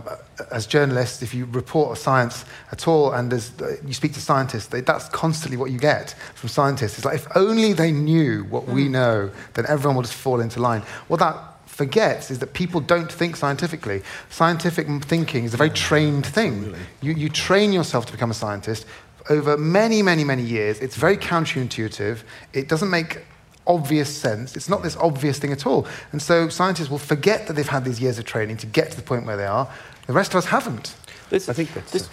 as 0.52 0.66
journalists, 0.66 1.22
if 1.22 1.36
you 1.36 1.46
report 1.46 1.98
science 2.00 2.44
at 2.72 2.88
all 2.88 3.14
and 3.14 3.32
uh, 3.32 3.38
you 3.86 3.94
speak 3.94 4.14
to 4.14 4.22
scientists, 4.22 4.68
they, 4.68 4.82
that's 4.82 5.08
constantly 5.10 5.56
what 5.56 5.70
you 5.70 5.78
get 5.78 6.16
from 6.34 6.50
scientists. 6.50 6.98
It's 6.98 7.06
like, 7.06 7.16
if 7.16 7.28
only 7.36 7.74
they 7.74 7.92
knew 7.92 8.44
what 8.46 8.66
mm. 8.66 8.74
we 8.74 8.90
know, 8.90 9.30
then 9.54 9.66
everyone 9.70 9.96
will 9.96 10.04
just 10.04 10.16
fall 10.16 10.42
into 10.42 10.60
line. 10.60 10.82
What 11.08 11.20
that 11.20 11.38
forgets 11.68 12.32
is 12.32 12.40
that 12.40 12.54
people 12.54 12.82
don't 12.82 13.12
think 13.12 13.36
scientifically. 13.36 14.02
Scientific 14.30 14.88
thinking 15.04 15.46
is 15.46 15.54
a 15.54 15.58
very 15.58 15.70
trained 15.70 16.26
thing. 16.26 16.64
Really? 16.64 16.80
You, 17.02 17.14
you 17.14 17.30
train 17.30 17.72
yourself 17.72 18.08
to 18.08 18.12
become 18.12 18.32
a 18.32 18.34
scientist 18.34 18.88
over 19.30 19.58
many, 19.58 20.02
many, 20.02 20.24
many 20.24 20.42
years. 20.42 20.80
It's 20.80 20.96
very 20.96 21.18
counterintuitive. 21.18 22.24
It 22.54 22.68
doesn't 22.68 22.90
make 22.90 23.20
obvious 23.68 24.16
sense. 24.16 24.56
It's 24.56 24.70
not 24.70 24.84
this 24.84 24.96
obvious 24.98 25.40
thing 25.40 25.52
at 25.52 25.66
all. 25.66 25.88
And 26.12 26.22
so 26.22 26.50
scientists 26.50 26.90
will 26.90 26.98
forget 26.98 27.48
that 27.48 27.54
they've 27.54 27.68
had 27.68 27.86
these 27.86 28.00
years 28.00 28.18
of 28.20 28.26
training 28.26 28.58
to 28.58 28.68
get 28.68 28.92
to 28.92 28.98
the 28.98 29.04
point 29.04 29.26
where 29.26 29.38
they 29.38 29.46
are. 29.46 29.70
The 30.08 30.14
rest 30.14 30.34
of 30.34 30.38
us 30.38 30.46
haven't. 30.46 30.96
This, 31.30 31.50
I 31.50 31.54
think 31.54 31.74
that's 31.74 31.92
this, 31.92 32.04
so 32.04 32.12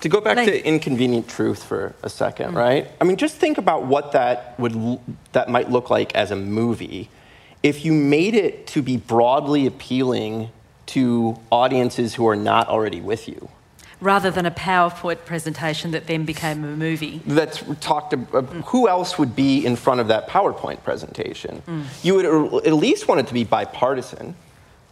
To 0.00 0.08
go 0.08 0.20
back 0.20 0.36
like, 0.36 0.46
to 0.46 0.64
inconvenient 0.64 1.28
truth 1.28 1.62
for 1.64 1.94
a 2.02 2.08
second, 2.08 2.52
mm. 2.52 2.56
right? 2.56 2.90
I 3.00 3.04
mean, 3.04 3.16
just 3.16 3.36
think 3.36 3.58
about 3.58 3.86
what 3.86 4.12
that 4.12 4.58
would 4.58 5.00
that 5.32 5.48
might 5.48 5.70
look 5.70 5.90
like 5.90 6.14
as 6.14 6.30
a 6.30 6.36
movie 6.36 7.10
if 7.64 7.82
you 7.84 7.92
made 7.94 8.34
it 8.34 8.66
to 8.68 8.82
be 8.82 8.98
broadly 8.98 9.66
appealing 9.66 10.50
to 10.86 11.34
audiences 11.50 12.14
who 12.14 12.28
are 12.28 12.36
not 12.36 12.68
already 12.68 13.00
with 13.00 13.26
you 13.26 13.48
rather 14.04 14.30
than 14.30 14.44
a 14.44 14.50
PowerPoint 14.50 15.24
presentation 15.24 15.90
that 15.92 16.06
then 16.06 16.24
became 16.26 16.62
a 16.62 16.76
movie. 16.76 17.22
That's 17.26 17.64
talked 17.80 18.12
about, 18.12 18.46
mm. 18.46 18.62
who 18.66 18.86
else 18.86 19.18
would 19.18 19.34
be 19.34 19.64
in 19.64 19.76
front 19.76 20.00
of 20.00 20.08
that 20.08 20.28
PowerPoint 20.28 20.82
presentation? 20.84 21.62
Mm. 21.66 22.04
You 22.04 22.14
would 22.14 22.66
at 22.66 22.74
least 22.74 23.08
want 23.08 23.20
it 23.20 23.26
to 23.28 23.34
be 23.34 23.44
bipartisan, 23.44 24.36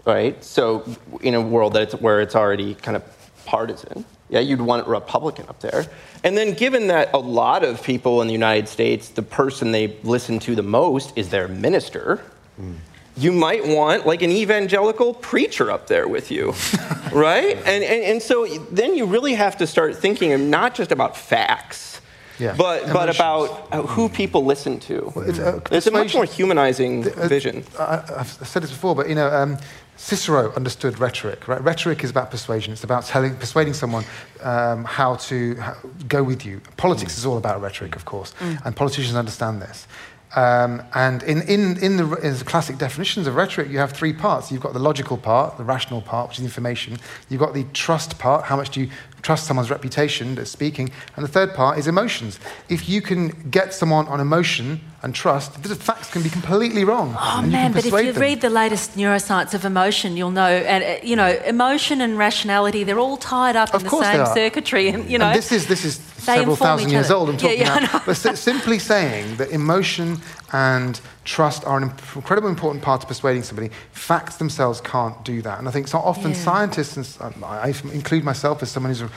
right? 0.07 0.43
So 0.43 0.85
in 1.21 1.35
a 1.35 1.41
world 1.43 1.75
that 1.75 1.83
it's, 1.83 1.95
where 1.95 2.23
it's 2.23 2.35
already 2.35 2.75
kind 2.75 2.97
of 2.97 3.03
partisan, 3.45 4.07
yeah, 4.31 4.41
you'd 4.41 4.63
want 4.63 4.87
a 4.87 4.91
Republican 4.91 5.47
up 5.51 5.61
there. 5.61 5.85
And 6.25 6.35
then 6.35 6.55
given 6.55 6.87
that 6.87 7.13
a 7.13 7.19
lot 7.19 7.65
of 7.65 7.83
people 7.83 8.23
in 8.23 8.29
the 8.29 8.33
United 8.33 8.67
States, 8.67 9.11
the 9.11 9.23
person 9.23 9.73
they 9.73 9.99
listen 10.05 10.39
to 10.41 10.55
the 10.55 10.63
most 10.63 11.13
is 11.17 11.29
their 11.29 11.49
minister, 11.49 12.23
mm 12.59 12.77
you 13.17 13.33
might 13.33 13.67
want 13.67 14.07
like 14.07 14.23
an 14.23 14.31
evangelical 14.31 15.15
preacher 15.15 15.71
up 15.71 15.87
there 15.87 16.09
with 16.09 16.31
you, 16.31 16.55
right? 17.13 17.57
And, 17.57 17.85
and, 17.85 18.05
and 18.05 18.23
so 18.23 18.47
then 18.71 18.97
you 18.97 19.07
really 19.07 19.35
have 19.35 19.59
to 19.59 19.67
start 19.67 19.97
thinking 19.97 20.51
not 20.51 20.75
just 20.75 20.93
about 20.93 21.17
facts, 21.17 22.01
yeah. 22.39 22.55
but, 22.57 22.91
but 22.93 23.15
about 23.15 23.69
uh, 23.71 23.83
who 23.83 24.09
people 24.09 24.45
listen 24.45 24.81
to. 24.81 25.13
Well, 25.15 25.29
it's, 25.29 25.39
uh, 25.39 25.61
it's, 25.71 25.87
a 25.87 25.91
much 25.91 26.15
more 26.15 26.25
humanizing 26.25 27.07
uh, 27.07 27.29
vision. 27.29 27.65
I, 27.79 28.03
have 28.17 28.29
said 28.29 28.63
this 28.63 28.71
before, 28.71 28.95
but 28.95 29.09
you 29.09 29.15
know, 29.15 29.29
um, 29.29 29.59
Cicero 29.97 30.53
understood 30.55 30.99
rhetoric. 30.99 31.47
Right? 31.47 31.63
Rhetoric 31.63 32.03
is 32.03 32.11
about 32.11 32.31
persuasion. 32.31 32.73
It's 32.73 32.83
about 32.83 33.05
telling, 33.05 33.37
persuading 33.37 33.75
someone 33.75 34.05
um, 34.43 34.85
how 34.85 35.17
to 35.17 35.55
how, 35.57 35.77
go 36.09 36.23
with 36.23 36.45
you. 36.45 36.61
Politics 36.77 37.15
mm. 37.15 37.19
is 37.19 37.27
all 37.27 37.37
about 37.37 37.61
rhetoric, 37.61 37.95
of 37.95 38.05
course, 38.05 38.35
mm. 38.41 38.59
and 38.65 38.75
politicians 38.75 39.15
understand 39.15 39.61
this. 39.61 39.87
Um, 40.35 40.83
and 40.95 41.23
in, 41.25 41.43
in, 41.43 41.77
in, 41.79 41.97
the, 41.99 42.15
in, 42.17 42.39
the, 42.39 42.45
classic 42.45 42.79
definitions 42.79 43.27
of 43.27 43.35
rhetoric, 43.35 43.69
you 43.69 43.79
have 43.79 43.93
three 43.93 44.15
parts. 44.15 44.51
You've 44.51 44.63
got 44.63 44.73
the 44.73 44.79
logical 44.79 45.19
part, 45.19 45.59
the 45.59 45.65
rational 45.65 46.01
part, 46.01 46.29
which 46.29 46.39
is 46.39 46.45
information. 46.45 46.99
You've 47.29 47.41
got 47.41 47.53
the 47.53 47.65
trust 47.75 48.19
part, 48.19 48.45
how 48.45 48.57
much 48.57 48.71
do 48.71 48.81
you 48.81 48.91
trust 49.23 49.47
someone's 49.47 49.71
reputation 49.71 50.35
that's 50.35 50.51
speaking. 50.51 50.91
And 51.17 51.25
the 51.25 51.29
third 51.29 51.55
part 51.55 51.79
is 51.79 51.87
emotions. 51.87 52.39
If 52.69 52.89
you 52.89 53.01
can 53.01 53.29
get 53.51 53.73
someone 53.73 54.07
on 54.09 54.21
emotion 54.21 54.81
and 55.03 55.15
trust, 55.15 55.63
the 55.63 55.75
facts 55.75 56.11
can 56.11 56.23
be 56.23 56.29
completely 56.29 56.85
wrong. 56.85 57.17
Oh 57.19 57.43
man, 57.43 57.73
but 57.73 57.85
if 57.85 57.93
you 57.93 58.13
them. 58.13 58.21
read 58.21 58.41
the 58.41 58.51
latest 58.51 58.97
neuroscience 58.97 59.55
of 59.55 59.65
emotion, 59.65 60.17
you'll 60.17 60.31
know, 60.31 60.47
and 60.47 60.85
uh, 60.85 61.05
you 61.05 61.17
know, 61.17 61.29
emotion 61.47 62.01
and 62.01 62.19
rationality—they're 62.19 63.01
all 63.01 63.17
tied 63.17 63.57
up 63.57 63.75
of 63.75 63.83
in 63.83 63.89
the 63.89 64.03
same 64.03 64.27
circuitry, 64.27 64.89
and 64.89 65.11
you 65.11 65.19
know, 65.19 65.27
and 65.27 65.39
this 65.39 65.51
is 65.51 65.67
this 65.67 65.85
is 65.85 65.97
several 65.97 66.57
thousand 66.57 66.91
years 66.91 67.11
old. 67.11 67.31
I'm 67.31 67.37
talking 67.37 67.59
yeah, 67.59 67.79
yeah, 67.81 67.89
about, 67.89 68.07
but 68.07 68.15
simply 68.15 68.79
saying 68.79 69.37
that 69.37 69.51
emotion 69.51 70.21
and 70.53 71.01
trust 71.25 71.65
are 71.65 71.79
an 71.79 71.85
incredibly 72.15 72.51
important 72.51 72.85
part 72.85 73.03
of 73.03 73.09
persuading 73.09 73.43
somebody. 73.43 73.71
Facts 73.93 74.37
themselves 74.37 74.81
can't 74.81 75.25
do 75.25 75.43
that, 75.43 75.59
and 75.59 75.69
I 75.69 75.71
think 75.71 75.89
so 75.89 75.99
often 75.99 76.33
yeah. 76.33 76.37
scientists, 76.37 76.97
and 76.97 77.35
um, 77.35 77.45
I 77.45 77.75
include 77.93 78.25
myself 78.25 78.63
as 78.63 78.71
someone 78.71 78.95
who 78.95 79.05
uh, 79.07 79.09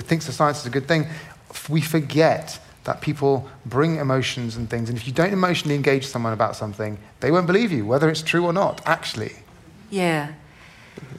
thinks 0.00 0.26
that 0.26 0.32
science 0.32 0.60
is 0.60 0.66
a 0.66 0.70
good 0.70 0.88
thing, 0.88 1.06
we 1.68 1.80
forget 1.80 2.58
that 2.84 3.00
people 3.00 3.48
bring 3.66 3.96
emotions 3.96 4.56
and 4.56 4.70
things. 4.70 4.88
And 4.88 4.96
if 4.96 5.06
you 5.06 5.12
don't 5.12 5.32
emotionally 5.32 5.74
engage 5.74 6.06
someone 6.06 6.32
about 6.32 6.54
something, 6.54 6.98
they 7.20 7.30
won't 7.30 7.46
believe 7.46 7.72
you, 7.72 7.84
whether 7.84 8.08
it's 8.08 8.22
true 8.22 8.44
or 8.44 8.52
not, 8.52 8.80
actually. 8.86 9.32
Yeah. 9.90 10.32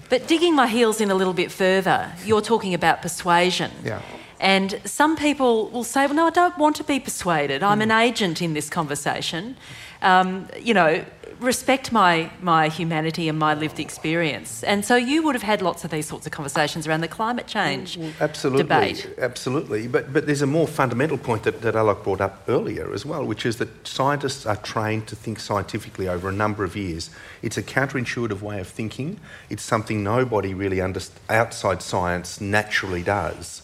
But 0.10 0.28
digging 0.28 0.56
my 0.56 0.68
heels 0.68 1.02
in 1.02 1.12
a 1.12 1.16
little 1.16 1.34
bit 1.34 1.52
further, 1.52 2.14
you're 2.26 2.42
talking 2.42 2.74
about 2.74 3.02
persuasion. 3.02 3.72
Yeah. 3.84 4.02
And 4.40 4.80
some 4.86 5.16
people 5.16 5.70
will 5.70 5.84
say, 5.84 6.06
well, 6.06 6.16
no, 6.16 6.28
I 6.28 6.30
don't 6.30 6.58
want 6.58 6.76
to 6.78 6.84
be 6.84 7.00
persuaded. 7.00 7.64
I'm 7.64 7.80
mm. 7.80 7.84
an 7.84 7.92
agent 7.92 8.42
in 8.42 8.54
this 8.54 8.70
conversation. 8.70 9.58
Um, 10.02 10.48
you 10.60 10.74
know, 10.76 11.04
respect 11.40 11.92
my, 11.92 12.32
my 12.42 12.68
humanity 12.68 13.30
and 13.30 13.38
my 13.38 13.54
lived 13.54 13.80
experience. 13.80 14.64
And 14.64 14.84
so 14.84 14.96
you 14.96 15.24
would 15.24 15.36
have 15.36 15.44
had 15.44 15.62
lots 15.62 15.84
of 15.84 15.92
these 15.92 16.08
sorts 16.08 16.26
of 16.26 16.32
conversations 16.32 16.88
around 16.88 17.02
the 17.02 17.08
climate 17.08 17.48
change 17.48 17.98
well, 17.98 18.12
absolutely, 18.20 18.64
debate. 18.64 19.10
Absolutely. 19.20 19.88
But, 19.88 20.12
but 20.14 20.26
there's 20.26 20.42
a 20.42 20.48
more 20.48 20.68
fundamental 20.68 21.18
point 21.18 21.44
that, 21.44 21.62
that 21.62 21.76
Alok 21.76 22.04
brought 22.04 22.22
up 22.22 22.44
earlier 22.48 22.92
as 22.94 23.06
well, 23.06 23.26
which 23.26 23.46
is 23.46 23.58
that 23.58 23.88
scientists 23.88 24.46
are 24.46 24.56
trained 24.56 25.08
to 25.08 25.16
think 25.16 25.40
scientifically 25.40 26.08
over 26.08 26.30
a 26.30 26.34
number 26.34 26.64
of 26.64 26.76
years. 26.76 27.10
It's 27.42 27.58
a 27.58 27.64
counterintuitive 27.64 28.42
way 28.42 28.60
of 28.60 28.68
thinking. 28.68 29.20
It's 29.50 29.64
something 29.64 30.04
nobody 30.04 30.54
really 30.54 30.82
under, 30.82 31.02
outside 31.30 31.82
science 31.82 32.42
naturally 32.42 33.04
does. 33.04 33.62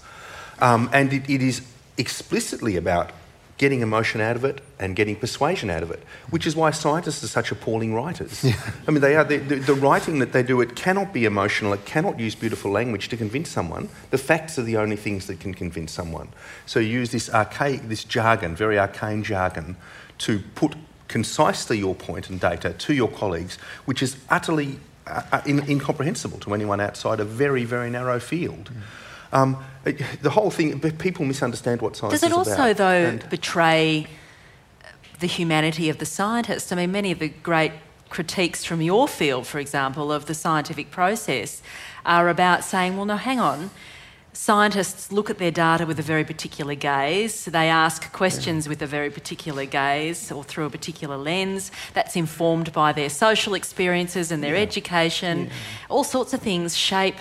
Um, 0.60 0.90
and 0.94 1.12
it, 1.12 1.30
it 1.30 1.42
is 1.42 1.62
explicitly 1.98 2.76
about 2.76 3.12
getting 3.58 3.82
emotion 3.82 4.20
out 4.20 4.36
of 4.36 4.44
it 4.44 4.62
and 4.80 4.96
getting 4.96 5.16
persuasion 5.16 5.70
out 5.70 5.84
of 5.84 5.92
it, 5.92 6.02
which 6.32 6.48
is 6.48 6.56
why 6.56 6.72
scientists 6.72 7.24
are 7.24 7.28
such 7.28 7.52
appalling 7.52 7.94
writers. 7.94 8.44
Yeah. 8.44 8.56
I 8.88 8.92
mean, 8.92 9.02
they 9.02 9.16
are 9.16 9.24
the, 9.24 9.38
the, 9.38 9.56
the, 9.56 9.74
writing 9.74 10.20
that 10.20 10.34
they 10.34 10.44
do. 10.44 10.60
It 10.60 10.76
cannot 10.76 11.14
be 11.14 11.26
emotional. 11.26 11.72
It 11.72 11.86
cannot 11.86 12.20
use 12.20 12.36
beautiful 12.36 12.72
language 12.72 13.10
to 13.10 13.18
convince 13.18 13.50
someone. 13.50 13.90
The 14.10 14.18
facts 14.18 14.58
are 14.58 14.64
the 14.64 14.78
only 14.78 14.96
things 14.96 15.28
that 15.28 15.40
can 15.40 15.54
convince 15.54 15.92
someone. 15.92 16.30
So 16.66 16.80
you 16.80 16.90
use 16.90 17.12
this 17.12 17.30
archaic, 17.30 17.88
this 17.88 18.04
jargon, 18.04 18.56
very 18.56 18.80
arcane 18.80 19.24
jargon, 19.24 19.78
to 20.20 20.40
put 20.56 20.76
concisely 21.08 21.78
your 21.78 21.94
point 21.96 22.30
and 22.30 22.40
data 22.40 22.74
to 22.74 22.94
your 22.94 23.08
colleagues, 23.08 23.58
which 23.86 24.02
is 24.02 24.18
utterly 24.30 24.80
uh, 25.06 25.22
uh 25.32 25.42
in, 25.46 25.60
incomprehensible 25.70 26.40
to 26.40 26.54
anyone 26.54 26.82
outside 26.82 27.20
a 27.20 27.26
very, 27.26 27.66
very 27.66 27.90
narrow 27.90 28.20
field. 28.20 28.72
Mm. 28.72 28.82
Um, 29.34 29.58
the 29.84 30.30
whole 30.30 30.52
thing, 30.52 30.80
people 30.80 31.26
misunderstand 31.26 31.82
what 31.82 31.96
science 31.96 32.14
is 32.14 32.22
Does 32.22 32.32
it 32.32 32.38
also, 32.38 32.54
about. 32.54 32.78
though, 32.78 33.06
and 33.10 33.30
betray 33.30 34.08
the 35.20 35.28
humanity 35.28 35.90
of 35.90 35.98
the 35.98 36.06
scientist. 36.06 36.72
I 36.72 36.76
mean, 36.76 36.92
many 36.92 37.12
of 37.12 37.20
the 37.20 37.30
great 37.30 37.74
critiques 38.10 38.64
from 38.64 38.82
your 38.82 39.08
field, 39.08 39.48
for 39.48 39.60
example, 39.60 40.12
of 40.12 40.28
the 40.28 40.34
scientific 40.34 40.92
process 40.92 41.62
are 42.06 42.30
about 42.30 42.64
saying, 42.64 42.96
well, 42.96 43.06
no, 43.06 43.18
hang 43.18 43.40
on. 43.40 43.72
Scientists 44.34 45.12
look 45.12 45.30
at 45.30 45.38
their 45.38 45.52
data 45.52 45.86
with 45.86 46.00
a 46.00 46.04
very 46.04 46.24
particular 46.24 46.76
gaze. 46.76 47.46
They 47.46 47.70
ask 47.70 48.12
questions 48.14 48.68
with 48.68 48.82
a 48.82 48.88
very 48.88 49.12
particular 49.12 49.66
gaze 49.66 50.32
or 50.32 50.44
through 50.44 50.66
a 50.66 50.70
particular 50.70 51.18
lens. 51.18 51.72
That's 51.94 52.16
informed 52.16 52.74
by 52.74 52.94
their 52.94 53.10
social 53.10 53.54
experiences 53.54 54.32
and 54.32 54.44
their 54.44 54.56
yeah. 54.56 54.62
education. 54.62 55.46
Yeah. 55.46 55.52
All 55.90 56.04
sorts 56.04 56.34
of 56.34 56.42
things 56.42 56.76
shape 56.76 57.18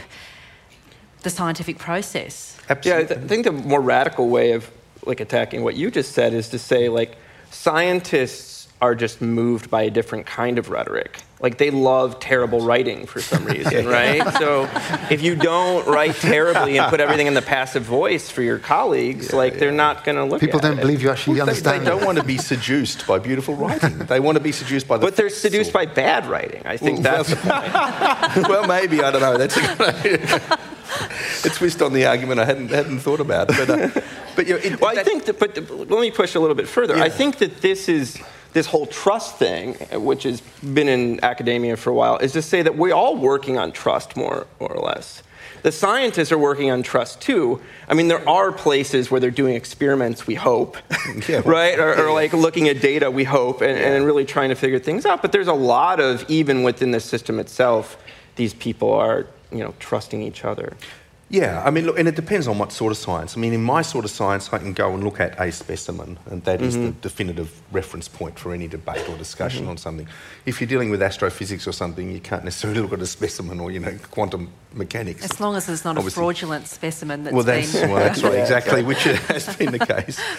the 1.22 1.30
scientific 1.30 1.78
process. 1.78 2.58
Absolutely. 2.68 2.90
Yeah, 2.90 3.04
I, 3.04 3.08
th- 3.08 3.24
I 3.24 3.28
think 3.28 3.44
the 3.44 3.52
more 3.52 3.80
radical 3.80 4.28
way 4.28 4.52
of 4.52 4.70
like 5.04 5.20
attacking 5.20 5.62
what 5.64 5.74
you 5.74 5.90
just 5.90 6.12
said 6.12 6.32
is 6.32 6.48
to 6.50 6.58
say 6.58 6.88
like 6.88 7.16
scientists 7.50 8.68
are 8.82 8.96
just 8.96 9.20
moved 9.20 9.70
by 9.70 9.82
a 9.82 9.90
different 9.90 10.26
kind 10.26 10.58
of 10.58 10.68
rhetoric. 10.68 11.22
Like 11.40 11.58
they 11.58 11.70
love 11.70 12.18
terrible 12.18 12.60
writing 12.60 13.06
for 13.06 13.20
some 13.20 13.44
reason, 13.44 13.86
right? 14.00 14.22
so 14.34 14.68
if 15.08 15.22
you 15.22 15.36
don't 15.36 15.86
write 15.86 16.16
terribly 16.16 16.78
and 16.78 16.90
put 16.90 16.98
everything 16.98 17.28
in 17.28 17.34
the 17.34 17.42
passive 17.42 17.84
voice 17.84 18.28
for 18.28 18.42
your 18.42 18.58
colleagues, 18.58 19.30
yeah, 19.30 19.36
like 19.36 19.52
yeah. 19.54 19.58
they're 19.60 19.72
not 19.72 20.02
going 20.02 20.16
to 20.16 20.24
look 20.24 20.40
People 20.40 20.58
don't 20.58 20.78
it. 20.78 20.80
believe 20.80 21.00
you 21.00 21.10
actually 21.10 21.34
well, 21.34 21.48
understand. 21.48 21.80
They, 21.80 21.84
they 21.84 21.90
don't 21.90 22.04
want 22.04 22.18
to 22.18 22.24
be 22.24 22.38
seduced 22.38 23.06
by 23.06 23.20
beautiful 23.20 23.54
writing. 23.54 23.98
They 23.98 24.18
want 24.18 24.36
to 24.36 24.42
be 24.42 24.52
seduced 24.52 24.88
by 24.88 24.98
the. 24.98 25.06
But 25.06 25.14
they're 25.14 25.30
seduced 25.30 25.70
or... 25.70 25.74
by 25.74 25.86
bad 25.86 26.26
writing. 26.26 26.62
I 26.64 26.76
think 26.76 27.04
well, 27.04 27.22
that's. 27.22 27.44
Well, 27.44 28.48
well, 28.48 28.66
maybe 28.66 29.00
I 29.00 29.12
don't 29.12 29.20
know. 29.20 29.36
That's 29.36 29.56
a, 31.44 31.50
twist 31.50 31.82
on 31.82 31.92
the 31.92 32.06
argument 32.06 32.40
I 32.40 32.44
hadn't 32.44 32.70
hadn't 32.70 33.00
thought 33.00 33.20
about. 33.20 33.48
But 33.48 33.70
uh, 33.70 33.88
but 34.36 34.46
you 34.46 34.54
know, 34.54 34.60
it, 34.60 34.80
well, 34.80 34.94
that, 34.94 35.00
I 35.00 35.04
think 35.04 35.24
that. 35.24 35.38
But 35.38 35.56
let 35.70 36.00
me 36.00 36.10
push 36.10 36.34
a 36.34 36.40
little 36.40 36.56
bit 36.56 36.68
further. 36.68 36.96
Yeah. 36.96 37.04
I 37.04 37.08
think 37.08 37.38
that 37.38 37.60
this 37.60 37.88
is 37.88 38.18
this 38.52 38.66
whole 38.66 38.86
trust 38.86 39.36
thing, 39.36 39.74
which 39.92 40.24
has 40.24 40.40
been 40.40 40.88
in 40.88 41.22
academia 41.24 41.76
for 41.76 41.90
a 41.90 41.94
while, 41.94 42.18
is 42.18 42.32
to 42.32 42.42
say 42.42 42.62
that 42.62 42.76
we're 42.76 42.94
all 42.94 43.16
working 43.16 43.58
on 43.58 43.72
trust 43.72 44.16
more, 44.16 44.46
more 44.60 44.72
or 44.72 44.82
less. 44.82 45.22
The 45.62 45.72
scientists 45.72 46.32
are 46.32 46.38
working 46.38 46.70
on 46.70 46.82
trust 46.82 47.20
too. 47.20 47.60
I 47.88 47.94
mean, 47.94 48.08
there 48.08 48.28
are 48.28 48.50
places 48.50 49.10
where 49.10 49.20
they're 49.20 49.30
doing 49.30 49.54
experiments, 49.54 50.26
we 50.26 50.34
hope, 50.34 50.76
yeah, 51.28 51.42
right? 51.44 51.78
Or, 51.78 52.08
or, 52.08 52.12
like 52.12 52.32
looking 52.32 52.68
at 52.68 52.80
data, 52.80 53.10
we 53.10 53.22
hope, 53.22 53.60
and, 53.60 53.78
yeah. 53.78 53.94
and 53.94 54.04
really 54.04 54.24
trying 54.24 54.48
to 54.48 54.56
figure 54.56 54.80
things 54.80 55.06
out. 55.06 55.22
But 55.22 55.30
there's 55.30 55.46
a 55.46 55.52
lot 55.52 56.00
of, 56.00 56.28
even 56.28 56.64
within 56.64 56.90
the 56.90 56.98
system 56.98 57.38
itself, 57.38 57.96
these 58.34 58.54
people 58.54 58.92
are, 58.92 59.26
you 59.52 59.58
know, 59.58 59.74
trusting 59.78 60.22
each 60.22 60.44
other. 60.44 60.76
Yeah, 61.32 61.62
I 61.64 61.70
mean, 61.70 61.86
look, 61.86 61.98
and 61.98 62.06
it 62.06 62.14
depends 62.14 62.46
on 62.46 62.58
what 62.58 62.72
sort 62.72 62.90
of 62.90 62.98
science. 62.98 63.38
I 63.38 63.40
mean, 63.40 63.54
in 63.54 63.62
my 63.62 63.80
sort 63.80 64.04
of 64.04 64.10
science, 64.10 64.52
I 64.52 64.58
can 64.58 64.74
go 64.74 64.92
and 64.92 65.02
look 65.02 65.18
at 65.18 65.40
a 65.40 65.50
specimen, 65.50 66.18
and 66.26 66.44
that 66.44 66.60
is 66.60 66.76
mm-hmm. 66.76 66.86
the 66.86 66.92
definitive 66.92 67.62
reference 67.72 68.06
point 68.06 68.38
for 68.38 68.52
any 68.52 68.68
debate 68.68 69.08
or 69.08 69.16
discussion 69.16 69.62
mm-hmm. 69.62 69.70
on 69.70 69.76
something. 69.78 70.06
If 70.44 70.60
you're 70.60 70.68
dealing 70.68 70.90
with 70.90 71.00
astrophysics 71.00 71.66
or 71.66 71.72
something, 71.72 72.12
you 72.12 72.20
can't 72.20 72.44
necessarily 72.44 72.80
look 72.82 72.92
at 72.92 73.00
a 73.00 73.06
specimen 73.06 73.60
or, 73.60 73.70
you 73.70 73.80
know, 73.80 73.96
quantum 74.10 74.50
mechanics. 74.74 75.24
As 75.24 75.40
long 75.40 75.56
as 75.56 75.64
there's 75.64 75.86
not 75.86 75.96
Obviously. 75.96 76.20
a 76.20 76.22
fraudulent 76.22 76.66
specimen 76.66 77.24
that's 77.24 77.34
well, 77.34 77.44
that's, 77.44 77.72
been... 77.72 77.90
well, 77.90 78.00
that's 78.00 78.22
right, 78.22 78.34
exactly, 78.38 78.82
which 78.82 79.04
has 79.04 79.56
been 79.56 79.72
the 79.72 79.78
case. 79.78 80.20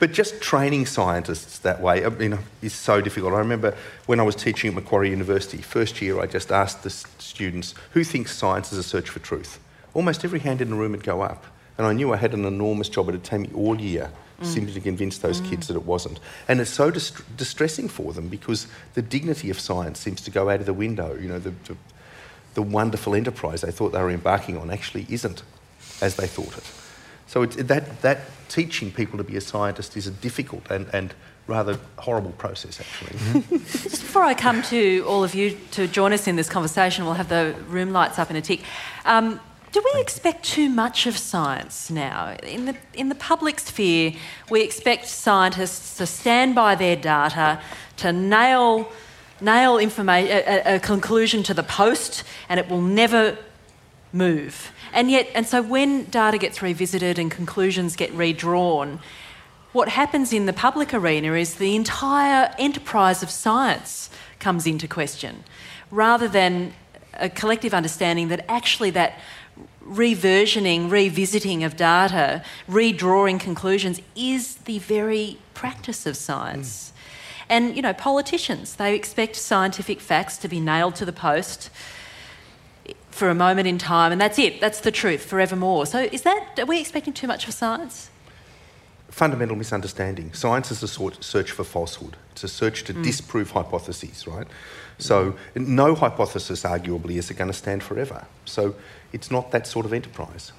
But 0.00 0.12
just 0.12 0.40
training 0.40 0.86
scientists 0.86 1.58
that 1.58 1.80
way, 1.80 2.04
I 2.04 2.08
mean, 2.08 2.38
is 2.62 2.72
so 2.72 3.00
difficult. 3.00 3.34
I 3.34 3.38
remember 3.38 3.76
when 4.06 4.18
I 4.18 4.24
was 4.24 4.34
teaching 4.34 4.68
at 4.68 4.74
Macquarie 4.74 5.10
University, 5.10 5.58
first 5.58 6.02
year, 6.02 6.18
I 6.20 6.26
just 6.26 6.50
asked 6.50 6.82
the 6.82 6.90
students, 6.90 7.74
who 7.92 8.02
thinks 8.02 8.34
science 8.34 8.72
is 8.72 8.78
a 8.78 8.82
search 8.82 9.08
for 9.08 9.20
truth? 9.20 9.60
almost 9.94 10.24
every 10.24 10.40
hand 10.40 10.60
in 10.60 10.70
the 10.70 10.76
room 10.76 10.92
would 10.92 11.04
go 11.04 11.22
up. 11.22 11.44
And 11.78 11.86
I 11.86 11.92
knew 11.92 12.12
I 12.12 12.16
had 12.16 12.34
an 12.34 12.44
enormous 12.44 12.88
job. 12.88 13.08
It 13.08 13.12
would 13.12 13.24
take 13.24 13.40
me 13.40 13.50
all 13.54 13.80
year 13.80 14.10
mm. 14.40 14.46
simply 14.46 14.72
to 14.74 14.80
convince 14.80 15.18
those 15.18 15.40
mm. 15.40 15.48
kids 15.48 15.68
that 15.68 15.76
it 15.76 15.84
wasn't. 15.84 16.20
And 16.46 16.60
it's 16.60 16.70
so 16.70 16.90
dist- 16.90 17.36
distressing 17.36 17.88
for 17.88 18.12
them 18.12 18.28
because 18.28 18.66
the 18.94 19.02
dignity 19.02 19.50
of 19.50 19.58
science 19.58 19.98
seems 19.98 20.20
to 20.22 20.30
go 20.30 20.50
out 20.50 20.60
of 20.60 20.66
the 20.66 20.74
window. 20.74 21.16
You 21.18 21.28
know, 21.28 21.38
the, 21.38 21.50
the, 21.64 21.76
the 22.54 22.62
wonderful 22.62 23.14
enterprise 23.14 23.62
they 23.62 23.70
thought 23.70 23.92
they 23.92 24.02
were 24.02 24.10
embarking 24.10 24.58
on 24.58 24.70
actually 24.70 25.06
isn't 25.08 25.42
as 26.02 26.16
they 26.16 26.26
thought 26.26 26.56
it. 26.56 26.70
So 27.26 27.42
it, 27.42 27.50
that, 27.68 28.02
that 28.02 28.20
teaching 28.50 28.90
people 28.90 29.16
to 29.16 29.24
be 29.24 29.36
a 29.36 29.40
scientist 29.40 29.96
is 29.96 30.06
a 30.06 30.10
difficult 30.10 30.70
and, 30.70 30.86
and 30.92 31.14
rather 31.46 31.78
horrible 31.98 32.32
process, 32.32 32.80
actually. 32.80 33.18
Mm-hmm. 33.18 33.56
Just 33.88 34.02
before 34.02 34.22
I 34.22 34.34
come 34.34 34.62
to 34.64 35.04
all 35.06 35.24
of 35.24 35.34
you 35.34 35.56
to 35.70 35.86
join 35.86 36.12
us 36.12 36.26
in 36.26 36.36
this 36.36 36.48
conversation, 36.48 37.04
we'll 37.04 37.14
have 37.14 37.28
the 37.28 37.54
room 37.68 37.92
lights 37.92 38.18
up 38.18 38.30
in 38.30 38.36
a 38.36 38.42
tick. 38.42 38.60
Um, 39.04 39.40
do 39.72 39.82
we 39.94 40.00
expect 40.00 40.44
too 40.44 40.68
much 40.68 41.06
of 41.06 41.16
science 41.16 41.90
now? 41.90 42.36
In 42.42 42.64
the, 42.64 42.76
in 42.92 43.08
the 43.08 43.14
public 43.14 43.60
sphere, 43.60 44.14
we 44.50 44.62
expect 44.62 45.06
scientists 45.06 45.96
to 45.98 46.06
stand 46.06 46.56
by 46.56 46.74
their 46.74 46.96
data, 46.96 47.60
to 47.98 48.12
nail, 48.12 48.90
nail 49.40 49.76
informa- 49.76 50.26
a, 50.26 50.74
a 50.74 50.80
conclusion 50.80 51.44
to 51.44 51.54
the 51.54 51.62
post, 51.62 52.24
and 52.48 52.58
it 52.58 52.68
will 52.68 52.82
never 52.82 53.38
move. 54.12 54.72
And 54.92 55.10
yet, 55.10 55.28
and 55.34 55.46
so 55.46 55.62
when 55.62 56.04
data 56.04 56.38
gets 56.38 56.62
revisited 56.62 57.18
and 57.18 57.30
conclusions 57.30 57.96
get 57.96 58.12
redrawn, 58.12 59.00
what 59.72 59.88
happens 59.88 60.32
in 60.32 60.46
the 60.46 60.52
public 60.52 60.92
arena 60.92 61.34
is 61.34 61.54
the 61.54 61.76
entire 61.76 62.52
enterprise 62.58 63.22
of 63.22 63.30
science 63.30 64.10
comes 64.40 64.66
into 64.66 64.88
question, 64.88 65.44
rather 65.90 66.26
than 66.26 66.74
a 67.14 67.28
collective 67.28 67.74
understanding 67.74 68.28
that 68.28 68.44
actually 68.48 68.90
that 68.90 69.18
reversioning, 69.84 70.90
revisiting 70.90 71.64
of 71.64 71.76
data, 71.76 72.42
redrawing 72.68 73.38
conclusions 73.38 74.00
is 74.16 74.56
the 74.56 74.78
very 74.78 75.38
practice 75.54 76.06
of 76.06 76.16
science. 76.16 76.90
Mm. 76.90 76.96
And, 77.50 77.76
you 77.76 77.82
know, 77.82 77.92
politicians, 77.92 78.76
they 78.76 78.94
expect 78.94 79.34
scientific 79.34 80.00
facts 80.00 80.36
to 80.38 80.48
be 80.48 80.60
nailed 80.60 80.94
to 80.96 81.04
the 81.04 81.12
post 81.12 81.70
for 83.10 83.28
a 83.28 83.34
moment 83.34 83.66
in 83.66 83.78
time, 83.78 84.12
and 84.12 84.20
that's 84.20 84.38
it. 84.38 84.60
That's 84.60 84.80
the 84.80 84.90
truth 84.90 85.24
forevermore. 85.24 85.86
So, 85.86 86.00
is 86.00 86.22
that, 86.22 86.58
are 86.58 86.66
we 86.66 86.80
expecting 86.80 87.12
too 87.12 87.26
much 87.26 87.46
of 87.48 87.54
science? 87.54 88.10
Fundamental 89.08 89.56
misunderstanding. 89.56 90.32
Science 90.32 90.70
is 90.70 90.82
a 90.82 90.88
sort 90.88 91.22
search 91.22 91.50
for 91.50 91.64
falsehood, 91.64 92.16
it's 92.32 92.44
a 92.44 92.48
search 92.48 92.84
to 92.84 92.94
mm. 92.94 93.02
disprove 93.02 93.50
hypotheses, 93.50 94.26
right? 94.26 94.46
So, 94.98 95.34
no 95.54 95.94
hypothesis, 95.94 96.62
arguably, 96.62 97.16
is 97.16 97.30
it 97.30 97.34
going 97.34 97.50
to 97.50 97.56
stand 97.56 97.82
forever. 97.82 98.26
So, 98.44 98.74
it's 99.12 99.30
not 99.30 99.50
that 99.50 99.66
sort 99.66 99.86
of 99.86 99.92
enterprise. 99.92 100.52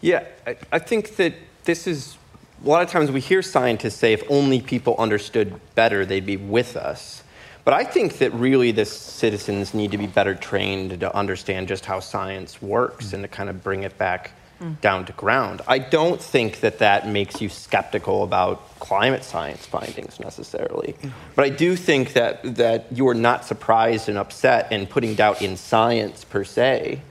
Yeah, 0.00 0.24
I, 0.46 0.56
I 0.72 0.78
think 0.78 1.16
that 1.16 1.34
this 1.64 1.86
is 1.86 2.16
a 2.64 2.68
lot 2.68 2.82
of 2.82 2.90
times 2.90 3.10
we 3.10 3.20
hear 3.20 3.42
scientists 3.42 3.96
say 3.96 4.12
if 4.12 4.22
only 4.30 4.60
people 4.60 4.94
understood 4.98 5.60
better, 5.74 6.06
they'd 6.06 6.26
be 6.26 6.36
with 6.36 6.76
us. 6.76 7.22
But 7.66 7.74
I 7.74 7.82
think 7.82 8.18
that 8.18 8.32
really 8.32 8.70
the 8.70 8.84
citizens 8.84 9.74
need 9.74 9.90
to 9.90 9.98
be 9.98 10.06
better 10.06 10.36
trained 10.36 11.00
to 11.00 11.12
understand 11.12 11.66
just 11.66 11.84
how 11.84 11.98
science 11.98 12.62
works 12.62 13.06
mm. 13.06 13.14
and 13.14 13.22
to 13.24 13.28
kind 13.28 13.50
of 13.50 13.64
bring 13.64 13.82
it 13.82 13.98
back 13.98 14.30
mm. 14.62 14.80
down 14.80 15.04
to 15.06 15.12
ground. 15.14 15.62
I 15.66 15.80
don't 15.80 16.22
think 16.22 16.60
that 16.60 16.78
that 16.78 17.08
makes 17.08 17.40
you 17.40 17.48
skeptical 17.48 18.22
about 18.22 18.78
climate 18.78 19.24
science 19.24 19.66
findings 19.66 20.20
necessarily. 20.20 20.94
Mm. 21.02 21.10
But 21.34 21.44
I 21.44 21.48
do 21.48 21.74
think 21.74 22.12
that, 22.12 22.54
that 22.54 22.86
you 22.92 23.08
are 23.08 23.14
not 23.14 23.44
surprised 23.44 24.08
and 24.08 24.16
upset 24.16 24.68
and 24.70 24.88
putting 24.88 25.16
doubt 25.16 25.42
in 25.42 25.56
science 25.56 26.22
per 26.22 26.44
se 26.44 27.02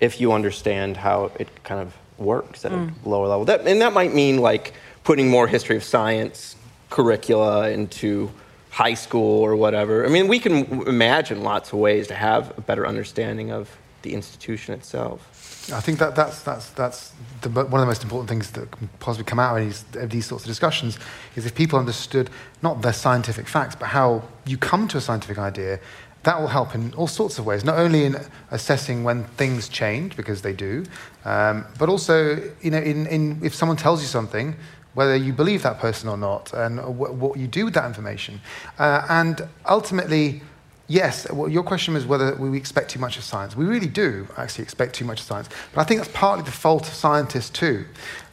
if 0.00 0.22
you 0.22 0.32
understand 0.32 0.96
how 0.96 1.32
it 1.38 1.48
kind 1.64 1.82
of 1.82 1.94
works 2.16 2.64
at 2.64 2.72
mm. 2.72 2.90
a 3.04 3.08
lower 3.10 3.28
level. 3.28 3.44
That, 3.44 3.66
and 3.66 3.82
that 3.82 3.92
might 3.92 4.14
mean 4.14 4.38
like 4.38 4.72
putting 5.04 5.28
more 5.28 5.46
history 5.46 5.76
of 5.76 5.84
science 5.84 6.56
curricula 6.88 7.68
into 7.68 8.30
high 8.70 8.94
school 8.94 9.40
or 9.40 9.56
whatever. 9.56 10.04
I 10.04 10.08
mean, 10.08 10.28
we 10.28 10.38
can 10.38 10.86
imagine 10.86 11.42
lots 11.42 11.72
of 11.72 11.78
ways 11.78 12.06
to 12.08 12.14
have 12.14 12.56
a 12.58 12.60
better 12.60 12.86
understanding 12.86 13.50
of 13.50 13.76
the 14.02 14.14
institution 14.14 14.74
itself. 14.74 15.34
I 15.72 15.80
think 15.80 15.98
that 15.98 16.14
that's 16.14 16.42
that's 16.42 16.70
that's 16.70 17.12
the, 17.42 17.50
one 17.50 17.66
of 17.66 17.70
the 17.70 17.86
most 17.86 18.02
important 18.02 18.28
things 18.28 18.50
that 18.52 18.70
can 18.70 18.88
possibly 19.00 19.24
come 19.24 19.38
out 19.38 19.58
of 19.58 19.64
these, 19.64 19.84
of 20.02 20.10
these 20.10 20.24
sorts 20.24 20.44
of 20.44 20.48
discussions 20.48 20.98
is 21.36 21.44
if 21.44 21.54
people 21.54 21.78
understood 21.78 22.30
not 22.62 22.80
the 22.80 22.92
scientific 22.92 23.46
facts, 23.46 23.76
but 23.76 23.86
how 23.86 24.22
you 24.46 24.56
come 24.56 24.88
to 24.88 24.96
a 24.96 25.00
scientific 25.00 25.38
idea 25.38 25.78
that 26.24 26.40
will 26.40 26.48
help 26.48 26.74
in 26.74 26.92
all 26.94 27.06
sorts 27.06 27.38
of 27.38 27.46
ways, 27.46 27.64
not 27.64 27.78
only 27.78 28.04
in 28.04 28.16
assessing 28.50 29.04
when 29.04 29.24
things 29.36 29.68
change, 29.68 30.16
because 30.16 30.42
they 30.42 30.52
do, 30.52 30.84
um, 31.24 31.64
but 31.78 31.88
also 31.88 32.36
you 32.60 32.70
know, 32.70 32.78
in, 32.78 33.06
in, 33.06 33.38
if 33.42 33.54
someone 33.54 33.76
tells 33.76 34.00
you 34.00 34.08
something, 34.08 34.56
whether 34.98 35.14
you 35.14 35.32
believe 35.32 35.62
that 35.62 35.78
person 35.78 36.08
or 36.08 36.16
not, 36.16 36.52
and 36.52 36.80
what 36.98 37.38
you 37.38 37.46
do 37.46 37.66
with 37.66 37.74
that 37.74 37.86
information. 37.86 38.40
Uh, 38.80 39.06
and 39.08 39.48
ultimately, 39.64 40.42
yes, 40.88 41.30
well, 41.30 41.48
your 41.48 41.62
question 41.62 41.94
was 41.94 42.04
whether 42.04 42.34
we 42.34 42.58
expect 42.58 42.90
too 42.90 42.98
much 42.98 43.16
of 43.16 43.22
science. 43.22 43.54
We 43.54 43.64
really 43.64 43.86
do 43.86 44.26
actually 44.36 44.64
expect 44.64 44.96
too 44.96 45.04
much 45.04 45.20
of 45.20 45.26
science. 45.26 45.48
But 45.72 45.82
I 45.82 45.84
think 45.84 46.00
that's 46.00 46.12
partly 46.12 46.44
the 46.44 46.50
fault 46.50 46.88
of 46.88 46.94
scientists 46.94 47.50
too, 47.50 47.86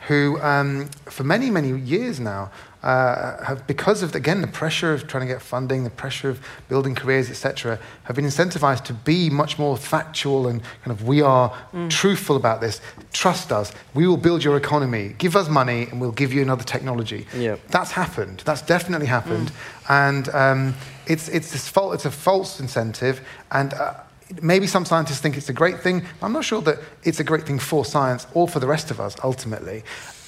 who, 0.08 0.42
um, 0.42 0.90
for 1.06 1.24
many, 1.24 1.52
many 1.52 1.80
years 1.80 2.20
now, 2.20 2.50
uh, 2.86 3.44
have, 3.44 3.66
because 3.66 4.04
of, 4.04 4.14
again, 4.14 4.42
the 4.42 4.48
pressure 4.48 4.94
of 4.94 5.08
trying 5.08 5.28
to 5.28 5.34
get 5.34 5.42
funding, 5.42 5.84
the 5.84 5.90
pressure 5.90 6.30
of 6.30 6.40
building 6.70 6.94
careers, 6.94 7.32
etc., 7.32 7.80
have 8.04 8.16
been 8.16 8.26
incentivized 8.26 8.86
to 8.86 8.94
be 8.94 9.28
much 9.28 9.58
more 9.58 9.76
factual 9.76 10.48
and 10.48 10.62
kind 10.84 10.92
of, 10.92 11.08
we 11.08 11.20
are 11.20 11.50
mm. 11.74 11.90
truthful 11.90 12.36
about 12.36 12.62
this. 12.62 12.82
Trust 13.12 13.52
us. 13.52 13.74
We 13.96 14.08
will 14.08 14.18
build 14.18 14.44
your 14.44 14.56
economy. 14.56 15.16
Give 15.18 15.36
us 15.36 15.50
money 15.50 15.88
and 15.90 16.00
we'll 16.00 16.12
give 16.12 16.32
you 16.32 16.44
another 16.44 16.64
technology. 16.64 17.26
Yep. 17.36 17.60
That's 17.70 17.92
happened. 17.92 18.44
That's 18.46 18.62
definitely 18.62 19.08
happened. 19.08 19.52
Mm. 19.88 19.90
And 19.90 20.30
um, 20.30 20.76
it's, 21.08 21.28
it's, 21.30 21.52
this 21.52 21.68
fault, 21.68 21.96
it's 21.96 22.06
a 22.06 22.12
false 22.12 22.60
incentive. 22.60 23.28
And 23.52 23.74
uh, 23.74 23.96
maybe 24.44 24.68
some 24.68 24.86
scientists 24.86 25.20
think 25.20 25.38
it's 25.38 25.50
a 25.50 25.54
great 25.54 25.80
thing. 25.80 26.06
I'm 26.22 26.34
not 26.34 26.46
sure 26.46 26.62
that 26.62 26.78
it's 27.04 27.20
a 27.20 27.24
great 27.24 27.48
thing 27.48 27.58
for 27.58 27.84
science 27.84 28.28
or 28.36 28.48
for 28.48 28.60
the 28.60 28.68
rest 28.68 28.92
of 28.92 29.00
us 29.00 29.16
ultimately. 29.24 29.84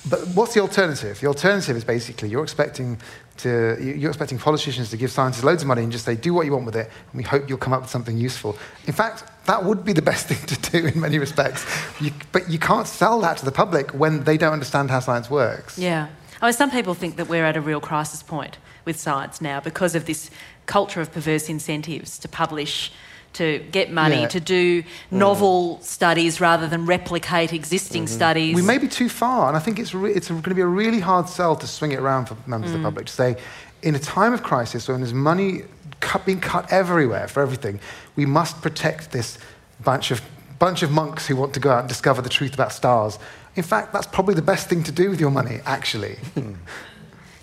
But 0.10 0.28
what's 0.30 0.54
the 0.54 0.62
alternative? 0.62 1.20
The 1.20 1.28
alternative 1.28 1.76
is 1.76 1.84
basically 1.84 2.30
you're 2.30 2.44
expecting 2.44 3.00
to 3.38 3.78
you're 3.80 4.10
expecting 4.10 4.38
politicians 4.38 4.90
to 4.90 4.98
give 4.98 5.12
scientists 5.12 5.44
loads 5.44 5.62
of 5.62 5.68
money 5.68 5.84
and 5.84 5.92
just 5.92 6.06
say 6.06 6.16
do 6.16 6.34
what 6.34 6.46
you 6.46 6.54
want 6.54 6.66
with 6.66 6.76
it, 6.76 6.90
and 7.12 7.18
we 7.18 7.24
hope 7.24 7.50
you'll 7.50 7.58
come 7.58 7.74
up 7.74 7.82
with 7.82 7.90
something 7.90 8.18
useful. 8.18 8.58
In 8.86 8.94
fact, 8.94 9.24
that 9.46 9.64
would 9.64 9.84
be 9.84 9.94
the 9.94 10.02
best 10.12 10.28
thing 10.28 10.46
to 10.48 10.72
do 10.72 10.88
in 10.88 11.00
many 11.00 11.20
respects. 11.20 11.66
You, 12.00 12.12
but 12.32 12.50
you 12.50 12.60
can't 12.60 12.88
sell 12.88 13.20
that 13.22 13.38
to 13.38 13.46
the 13.46 13.52
public 13.52 13.92
when 13.92 14.24
they 14.24 14.38
don't 14.38 14.54
understand 14.54 14.90
how 14.90 15.00
science 15.00 15.30
works. 15.30 15.78
Yeah. 15.78 16.08
I 16.42 16.46
mean, 16.46 16.54
some 16.54 16.70
people 16.70 16.94
think 16.94 17.16
that 17.16 17.28
we're 17.28 17.46
at 17.46 17.58
a 17.58 17.62
real 17.62 17.80
crisis 17.80 18.22
point 18.22 18.60
with 18.86 19.00
science 19.00 19.42
now 19.42 19.60
because 19.60 19.96
of 19.96 20.06
this 20.06 20.30
culture 20.68 21.02
of 21.02 21.12
perverse 21.12 21.50
incentives 21.50 22.20
to 22.20 22.28
publish 22.28 22.92
to 23.38 23.60
get 23.72 23.92
money 23.92 24.22
yeah. 24.22 24.28
to 24.28 24.40
do 24.40 24.84
novel 25.12 25.78
mm. 25.78 25.84
studies 25.84 26.42
rather 26.42 26.68
than 26.68 26.86
replicate 26.86 27.54
existing 27.54 28.06
mm-hmm. 28.06 28.16
studies. 28.16 28.56
We 28.56 28.62
may 28.62 28.78
be 28.78 28.88
too 28.88 29.10
far, 29.10 29.48
and 29.48 29.56
I 29.56 29.60
think 29.60 29.80
it's, 29.80 29.94
re- 29.94 30.14
it's 30.14 30.30
going 30.30 30.42
to 30.42 30.56
be 30.56 30.62
a 30.62 30.66
really 30.66 31.00
hard 31.00 31.30
sell 31.30 31.56
to 31.56 31.68
swing 31.68 31.92
it 31.92 32.00
around 32.00 32.26
for 32.26 32.38
members 32.46 32.72
mm. 32.72 32.76
of 32.76 32.82
the 32.82 32.84
mm. 32.84 32.90
public 32.90 33.06
to 33.08 33.14
say, 33.14 33.38
in 33.82 33.96
a 33.96 34.00
time 34.00 34.34
of 34.34 34.44
crisis 34.44 34.88
when 34.88 35.02
there's 35.02 35.14
money 35.14 35.62
cut, 36.00 36.26
being 36.26 36.40
cut 36.40 36.72
everywhere 36.72 37.28
for 37.28 37.42
everything, 37.42 37.80
we 38.16 38.26
must 38.26 38.62
protect 38.62 39.12
this 39.12 39.38
bunch 39.84 40.12
of, 40.12 40.22
bunch 40.60 40.84
of 40.84 40.92
monks 40.92 41.28
who 41.28 41.36
want 41.36 41.54
to 41.54 41.60
go 41.60 41.70
out 41.70 41.82
and 41.82 41.90
discover 41.90 42.22
the 42.22 42.30
truth 42.30 42.54
about 42.54 42.72
stars. 42.72 43.20
In 43.56 43.64
fact, 43.64 43.94
that's 43.94 44.08
probably 44.08 44.36
the 44.36 44.42
best 44.42 44.70
thing 44.70 44.84
to 44.84 44.92
do 44.92 45.10
with 45.10 45.20
your 45.20 45.32
money, 45.32 45.60
actually. 45.66 46.18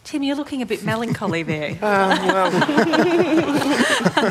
Tim, 0.05 0.22
you're 0.22 0.36
looking 0.36 0.61
a 0.61 0.66
bit 0.66 0.84
melancholy 0.84 1.42
there. 1.42 1.78
Um, 1.84 2.26
well, 2.26 2.50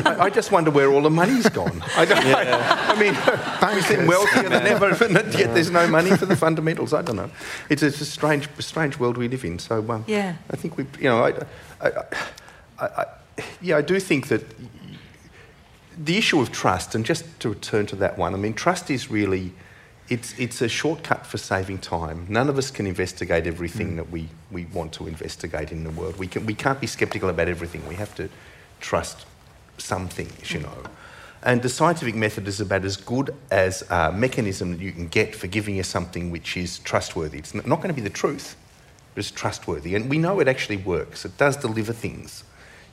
I, 0.06 0.16
I, 0.20 0.30
just 0.30 0.52
wonder 0.52 0.70
where 0.70 0.90
all 0.92 1.02
the 1.02 1.10
money's 1.10 1.48
gone. 1.48 1.82
I, 1.96 2.04
don't, 2.04 2.24
yeah. 2.26 2.86
I, 2.88 2.92
I 2.92 3.00
mean, 3.00 3.14
banks 3.60 3.88
getting 3.88 4.06
wealthier 4.06 4.48
than 4.48 4.66
ever, 4.66 4.90
and 5.04 5.14
yet 5.34 5.54
there's 5.54 5.70
no 5.70 5.86
money 5.86 6.16
for 6.16 6.26
the 6.26 6.36
fundamentals. 6.36 6.92
I 6.92 7.02
don't 7.02 7.16
know. 7.16 7.30
It's 7.70 7.82
a, 7.82 7.86
it's 7.86 8.00
a 8.00 8.04
strange, 8.04 8.48
strange 8.58 8.98
world 8.98 9.16
we 9.16 9.28
live 9.28 9.44
in. 9.44 9.58
So, 9.58 9.90
um, 9.90 10.04
yeah. 10.06 10.36
I 10.50 10.56
think 10.56 10.76
we, 10.76 10.86
you 10.98 11.08
know, 11.08 11.24
I, 11.80 12.04
I, 12.78 13.06
yeah, 13.60 13.78
I 13.78 13.82
do 13.82 13.98
think 13.98 14.28
that 14.28 14.44
the 15.96 16.16
issue 16.16 16.40
of 16.40 16.52
trust, 16.52 16.94
and 16.94 17.04
just 17.04 17.24
to 17.40 17.48
return 17.50 17.86
to 17.86 17.96
that 17.96 18.18
one, 18.18 18.34
I 18.34 18.36
mean, 18.36 18.54
trust 18.54 18.90
is 18.90 19.10
really 19.10 19.52
it's, 20.08 20.38
it's 20.38 20.60
a 20.60 20.68
shortcut 20.68 21.26
for 21.26 21.38
saving 21.38 21.78
time. 21.78 22.26
None 22.28 22.48
of 22.48 22.58
us 22.58 22.70
can 22.70 22.86
investigate 22.86 23.46
everything 23.46 23.92
mm. 23.92 23.96
that 23.96 24.10
we, 24.10 24.28
we 24.50 24.66
want 24.66 24.92
to 24.94 25.06
investigate 25.06 25.72
in 25.72 25.84
the 25.84 25.90
world. 25.90 26.18
We, 26.18 26.26
can, 26.26 26.44
we 26.44 26.54
can't 26.54 26.80
be 26.80 26.86
skeptical 26.86 27.28
about 27.30 27.48
everything. 27.48 27.86
We 27.88 27.94
have 27.94 28.14
to 28.16 28.28
trust 28.80 29.24
some 29.78 30.08
things, 30.08 30.52
you 30.52 30.60
know. 30.60 30.84
And 31.42 31.62
the 31.62 31.68
scientific 31.68 32.14
method 32.14 32.48
is 32.48 32.60
about 32.60 32.84
as 32.84 32.96
good 32.96 33.34
as 33.50 33.82
a 33.90 34.12
mechanism 34.12 34.72
that 34.72 34.80
you 34.80 34.92
can 34.92 35.08
get 35.08 35.34
for 35.34 35.46
giving 35.46 35.76
you 35.76 35.82
something 35.82 36.30
which 36.30 36.56
is 36.56 36.78
trustworthy. 36.80 37.38
It's 37.38 37.54
not 37.54 37.64
going 37.64 37.88
to 37.88 37.94
be 37.94 38.00
the 38.00 38.10
truth, 38.10 38.56
but 39.14 39.20
it's 39.20 39.30
trustworthy. 39.30 39.94
And 39.94 40.08
we 40.08 40.18
know 40.18 40.40
it 40.40 40.48
actually 40.48 40.78
works. 40.78 41.24
It 41.24 41.36
does 41.36 41.56
deliver 41.56 41.92
things 41.92 42.44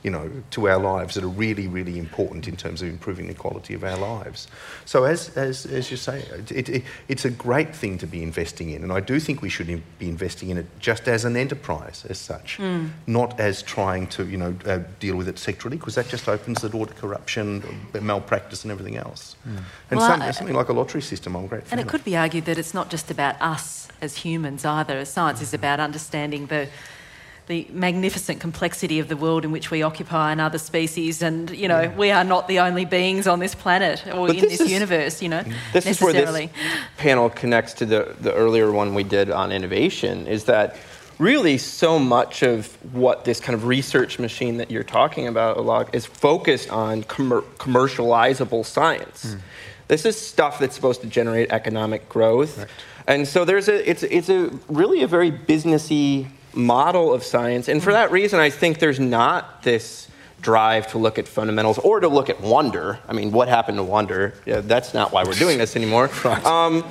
you 0.02 0.10
know, 0.10 0.30
to 0.50 0.68
our 0.68 0.78
lives 0.78 1.14
that 1.14 1.22
are 1.22 1.28
really, 1.28 1.68
really 1.68 1.98
important 1.98 2.48
in 2.48 2.56
terms 2.56 2.82
of 2.82 2.88
improving 2.88 3.28
the 3.28 3.34
quality 3.34 3.72
of 3.74 3.84
our 3.84 3.96
lives. 3.96 4.48
So, 4.84 5.04
as, 5.04 5.36
as, 5.36 5.64
as 5.66 5.90
you 5.90 5.96
say, 5.96 6.24
it, 6.50 6.68
it, 6.68 6.84
it's 7.08 7.24
a 7.24 7.30
great 7.30 7.74
thing 7.74 7.98
to 7.98 8.06
be 8.06 8.22
investing 8.22 8.70
in, 8.70 8.82
and 8.82 8.92
I 8.92 9.00
do 9.00 9.20
think 9.20 9.42
we 9.42 9.48
should 9.48 9.68
be 9.98 10.08
investing 10.08 10.50
in 10.50 10.58
it 10.58 10.66
just 10.80 11.06
as 11.06 11.24
an 11.24 11.36
enterprise, 11.36 12.04
as 12.08 12.18
such, 12.18 12.58
mm. 12.58 12.90
not 13.06 13.38
as 13.38 13.62
trying 13.62 14.08
to, 14.08 14.26
you 14.26 14.36
know, 14.36 14.54
uh, 14.66 14.80
deal 14.98 15.16
with 15.16 15.28
it 15.28 15.36
sectorally, 15.36 15.78
because 15.78 15.94
that 15.94 16.08
just 16.08 16.28
opens 16.28 16.62
the 16.62 16.68
door 16.68 16.86
to 16.86 16.94
corruption, 16.94 17.62
malpractice, 18.00 18.64
and 18.64 18.72
everything 18.72 18.96
else. 18.96 19.36
Mm. 19.46 19.56
And 19.90 20.00
well, 20.00 20.08
some, 20.08 20.22
I, 20.22 20.30
something 20.32 20.56
like 20.56 20.68
a 20.68 20.72
lottery 20.72 21.02
system, 21.02 21.36
I'm 21.36 21.46
great. 21.46 21.64
And 21.70 21.80
it 21.80 21.86
could 21.86 22.04
be 22.04 22.16
argued 22.16 22.46
that 22.46 22.58
it's 22.58 22.74
not 22.74 22.90
just 22.90 23.10
about 23.10 23.40
us 23.40 23.88
as 24.00 24.16
humans 24.16 24.64
either. 24.64 25.04
Science 25.04 25.38
mm. 25.38 25.42
is 25.42 25.54
about 25.54 25.78
understanding 25.78 26.46
the 26.46 26.68
the 27.46 27.66
magnificent 27.72 28.40
complexity 28.40 28.98
of 28.98 29.08
the 29.08 29.16
world 29.16 29.44
in 29.44 29.50
which 29.50 29.70
we 29.70 29.82
occupy 29.82 30.30
and 30.30 30.40
other 30.40 30.58
species 30.58 31.22
and 31.22 31.50
you 31.50 31.66
know 31.66 31.82
yeah. 31.82 31.96
we 31.96 32.10
are 32.10 32.24
not 32.24 32.46
the 32.46 32.60
only 32.60 32.84
beings 32.84 33.26
on 33.26 33.40
this 33.40 33.54
planet 33.54 34.06
or 34.08 34.28
but 34.28 34.36
in 34.36 34.42
this, 34.42 34.58
this 34.58 34.60
is, 34.62 34.72
universe 34.72 35.22
you 35.22 35.28
know 35.28 35.42
this 35.72 35.86
is 35.86 36.00
where 36.00 36.12
this 36.12 36.50
panel 36.98 37.28
connects 37.28 37.72
to 37.74 37.84
the, 37.84 38.14
the 38.20 38.32
earlier 38.34 38.70
one 38.70 38.94
we 38.94 39.02
did 39.02 39.30
on 39.30 39.50
innovation 39.50 40.26
is 40.26 40.44
that 40.44 40.76
really 41.18 41.58
so 41.58 41.98
much 41.98 42.42
of 42.42 42.66
what 42.94 43.24
this 43.24 43.38
kind 43.38 43.54
of 43.54 43.66
research 43.66 44.18
machine 44.18 44.56
that 44.56 44.70
you're 44.70 44.82
talking 44.82 45.28
about 45.28 45.56
Alok, 45.56 45.94
is 45.94 46.06
focused 46.06 46.70
on 46.70 47.02
com- 47.04 47.44
commercializable 47.58 48.64
science 48.64 49.34
mm. 49.34 49.40
this 49.88 50.04
is 50.04 50.16
stuff 50.16 50.60
that's 50.60 50.76
supposed 50.76 51.00
to 51.00 51.08
generate 51.08 51.50
economic 51.50 52.08
growth 52.08 52.56
right. 52.56 52.68
and 53.08 53.26
so 53.26 53.44
there's 53.44 53.68
a 53.68 53.90
it's 53.90 54.04
it's 54.04 54.28
a 54.28 54.48
really 54.68 55.02
a 55.02 55.08
very 55.08 55.32
businessy 55.32 56.28
model 56.54 57.12
of 57.12 57.24
science. 57.24 57.68
And 57.68 57.82
for 57.82 57.92
that 57.92 58.06
mm-hmm. 58.06 58.14
reason, 58.14 58.40
I 58.40 58.50
think 58.50 58.78
there's 58.78 59.00
not 59.00 59.62
this 59.62 60.08
drive 60.40 60.88
to 60.88 60.98
look 60.98 61.18
at 61.18 61.28
fundamentals 61.28 61.78
or 61.78 62.00
to 62.00 62.08
look 62.08 62.28
at 62.28 62.40
wonder. 62.40 62.98
I 63.08 63.12
mean, 63.12 63.32
what 63.32 63.48
happened 63.48 63.78
to 63.78 63.84
wonder? 63.84 64.34
Yeah, 64.44 64.60
that's 64.60 64.92
not 64.92 65.12
why 65.12 65.24
we're 65.24 65.34
doing 65.34 65.58
this 65.58 65.76
anymore. 65.76 66.10
um, 66.44 66.84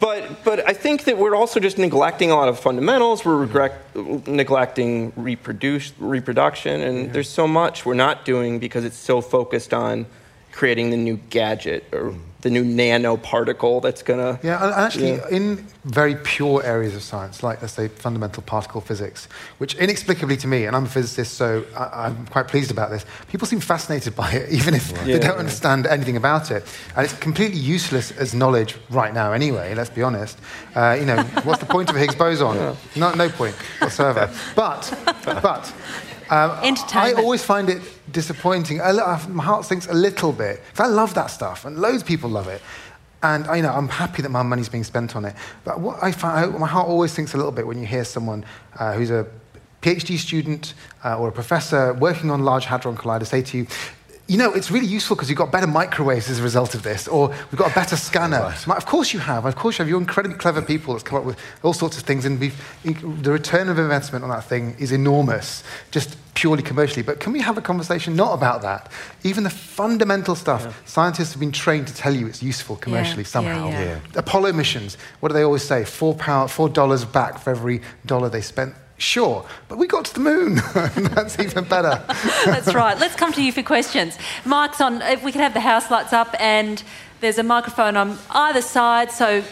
but, 0.00 0.44
but 0.44 0.66
I 0.66 0.72
think 0.72 1.04
that 1.04 1.16
we're 1.18 1.34
also 1.34 1.60
just 1.60 1.78
neglecting 1.78 2.30
a 2.30 2.36
lot 2.36 2.48
of 2.48 2.58
fundamentals. 2.58 3.24
We're 3.24 3.32
mm-hmm. 3.32 3.42
regret, 3.42 4.26
neglecting 4.26 5.12
reproduce, 5.16 5.92
reproduction, 5.98 6.80
and 6.80 7.06
yeah. 7.06 7.12
there's 7.12 7.28
so 7.28 7.46
much 7.46 7.84
we're 7.84 7.94
not 7.94 8.24
doing 8.24 8.58
because 8.58 8.84
it's 8.84 8.96
so 8.96 9.20
focused 9.20 9.72
on 9.72 10.06
creating 10.52 10.90
the 10.90 10.96
new 10.96 11.18
gadget 11.28 11.84
or 11.92 12.14
the 12.46 12.50
new 12.50 12.64
nanoparticle 12.64 13.82
that's 13.82 14.04
going 14.04 14.20
to. 14.20 14.46
Yeah, 14.46 14.64
and 14.64 14.72
actually, 14.72 15.14
yeah. 15.14 15.28
in 15.30 15.66
very 15.84 16.14
pure 16.14 16.62
areas 16.62 16.94
of 16.94 17.02
science, 17.02 17.42
like 17.42 17.60
let's 17.60 17.74
say 17.74 17.88
fundamental 17.88 18.40
particle 18.44 18.80
physics, 18.80 19.26
which 19.58 19.74
inexplicably 19.74 20.36
to 20.36 20.46
me, 20.46 20.64
and 20.66 20.76
I'm 20.76 20.84
a 20.84 20.88
physicist, 20.88 21.34
so 21.34 21.64
I, 21.76 22.06
am 22.06 22.24
quite 22.26 22.46
pleased 22.46 22.70
about 22.70 22.90
this, 22.90 23.04
people 23.28 23.48
seem 23.48 23.58
fascinated 23.58 24.14
by 24.14 24.30
it, 24.30 24.52
even 24.58 24.74
if 24.74 24.92
yeah. 24.92 25.14
they 25.14 25.18
don't 25.18 25.38
understand 25.38 25.88
anything 25.88 26.16
about 26.16 26.52
it. 26.52 26.64
And 26.94 27.04
it's 27.04 27.14
completely 27.14 27.58
useless 27.58 28.12
as 28.12 28.32
knowledge 28.32 28.76
right 28.90 29.12
now, 29.12 29.32
anyway, 29.32 29.74
let's 29.74 29.90
be 29.90 30.02
honest. 30.02 30.38
Uh, 30.76 30.96
you 30.98 31.06
know, 31.06 31.24
what's 31.42 31.60
the 31.60 31.66
point 31.66 31.90
of 31.90 31.96
a 31.96 31.98
Higgs 31.98 32.14
boson? 32.14 32.54
Yeah. 32.54 32.76
No, 32.94 33.12
no 33.14 33.28
point 33.28 33.56
whatsoever. 33.80 34.32
But, 34.54 34.96
but, 35.24 35.72
um, 36.30 36.76
I 36.92 37.12
always 37.16 37.42
find 37.42 37.68
it 37.68 37.82
disappointing. 38.16 38.78
my 38.78 39.44
heart 39.44 39.66
sinks 39.66 39.86
a 39.88 39.92
little 39.92 40.32
bit. 40.32 40.62
Because 40.70 40.90
I 40.90 40.92
love 40.92 41.12
that 41.14 41.26
stuff, 41.26 41.66
and 41.66 41.78
loads 41.78 42.00
of 42.02 42.08
people 42.08 42.30
love 42.30 42.48
it. 42.48 42.62
And 43.22 43.46
I, 43.46 43.56
you 43.56 43.62
know, 43.62 43.72
I'm 43.72 43.88
happy 43.88 44.22
that 44.22 44.30
my 44.30 44.42
money's 44.42 44.70
being 44.70 44.84
spent 44.84 45.14
on 45.14 45.26
it. 45.26 45.34
But 45.64 45.80
what 45.80 46.02
I 46.02 46.12
find, 46.12 46.58
my 46.58 46.66
heart 46.66 46.88
always 46.88 47.12
sinks 47.12 47.34
a 47.34 47.36
little 47.36 47.52
bit 47.52 47.66
when 47.66 47.78
you 47.78 47.86
hear 47.86 48.04
someone 48.04 48.44
uh, 48.78 48.94
who's 48.94 49.10
a 49.10 49.26
PhD 49.82 50.16
student 50.16 50.74
uh, 51.04 51.18
or 51.18 51.28
a 51.28 51.32
professor 51.32 51.92
working 51.92 52.30
on 52.30 52.42
Large 52.42 52.64
Hadron 52.64 52.96
Collider 52.96 53.26
say 53.26 53.42
to 53.42 53.58
you, 53.58 53.66
you 54.28 54.38
know, 54.38 54.52
it's 54.52 54.72
really 54.72 54.86
useful 54.86 55.14
because 55.14 55.28
you've 55.28 55.38
got 55.38 55.52
better 55.52 55.68
microwaves 55.68 56.28
as 56.28 56.40
a 56.40 56.42
result 56.42 56.74
of 56.74 56.82
this, 56.82 57.06
or 57.06 57.28
we've 57.28 57.56
got 57.56 57.70
a 57.70 57.74
better 57.74 57.96
scanner. 57.96 58.40
Right. 58.40 58.76
Of 58.76 58.84
course 58.84 59.12
you 59.12 59.20
have. 59.20 59.44
Of 59.44 59.54
course 59.54 59.78
you 59.78 59.84
have. 59.84 59.88
You're 59.88 60.00
incredibly 60.00 60.36
clever 60.36 60.60
people 60.62 60.94
that's 60.94 61.04
come 61.04 61.18
up 61.18 61.24
with 61.24 61.38
all 61.62 61.72
sorts 61.72 61.96
of 61.96 62.02
things, 62.02 62.24
and 62.24 62.40
the 62.40 63.30
return 63.30 63.68
of 63.68 63.78
investment 63.78 64.24
on 64.24 64.30
that 64.30 64.44
thing 64.44 64.74
is 64.80 64.90
enormous, 64.90 65.62
just 65.92 66.16
purely 66.34 66.62
commercially. 66.62 67.02
But 67.02 67.20
can 67.20 67.32
we 67.32 67.40
have 67.40 67.56
a 67.56 67.62
conversation 67.62 68.16
not 68.16 68.34
about 68.34 68.62
that? 68.62 68.90
Even 69.22 69.44
the 69.44 69.50
fundamental 69.50 70.34
stuff, 70.34 70.62
yeah. 70.62 70.72
scientists 70.86 71.32
have 71.32 71.40
been 71.40 71.52
trained 71.52 71.86
to 71.86 71.94
tell 71.94 72.14
you 72.14 72.26
it's 72.26 72.42
useful 72.42 72.76
commercially 72.76 73.22
yeah. 73.22 73.28
somehow. 73.28 73.68
Yeah, 73.68 74.00
Apollo 74.16 74.54
missions, 74.54 74.98
what 75.20 75.28
do 75.28 75.34
they 75.34 75.42
always 75.42 75.62
say? 75.62 75.84
Four, 75.84 76.16
power, 76.16 76.48
four 76.48 76.68
dollars 76.68 77.04
back 77.04 77.38
for 77.38 77.50
every 77.50 77.80
dollar 78.04 78.28
they 78.28 78.40
spent 78.40 78.74
Sure, 78.98 79.44
but 79.68 79.76
we 79.76 79.86
got 79.86 80.06
to 80.06 80.14
the 80.14 80.20
moon. 80.20 80.54
That's 81.14 81.38
even 81.38 81.64
better. 81.64 82.02
That's 82.46 82.72
right. 82.74 82.98
Let's 82.98 83.14
come 83.14 83.32
to 83.34 83.42
you 83.42 83.52
for 83.52 83.62
questions. 83.62 84.18
Mike's 84.44 84.80
on, 84.80 85.02
if 85.02 85.22
we 85.22 85.32
can 85.32 85.42
have 85.42 85.52
the 85.52 85.60
house 85.60 85.90
lights 85.90 86.14
up, 86.14 86.34
and 86.40 86.82
there's 87.20 87.38
a 87.38 87.42
microphone 87.42 87.96
on 87.96 88.18
either 88.30 88.62
side, 88.62 89.10
so 89.10 89.42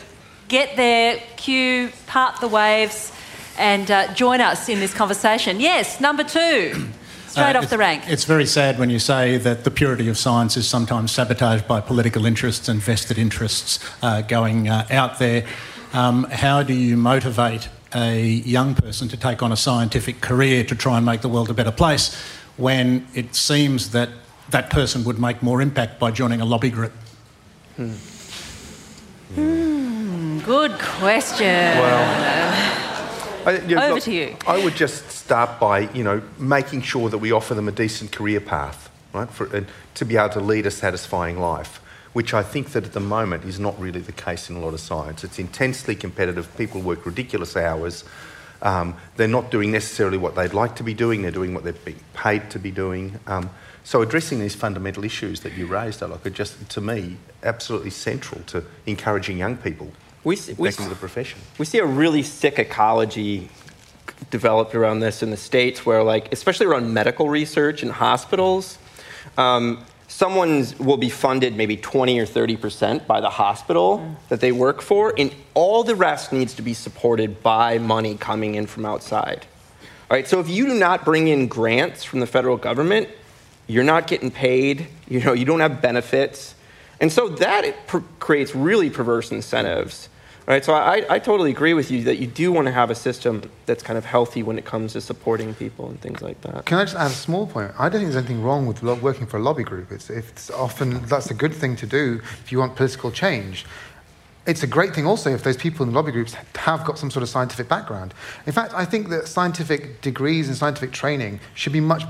get 0.49 0.77
there, 0.77 1.21
cue, 1.37 1.91
part 2.07 2.41
the 2.41 2.49
waves, 2.49 3.13
and 3.59 3.91
uh, 3.91 4.13
join 4.15 4.41
us 4.41 4.69
in 4.69 4.81
this 4.81 4.95
conversation. 4.95 5.61
Yes, 5.61 6.01
number 6.01 6.25
two. 6.25 6.89
Straight 7.29 7.57
uh, 7.57 7.61
off 7.61 7.71
the 7.71 7.79
rank. 7.79 8.05
It's 8.07 8.25
very 8.25 8.47
sad 8.47 8.79
when 8.79 8.91
you 8.91 8.99
say 8.99 9.39
that 9.39 9.65
the 9.65 9.71
purity 9.71 10.09
of 10.09 10.17
science 10.17 10.57
is 10.57 10.69
sometimes 10.69 11.11
sabotaged 11.11 11.67
by 11.67 11.81
political 11.81 12.27
interests 12.27 12.69
and 12.69 12.81
vested 12.81 13.19
interests 13.19 13.81
uh, 14.03 14.23
going 14.23 14.69
uh, 14.69 14.87
out 14.91 15.19
there. 15.19 15.45
Um, 15.93 16.25
how 16.25 16.63
do 16.63 16.73
you 16.73 16.97
motivate 16.97 17.69
a 17.95 18.23
young 18.23 18.75
person 18.75 19.09
to 19.09 19.17
take 19.17 19.43
on 19.43 19.53
a 19.53 19.57
scientific 19.57 20.21
career 20.21 20.65
to 20.65 20.75
try 20.75 20.97
and 20.97 21.07
make 21.07 21.21
the 21.21 21.29
world 21.29 21.51
a 21.51 21.55
better 21.55 21.71
place 21.71 22.15
when 22.57 23.07
it 23.15 23.35
seems 23.35 23.91
that 23.91 24.09
that 24.51 24.71
person 24.71 25.05
would 25.05 25.19
make 25.19 25.43
more 25.43 25.61
impact 25.61 25.99
by 25.99 26.11
joining 26.11 26.41
a 26.41 26.45
lobby 26.45 26.71
group? 26.71 26.93
Hmm. 27.77 27.93
Hmm, 29.35 30.39
good 30.41 30.73
question. 30.79 31.47
Well, 31.47 32.85
I, 33.47 33.59
you 33.59 33.75
know, 33.75 33.83
Over 33.83 33.95
look, 33.95 34.03
to 34.05 34.13
you. 34.13 34.37
I 34.47 34.63
would 34.63 34.77
just 34.77 35.11
start 35.11 35.59
by, 35.59 35.91
you 35.93 36.05
know, 36.05 36.23
making 36.39 36.83
sure 36.83 37.09
that 37.11 37.19
we 37.19 37.33
offer 37.33 37.55
them 37.55 37.69
a 37.69 37.73
decent 37.73 38.13
career 38.13 38.41
path, 38.41 38.91
right, 39.13 39.29
for, 39.29 39.55
and 39.55 39.67
to 39.95 40.05
be 40.05 40.17
able 40.17 40.31
to 40.31 40.41
lead 40.41 40.67
a 40.67 40.71
satisfying 40.71 41.39
life, 41.39 41.81
which 42.15 42.33
I 42.33 42.43
think 42.43 42.71
that 42.71 42.85
at 42.85 42.93
the 42.93 43.01
moment 43.01 43.45
is 43.45 43.61
not 43.61 43.79
really 43.79 44.01
the 44.01 44.13
case 44.13 44.49
in 44.49 44.57
a 44.57 44.61
lot 44.61 44.73
of 44.73 44.81
science. 44.81 45.25
It's 45.25 45.39
intensely 45.39 45.95
competitive. 45.95 46.57
People 46.57 46.81
work 46.81 47.05
ridiculous 47.05 47.57
hours. 47.57 48.05
Um, 48.63 48.97
they're 49.17 49.29
not 49.29 49.51
doing 49.51 49.71
necessarily 49.71 50.17
what 50.17 50.35
they'd 50.35 50.55
like 50.55 50.77
to 50.77 50.83
be 50.83 50.95
doing. 50.95 51.23
They're 51.23 51.31
doing 51.31 51.53
what 51.53 51.65
they're 51.65 51.73
being 51.75 52.01
paid 52.15 52.51
to 52.51 52.59
be 52.59 52.71
doing. 52.71 53.19
Um, 53.27 53.51
so 53.83 54.01
addressing 54.01 54.41
these 54.41 54.55
fundamental 54.55 55.05
issues 55.05 55.41
that 55.41 55.53
you 55.55 55.67
raised, 55.67 56.01
Alok, 56.01 56.25
are 56.25 56.31
just, 56.31 56.71
to 56.71 56.81
me, 56.81 57.19
absolutely 57.43 57.91
central 57.91 58.41
to 58.47 58.65
encouraging 58.87 59.37
young 59.37 59.57
people 59.57 59.93
We, 60.23 60.37
back 60.37 60.59
we, 60.59 60.69
into 60.69 60.89
the 60.89 60.95
profession. 60.95 61.41
we 61.59 61.67
see 61.67 61.79
a 61.79 61.85
really 61.87 62.23
sick 62.23 62.59
ecology 62.59 63.51
developed 64.31 64.75
around 64.75 65.01
this 65.01 65.23
in 65.23 65.31
the 65.31 65.37
states 65.37 65.85
where 65.85 66.03
like 66.03 66.33
especially 66.33 66.67
around 66.67 66.93
medical 66.95 67.29
research 67.29 67.83
in 67.83 67.91
hospitals 67.91 68.79
um, 69.37 69.85
someone 70.15 70.65
will 70.79 70.97
be 70.97 71.11
funded 71.11 71.57
maybe 71.57 71.77
20 71.77 72.21
or 72.21 72.25
30 72.25 72.57
percent 72.57 73.07
by 73.09 73.21
the 73.21 73.31
hospital 73.31 73.99
mm. 73.99 74.15
that 74.29 74.41
they 74.41 74.53
work 74.53 74.81
for 74.81 75.13
and 75.19 75.35
all 75.55 75.83
the 75.83 75.97
rest 75.97 76.33
needs 76.33 76.55
to 76.55 76.63
be 76.63 76.73
supported 76.73 77.43
by 77.43 77.79
money 77.79 78.17
coming 78.17 78.55
in 78.55 78.65
from 78.65 78.87
outside. 78.87 79.45
All 80.09 80.17
right 80.17 80.29
so 80.29 80.39
if 80.39 80.49
you 80.49 80.67
do 80.67 80.75
not 80.75 81.05
bring 81.05 81.27
in 81.27 81.49
grants 81.49 82.05
from 82.05 82.21
the 82.21 82.29
federal 82.29 82.57
government 82.57 83.09
you're 83.67 83.83
not 83.83 84.07
getting 84.07 84.31
paid 84.31 84.87
you 85.09 85.19
know 85.19 85.33
you 85.33 85.45
don't 85.45 85.59
have 85.59 85.83
benefits. 85.83 86.55
And 87.01 87.11
so 87.11 87.29
that 87.31 87.75
creates 88.21 88.55
really 88.55 88.91
perverse 88.91 89.33
incentives 89.33 90.09
Right, 90.47 90.63
so 90.63 90.75
I, 90.75 91.07
I 91.09 91.19
totally 91.19 91.51
agree 91.51 91.73
with 91.73 91.91
you 91.91 92.03
that 92.05 92.19
you 92.19 92.27
do 92.27 92.53
want 92.53 92.67
to 92.67 92.73
have 92.73 92.91
a 92.91 92.95
system 92.95 93.51
that's 93.65 93.83
kind 93.83 93.97
of 93.97 94.05
healthy 94.05 94.43
when 94.43 94.59
it 94.59 94.67
comes 94.67 94.93
to 94.93 95.01
supporting 95.01 95.55
people 95.55 95.89
and 95.89 95.99
things 96.03 96.21
like 96.21 96.39
that. 96.43 96.67
Can 96.67 96.79
I 96.79 96.85
just 96.85 96.97
add 96.97 97.11
a 97.11 97.15
small 97.15 97.47
point? 97.47 97.73
I 97.79 97.89
don't 97.89 98.01
think 98.01 98.13
there's 98.13 98.17
anything 98.17 98.43
wrong 98.43 98.67
with 98.67 98.83
working 98.83 99.27
for 99.27 99.39
a 99.39 99.41
lobby 99.41 99.65
group. 99.65 99.91
It's, 99.91 100.11
it's 100.11 100.51
often 100.51 101.03
that's 101.07 101.31
a 101.31 101.35
good 101.35 101.55
thing 101.55 101.77
to 101.77 101.87
do 101.87 102.21
if 102.43 102.53
you 102.53 102.59
want 102.59 102.77
political 102.77 103.11
change. 103.11 103.65
It's 104.47 104.63
a 104.63 104.67
great 104.67 104.95
thing 104.95 105.07
also 105.07 105.31
if 105.31 105.43
those 105.43 105.57
people 105.57 105.87
in 105.87 105.93
the 105.93 105.97
lobby 105.97 106.13
groups 106.13 106.35
have 106.35 106.85
got 106.85 106.99
some 106.99 107.11
sort 107.11 107.23
of 107.23 107.31
scientific 107.31 107.67
background. 107.67 108.13
In 108.45 108.53
fact, 108.53 108.75
I 108.75 108.85
think 108.85 109.09
that 109.09 109.27
scientific 109.27 110.03
degrees 110.03 110.49
and 110.49 110.57
scientific 110.59 110.93
training 110.93 111.41
should 111.55 111.73
be 111.73 111.81
much 111.81 112.05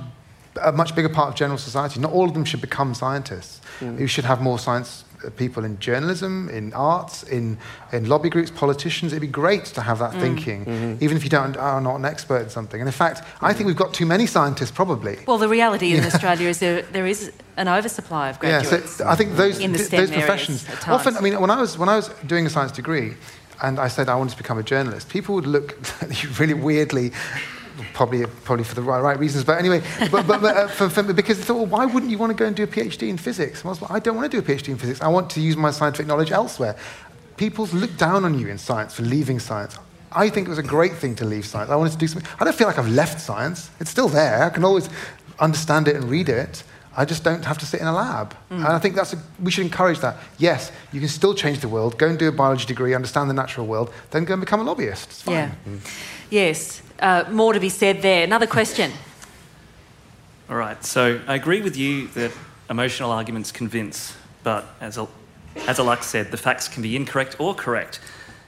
a 0.62 0.72
much 0.72 0.94
bigger 0.94 1.08
part 1.08 1.28
of 1.28 1.34
general 1.34 1.58
society. 1.58 2.00
Not 2.00 2.12
all 2.12 2.24
of 2.24 2.34
them 2.34 2.44
should 2.44 2.60
become 2.60 2.94
scientists. 2.94 3.60
Mm. 3.80 4.00
You 4.00 4.06
should 4.06 4.24
have 4.24 4.40
more 4.40 4.58
science 4.58 5.04
Uh, 5.24 5.30
people 5.30 5.64
in 5.64 5.78
journalism, 5.78 6.48
in 6.48 6.72
arts, 6.72 7.22
in, 7.24 7.58
in 7.92 8.08
lobby 8.08 8.30
groups, 8.30 8.50
politicians. 8.50 9.12
It'd 9.12 9.20
be 9.20 9.26
great 9.26 9.64
to 9.66 9.80
have 9.80 9.98
that 9.98 10.12
mm. 10.12 10.20
thinking, 10.20 10.64
mm-hmm. 10.64 11.04
even 11.04 11.16
if 11.16 11.24
you 11.24 11.30
don't 11.30 11.56
are 11.56 11.80
not 11.80 11.96
an 11.96 12.04
expert 12.04 12.42
in 12.42 12.50
something. 12.50 12.80
And 12.80 12.88
in 12.88 12.92
fact, 12.92 13.22
I 13.40 13.52
think 13.52 13.66
we've 13.66 13.76
got 13.76 13.94
too 13.94 14.06
many 14.06 14.26
scientists 14.26 14.70
probably. 14.70 15.18
Well, 15.26 15.38
the 15.38 15.48
reality 15.48 15.94
in 15.94 16.04
Australia 16.10 16.48
is 16.48 16.58
there, 16.58 16.82
there 16.82 17.06
is 17.06 17.32
an 17.56 17.68
oversupply 17.68 18.30
of 18.30 18.36
Yeah, 18.42 18.60
graduates. 18.62 18.96
so 18.96 19.06
I 19.06 19.16
think 19.16 19.36
those 19.36 19.58
in 19.58 19.72
the 19.72 19.78
th- 19.78 19.88
STEM 19.88 20.00
those 20.00 20.10
professions 20.10 20.66
often. 20.86 21.16
I 21.16 21.20
mean, 21.20 21.40
when 21.40 21.50
I 21.50 21.60
was 21.60 21.78
when 21.78 21.88
I 21.88 21.96
was 21.96 22.08
doing 22.26 22.46
a 22.46 22.50
science 22.50 22.72
degree, 22.72 23.14
and 23.62 23.78
I 23.78 23.88
said 23.88 24.08
I 24.08 24.16
wanted 24.16 24.32
to 24.32 24.38
become 24.38 24.58
a 24.58 24.62
journalist, 24.62 25.08
people 25.08 25.34
would 25.34 25.46
look 25.46 25.78
at 26.02 26.22
you 26.22 26.30
really 26.38 26.54
weirdly. 26.54 27.12
Probably, 27.92 28.24
probably 28.44 28.64
for 28.64 28.74
the 28.74 28.82
right, 28.82 29.00
right 29.00 29.18
reasons, 29.18 29.44
but 29.44 29.58
anyway, 29.58 29.82
but, 30.10 30.26
but, 30.26 30.40
but 30.40 30.56
uh, 30.56 30.68
for, 30.68 30.88
for, 30.88 31.02
because 31.12 31.38
they 31.38 31.44
thought, 31.44 31.56
well, 31.56 31.66
why 31.66 31.86
wouldn't 31.86 32.10
you 32.10 32.18
want 32.18 32.30
to 32.30 32.36
go 32.36 32.46
and 32.46 32.56
do 32.56 32.62
a 32.62 32.66
PhD 32.66 33.08
in 33.08 33.18
physics? 33.18 33.60
And 33.60 33.66
I 33.66 33.70
was 33.70 33.82
like, 33.82 33.90
I 33.90 33.98
don't 33.98 34.16
want 34.16 34.30
to 34.30 34.40
do 34.40 34.44
a 34.44 34.56
PhD 34.56 34.68
in 34.68 34.78
physics. 34.78 35.00
I 35.00 35.08
want 35.08 35.30
to 35.30 35.40
use 35.40 35.56
my 35.56 35.70
scientific 35.70 36.06
knowledge 36.06 36.32
elsewhere. 36.32 36.76
People 37.36 37.66
look 37.66 37.96
down 37.96 38.24
on 38.24 38.38
you 38.38 38.48
in 38.48 38.58
science 38.58 38.94
for 38.94 39.02
leaving 39.02 39.38
science. 39.38 39.76
I 40.12 40.28
think 40.28 40.46
it 40.46 40.50
was 40.50 40.58
a 40.58 40.62
great 40.62 40.94
thing 40.94 41.16
to 41.16 41.24
leave 41.24 41.44
science. 41.44 41.70
I 41.70 41.76
wanted 41.76 41.92
to 41.92 41.98
do 41.98 42.06
something. 42.06 42.30
I 42.38 42.44
don't 42.44 42.54
feel 42.54 42.68
like 42.68 42.78
I've 42.78 42.90
left 42.90 43.20
science. 43.20 43.70
It's 43.80 43.90
still 43.90 44.08
there. 44.08 44.44
I 44.44 44.50
can 44.50 44.64
always 44.64 44.88
understand 45.40 45.88
it 45.88 45.96
and 45.96 46.04
read 46.04 46.28
it. 46.28 46.62
I 46.96 47.04
just 47.04 47.24
don't 47.24 47.44
have 47.44 47.58
to 47.58 47.66
sit 47.66 47.80
in 47.80 47.88
a 47.88 47.92
lab. 47.92 48.36
And 48.50 48.64
I 48.64 48.78
think 48.78 48.94
that's 48.94 49.12
a, 49.14 49.18
we 49.42 49.50
should 49.50 49.64
encourage 49.64 49.98
that. 49.98 50.16
Yes, 50.38 50.70
you 50.92 51.00
can 51.00 51.08
still 51.08 51.34
change 51.34 51.58
the 51.58 51.68
world. 51.68 51.98
Go 51.98 52.06
and 52.08 52.16
do 52.16 52.28
a 52.28 52.32
biology 52.32 52.66
degree, 52.66 52.94
understand 52.94 53.28
the 53.28 53.34
natural 53.34 53.66
world, 53.66 53.92
then 54.12 54.24
go 54.24 54.34
and 54.34 54.40
become 54.40 54.60
a 54.60 54.62
lobbyist. 54.62 55.10
It's 55.10 55.22
fine. 55.22 55.34
Yeah. 55.34 55.50
Yes. 56.30 56.82
Uh, 57.00 57.24
more 57.30 57.52
to 57.52 57.60
be 57.60 57.68
said 57.68 58.02
there. 58.02 58.24
Another 58.24 58.46
question. 58.46 58.92
All 60.48 60.56
right, 60.56 60.82
so 60.84 61.20
I 61.26 61.34
agree 61.34 61.62
with 61.62 61.76
you 61.76 62.08
that 62.08 62.30
emotional 62.68 63.10
arguments 63.10 63.50
convince, 63.50 64.14
but 64.42 64.66
as, 64.80 64.98
as 64.98 65.78
Alok 65.78 66.02
said, 66.02 66.30
the 66.30 66.36
facts 66.36 66.68
can 66.68 66.82
be 66.82 66.96
incorrect 66.96 67.36
or 67.38 67.54
correct, 67.54 67.98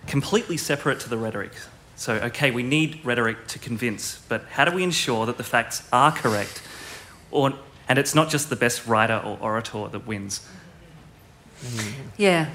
completely 0.06 0.56
separate 0.56 1.00
to 1.00 1.08
the 1.08 1.16
rhetoric. 1.16 1.52
So, 1.96 2.14
okay, 2.14 2.50
we 2.50 2.62
need 2.62 3.00
rhetoric 3.02 3.46
to 3.48 3.58
convince, 3.58 4.18
but 4.28 4.44
how 4.50 4.66
do 4.66 4.72
we 4.72 4.84
ensure 4.84 5.24
that 5.24 5.38
the 5.38 5.44
facts 5.44 5.88
are 5.92 6.12
correct? 6.12 6.62
Or, 7.30 7.54
and 7.88 7.98
it's 7.98 8.14
not 8.14 8.28
just 8.28 8.50
the 8.50 8.56
best 8.56 8.86
writer 8.86 9.16
or 9.16 9.38
orator 9.40 9.88
that 9.88 10.06
wins. 10.06 10.46
Yeah. 12.18 12.50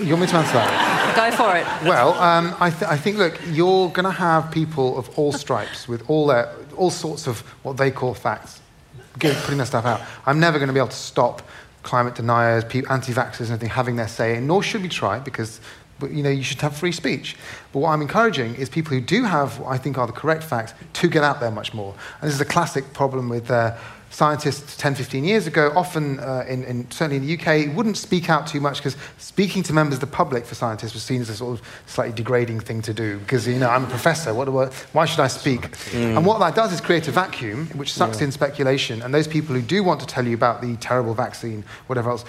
You 0.00 0.16
want 0.16 0.22
me 0.22 0.26
to 0.26 0.36
answer 0.36 0.54
that? 0.54 1.14
Go 1.14 1.36
for 1.36 1.56
it. 1.56 1.64
Well, 1.88 2.14
um, 2.14 2.54
I, 2.58 2.70
th- 2.70 2.90
I 2.90 2.96
think, 2.96 3.16
look, 3.16 3.38
you're 3.46 3.90
going 3.90 4.04
to 4.04 4.10
have 4.10 4.50
people 4.50 4.98
of 4.98 5.16
all 5.16 5.32
stripes 5.32 5.86
with 5.86 6.08
all, 6.10 6.26
their, 6.26 6.52
all 6.76 6.90
sorts 6.90 7.28
of 7.28 7.40
what 7.62 7.76
they 7.76 7.92
call 7.92 8.14
facts, 8.14 8.60
give, 9.18 9.36
putting 9.42 9.58
their 9.58 9.66
stuff 9.66 9.84
out. 9.84 10.00
I'm 10.26 10.40
never 10.40 10.58
going 10.58 10.66
to 10.66 10.72
be 10.72 10.80
able 10.80 10.88
to 10.88 10.96
stop 10.96 11.42
climate 11.84 12.16
deniers, 12.16 12.64
anti-vaxxers 12.64 13.40
and 13.40 13.50
everything 13.50 13.68
having 13.68 13.96
their 13.96 14.08
say, 14.08 14.36
and 14.36 14.46
nor 14.46 14.62
should 14.62 14.82
we 14.82 14.88
try 14.88 15.18
because 15.18 15.60
you 16.10 16.22
know, 16.22 16.30
you 16.30 16.42
should 16.42 16.60
have 16.60 16.76
free 16.76 16.90
speech. 16.90 17.36
But 17.72 17.80
what 17.80 17.90
I'm 17.90 18.02
encouraging 18.02 18.56
is 18.56 18.68
people 18.68 18.92
who 18.92 19.00
do 19.00 19.24
have 19.24 19.60
what 19.60 19.68
I 19.68 19.78
think 19.78 19.98
are 19.98 20.06
the 20.06 20.12
correct 20.12 20.42
facts 20.42 20.74
to 20.94 21.08
get 21.08 21.22
out 21.22 21.38
there 21.38 21.50
much 21.50 21.72
more. 21.72 21.94
And 22.20 22.28
this 22.28 22.34
is 22.34 22.40
a 22.40 22.44
classic 22.44 22.92
problem 22.92 23.28
with 23.28 23.50
uh, 23.50 23.76
scientists 24.12 24.76
10, 24.76 24.94
15 24.94 25.24
years 25.24 25.46
ago, 25.46 25.72
often 25.74 26.20
uh, 26.20 26.44
in, 26.46 26.62
in, 26.64 26.90
certainly 26.90 27.16
in 27.16 27.26
the 27.26 27.38
UK, 27.38 27.74
wouldn't 27.74 27.96
speak 27.96 28.28
out 28.28 28.46
too 28.46 28.60
much 28.60 28.76
because 28.76 28.96
speaking 29.16 29.62
to 29.64 29.72
members 29.72 29.94
of 29.94 30.00
the 30.00 30.06
public 30.06 30.44
for 30.44 30.54
scientists 30.54 30.92
was 30.92 31.02
seen 31.02 31.22
as 31.22 31.30
a 31.30 31.34
sort 31.34 31.58
of 31.58 31.66
slightly 31.86 32.14
degrading 32.14 32.60
thing 32.60 32.82
to 32.82 32.92
do 32.92 33.18
because, 33.20 33.48
you 33.48 33.58
know, 33.58 33.70
I'm 33.70 33.84
a 33.84 33.88
professor, 33.88 34.34
what 34.34 34.44
do 34.44 34.58
I, 34.58 34.66
why 34.92 35.06
should 35.06 35.20
I 35.20 35.28
speak? 35.28 35.68
And 35.94 36.26
what 36.26 36.38
that 36.40 36.54
does 36.54 36.72
is 36.72 36.80
create 36.80 37.08
a 37.08 37.10
vacuum 37.10 37.66
which 37.68 37.92
sucks 37.92 38.20
in 38.20 38.30
speculation, 38.30 39.00
and 39.02 39.14
those 39.14 39.26
people 39.26 39.54
who 39.54 39.62
do 39.62 39.82
want 39.82 40.00
to 40.00 40.06
tell 40.06 40.26
you 40.26 40.34
about 40.34 40.60
the 40.60 40.76
terrible 40.76 41.14
vaccine, 41.14 41.64
whatever 41.86 42.10
else, 42.10 42.24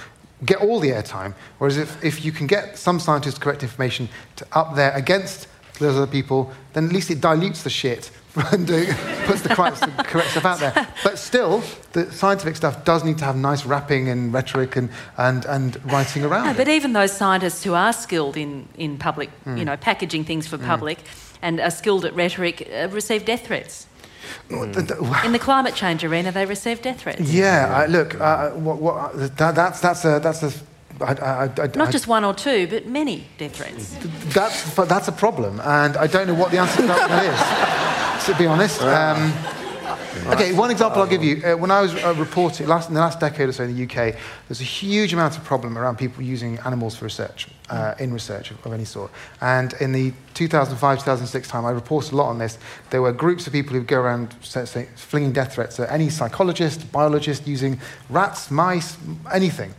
get 0.46 0.60
all 0.60 0.80
the 0.80 0.90
airtime. 0.90 1.34
Whereas 1.58 1.78
if, 1.78 2.04
if 2.04 2.26
you 2.26 2.32
can 2.32 2.48
get 2.48 2.78
some 2.78 3.00
scientists 3.00 3.38
correct 3.38 3.62
information 3.62 4.08
to 4.38 4.48
up 4.54 4.76
there 4.76 4.92
against 4.94 5.48
those 5.80 5.98
other 5.98 6.08
people, 6.08 6.52
then 6.74 6.86
at 6.86 6.94
least 6.94 7.12
it 7.12 7.20
dilutes 7.20 7.64
the 7.64 7.70
shit 7.70 8.10
and 8.52 8.70
uh, 8.70 8.84
puts 9.26 9.42
the 9.42 9.50
correct, 9.50 9.80
correct 10.08 10.30
stuff 10.32 10.46
out 10.46 10.60
there. 10.60 10.88
But 11.04 11.20
still, 11.20 11.62
the 11.92 12.12
scientific 12.12 12.56
stuff 12.56 12.84
does 12.84 13.04
need 13.04 13.18
to 13.20 13.26
have 13.26 13.36
nice 13.36 13.64
wrapping 13.66 14.10
and 14.10 14.34
rhetoric 14.34 14.76
and, 14.76 14.90
and, 15.18 15.46
and 15.46 15.78
writing 15.92 16.24
around 16.26 16.46
No, 16.48 16.54
but 16.56 16.68
even 16.68 16.94
those 16.94 17.12
scientists 17.12 17.64
who 17.64 17.74
are 17.76 17.94
skilled 17.94 18.36
in, 18.36 18.68
in 18.76 18.98
public, 18.98 19.30
you 19.46 19.64
know, 19.66 19.78
packaging 19.78 20.24
things 20.26 20.48
for 20.48 20.58
public 20.58 20.98
and 21.44 21.60
are 21.60 21.70
skilled 21.72 22.06
at 22.06 22.16
rhetoric 22.16 22.68
uh, 22.74 22.88
receive 22.90 23.24
death 23.26 23.46
threats. 23.46 23.86
The- 24.50 25.22
In 25.26 25.32
the 25.34 25.40
climate 25.40 25.76
change 25.76 26.04
arena, 26.04 26.32
they 26.32 26.46
receive 26.46 26.82
death 26.82 27.02
threats. 27.02 27.22
yeah, 27.22 27.72
I, 27.76 27.86
look, 27.86 28.20
uh, 28.20 28.50
what, 28.52 28.78
what, 28.80 29.38
that, 29.38 29.54
that's, 29.54 29.80
that's 29.80 30.06
a, 30.06 30.20
that's 30.20 30.42
a 30.42 30.52
I, 31.02 31.14
I, 31.14 31.44
I, 31.44 31.48
Not 31.76 31.88
I- 31.88 31.92
just 31.92 32.08
one 32.08 32.24
or 32.24 32.34
two, 32.34 32.68
but 32.68 32.86
many 32.88 33.26
death 33.38 33.56
threats. 33.56 33.96
That's, 34.34 34.74
that's 34.76 35.08
a 35.08 35.12
problem, 35.12 35.60
and 35.62 35.98
I 35.98 36.08
don't 36.08 36.28
know 36.28 36.34
what 36.36 36.52
the 36.52 36.58
answer 36.60 36.78
to 36.82 36.88
that 36.88 37.10
one 37.10 38.24
is, 38.24 38.26
to 38.28 38.38
be 38.38 38.48
honest. 38.48 38.82
Um, 38.82 39.34
okay, 40.34 40.54
one 40.54 40.72
example 40.72 41.02
I'll 41.02 41.08
give 41.08 41.24
you. 41.24 41.44
Uh, 41.44 41.58
when 41.58 41.72
I 41.72 41.82
was 41.82 41.94
uh, 41.96 42.14
reporting, 42.18 42.68
last, 42.68 42.90
in 42.90 42.96
the 42.96 43.02
last 43.02 43.20
decade 43.20 43.50
or 43.50 43.52
so 43.52 43.64
in 43.64 43.76
the 43.76 43.84
UK, 43.84 44.16
there's 44.48 44.62
a 44.62 44.66
huge 44.66 45.14
amount 45.14 45.38
of 45.38 45.44
problem 45.44 45.78
around 45.78 45.98
people 45.98 46.24
using 46.24 46.60
animals 46.60 46.96
for 46.96 47.06
research, 47.06 47.48
uh, 47.70 47.96
in 48.00 48.14
research 48.14 48.52
of, 48.52 48.66
of 48.66 48.74
any 48.74 48.86
sort. 48.86 49.12
And 49.42 49.74
in 49.82 49.92
the 49.92 50.14
2005 50.36 51.00
2006 51.00 51.48
time, 51.48 51.66
I 51.66 51.72
reported 51.72 52.14
a 52.14 52.16
lot 52.16 52.30
on 52.30 52.38
this. 52.38 52.58
There 52.92 53.02
were 53.02 53.12
groups 53.12 53.46
of 53.48 53.54
people 53.54 53.74
who 53.74 53.82
go 53.84 54.00
around 54.00 54.36
say, 54.42 54.66
say, 54.66 54.88
flinging 54.96 55.34
death 55.34 55.56
threats 55.56 55.80
at 55.80 55.92
any 55.92 56.10
psychologist, 56.10 56.92
biologist, 56.92 57.48
using 57.48 57.80
rats, 58.10 58.50
mice, 58.52 58.98
anything. 59.34 59.74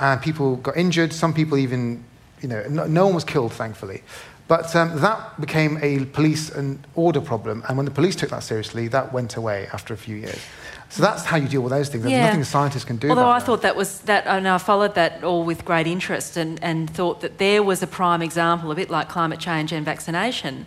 And 0.00 0.20
people 0.22 0.56
got 0.56 0.76
injured, 0.76 1.12
some 1.12 1.34
people 1.34 1.58
even, 1.58 2.04
you 2.40 2.48
know, 2.48 2.62
no, 2.68 2.86
no 2.86 3.06
one 3.06 3.14
was 3.14 3.24
killed, 3.24 3.52
thankfully. 3.52 4.02
But 4.46 4.74
um, 4.74 4.98
that 5.00 5.38
became 5.40 5.78
a 5.82 6.06
police 6.06 6.48
and 6.50 6.78
order 6.94 7.20
problem, 7.20 7.62
and 7.68 7.76
when 7.76 7.84
the 7.84 7.90
police 7.92 8.16
took 8.16 8.30
that 8.30 8.42
seriously, 8.42 8.88
that 8.88 9.12
went 9.12 9.36
away 9.36 9.68
after 9.74 9.92
a 9.92 9.96
few 9.96 10.16
years. 10.16 10.40
So 10.88 11.02
that's 11.02 11.24
how 11.26 11.36
you 11.36 11.48
deal 11.48 11.60
with 11.60 11.70
those 11.72 11.90
things. 11.90 12.02
There's 12.04 12.14
Yeah. 12.14 12.26
nothing 12.28 12.44
scientists 12.44 12.84
can 12.84 12.96
do 12.96 13.10
Although 13.10 13.28
I 13.28 13.40
that. 13.40 13.44
thought 13.44 13.60
that 13.62 13.76
was 13.76 14.00
that, 14.02 14.26
and 14.26 14.48
I 14.48 14.56
followed 14.56 14.94
that 14.94 15.22
all 15.22 15.44
with 15.44 15.66
great 15.66 15.86
interest, 15.86 16.38
and, 16.38 16.58
and 16.62 16.88
thought 16.88 17.20
that 17.20 17.36
there 17.36 17.62
was 17.62 17.82
a 17.82 17.86
prime 17.86 18.22
example, 18.22 18.70
a 18.70 18.74
bit 18.74 18.88
like 18.88 19.10
climate 19.10 19.38
change 19.38 19.70
and 19.70 19.84
vaccination, 19.84 20.66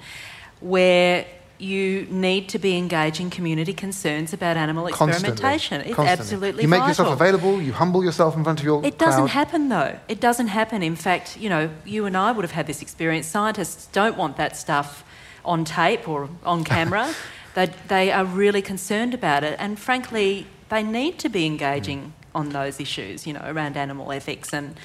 where 0.60 1.26
you 1.62 2.08
need 2.10 2.50
to 2.50 2.60
be 2.60 2.76
engaging 2.78 3.30
community 3.30 3.74
concerns 3.74 4.34
about 4.34 4.58
animal 4.58 4.88
Constantly. 4.90 5.30
experimentation. 5.32 5.82
It's 5.82 5.96
Constantly. 5.96 6.12
absolutely 6.24 6.64
You 6.64 6.68
make 6.70 6.80
vital. 6.80 6.90
yourself 7.06 7.22
available, 7.22 7.62
you 7.62 7.74
humble 7.74 8.04
yourself 8.04 8.36
in 8.36 8.44
front 8.44 8.60
of 8.60 8.66
your 8.66 8.84
It 8.86 8.98
doesn't 8.98 9.28
happen 9.28 9.70
though. 9.70 9.98
It 10.08 10.20
doesn't 10.20 10.48
happen. 10.48 10.82
In 10.82 10.96
fact, 10.96 11.38
you 11.38 11.50
know, 11.50 11.70
you 11.86 12.06
and 12.06 12.18
I 12.18 12.32
would 12.32 12.44
have 12.44 12.52
had 12.52 12.66
this 12.68 12.82
experience. 12.82 13.28
Scientists 13.28 13.88
don't 13.92 14.18
want 14.18 14.38
that 14.38 14.58
stuff 14.58 15.04
on 15.46 15.64
tape 15.64 16.08
or 16.10 16.30
on 16.44 16.64
camera. 16.76 17.14
they, 17.54 17.68
they 17.88 18.12
are 18.12 18.26
really 18.26 18.62
concerned 18.62 19.14
about 19.14 19.44
it, 19.44 19.56
and 19.60 19.78
frankly, 19.80 20.48
they 20.70 20.84
need 20.84 21.20
to 21.20 21.30
be 21.30 21.46
engaging 21.46 22.14
on 22.34 22.50
those 22.50 22.80
issues, 22.80 23.28
you 23.28 23.34
know, 23.34 23.44
around 23.46 23.76
animal 23.76 24.12
ethics 24.12 24.54
and 24.54 24.76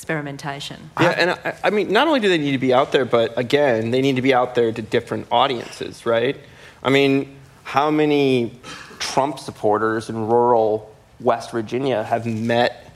experimentation. 0.00 0.90
Yeah, 0.98 1.10
and 1.10 1.30
I, 1.30 1.58
I 1.64 1.70
mean, 1.70 1.92
not 1.92 2.06
only 2.06 2.20
do 2.20 2.30
they 2.30 2.38
need 2.38 2.52
to 2.52 2.58
be 2.58 2.72
out 2.72 2.90
there, 2.90 3.04
but 3.04 3.36
again, 3.36 3.90
they 3.90 4.00
need 4.00 4.16
to 4.16 4.22
be 4.22 4.32
out 4.32 4.54
there 4.54 4.72
to 4.72 4.80
different 4.80 5.26
audiences, 5.30 6.06
right? 6.06 6.38
I 6.82 6.88
mean, 6.88 7.36
how 7.64 7.90
many 7.90 8.58
Trump 8.98 9.38
supporters 9.38 10.08
in 10.08 10.26
rural 10.26 10.94
West 11.20 11.50
Virginia 11.50 12.02
have 12.02 12.24
met 12.24 12.90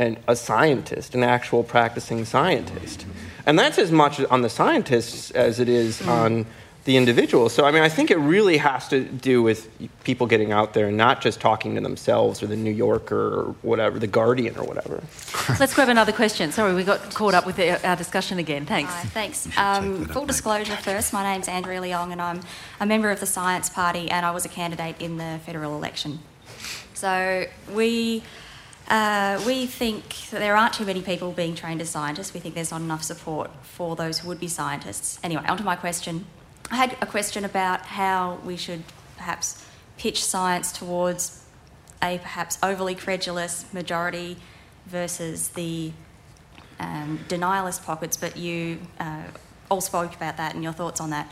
an, 0.00 0.18
a 0.26 0.34
scientist, 0.34 1.14
an 1.14 1.22
actual 1.22 1.62
practicing 1.62 2.24
scientist? 2.24 3.06
And 3.46 3.56
that's 3.56 3.78
as 3.78 3.92
much 3.92 4.18
on 4.24 4.42
the 4.42 4.50
scientists 4.50 5.30
as 5.30 5.60
it 5.60 5.68
is 5.68 6.00
mm-hmm. 6.00 6.10
on 6.10 6.46
the 6.84 6.96
individual. 6.96 7.48
So, 7.48 7.64
I 7.66 7.70
mean, 7.72 7.82
I 7.82 7.88
think 7.88 8.10
it 8.10 8.16
really 8.16 8.56
has 8.56 8.88
to 8.88 9.04
do 9.04 9.42
with 9.42 9.68
people 10.02 10.26
getting 10.26 10.50
out 10.50 10.72
there 10.72 10.88
and 10.88 10.96
not 10.96 11.20
just 11.20 11.40
talking 11.40 11.74
to 11.74 11.80
themselves 11.80 12.42
or 12.42 12.46
the 12.46 12.56
New 12.56 12.70
Yorker 12.70 13.40
or 13.40 13.54
whatever, 13.62 13.98
the 13.98 14.06
Guardian 14.06 14.56
or 14.56 14.64
whatever. 14.64 15.02
Let's 15.60 15.74
grab 15.74 15.90
another 15.90 16.12
question. 16.12 16.52
Sorry, 16.52 16.74
we 16.74 16.84
got 16.84 17.14
caught 17.14 17.34
up 17.34 17.44
with 17.44 17.56
the, 17.56 17.86
our 17.86 17.96
discussion 17.96 18.38
again. 18.38 18.64
Thanks. 18.64 18.92
Hi, 18.92 19.02
thanks. 19.02 19.58
Um, 19.58 20.06
full 20.06 20.24
disclosure 20.24 20.76
first, 20.76 21.12
my 21.12 21.22
name's 21.22 21.48
Andrea 21.48 21.80
Leong 21.80 22.12
and 22.12 22.22
I'm 22.22 22.40
a 22.80 22.86
member 22.86 23.10
of 23.10 23.20
the 23.20 23.26
Science 23.26 23.68
Party 23.68 24.10
and 24.10 24.24
I 24.24 24.30
was 24.30 24.46
a 24.46 24.48
candidate 24.48 25.00
in 25.00 25.18
the 25.18 25.40
federal 25.44 25.76
election. 25.76 26.20
So 26.94 27.44
we, 27.74 28.22
uh, 28.88 29.42
we 29.46 29.66
think 29.66 30.30
that 30.30 30.38
there 30.38 30.56
aren't 30.56 30.74
too 30.74 30.86
many 30.86 31.02
people 31.02 31.32
being 31.32 31.54
trained 31.54 31.82
as 31.82 31.90
scientists. 31.90 32.32
We 32.32 32.40
think 32.40 32.54
there's 32.54 32.70
not 32.70 32.80
enough 32.80 33.02
support 33.02 33.50
for 33.62 33.96
those 33.96 34.20
who 34.20 34.28
would 34.28 34.40
be 34.40 34.48
scientists. 34.48 35.20
Anyway, 35.22 35.44
onto 35.46 35.62
my 35.62 35.76
question. 35.76 36.24
I 36.70 36.76
had 36.76 36.96
a 37.00 37.06
question 37.06 37.44
about 37.44 37.84
how 37.84 38.38
we 38.44 38.56
should 38.56 38.84
perhaps 39.16 39.64
pitch 39.98 40.24
science 40.24 40.70
towards 40.70 41.44
a 42.02 42.18
perhaps 42.18 42.58
overly 42.62 42.94
credulous 42.94 43.66
majority 43.74 44.36
versus 44.86 45.48
the 45.48 45.92
um, 46.78 47.18
denialist 47.28 47.84
pockets, 47.84 48.16
but 48.16 48.36
you 48.36 48.78
uh, 49.00 49.24
all 49.68 49.80
spoke 49.80 50.14
about 50.14 50.36
that 50.36 50.54
and 50.54 50.62
your 50.62 50.72
thoughts 50.72 51.00
on 51.00 51.10
that. 51.10 51.30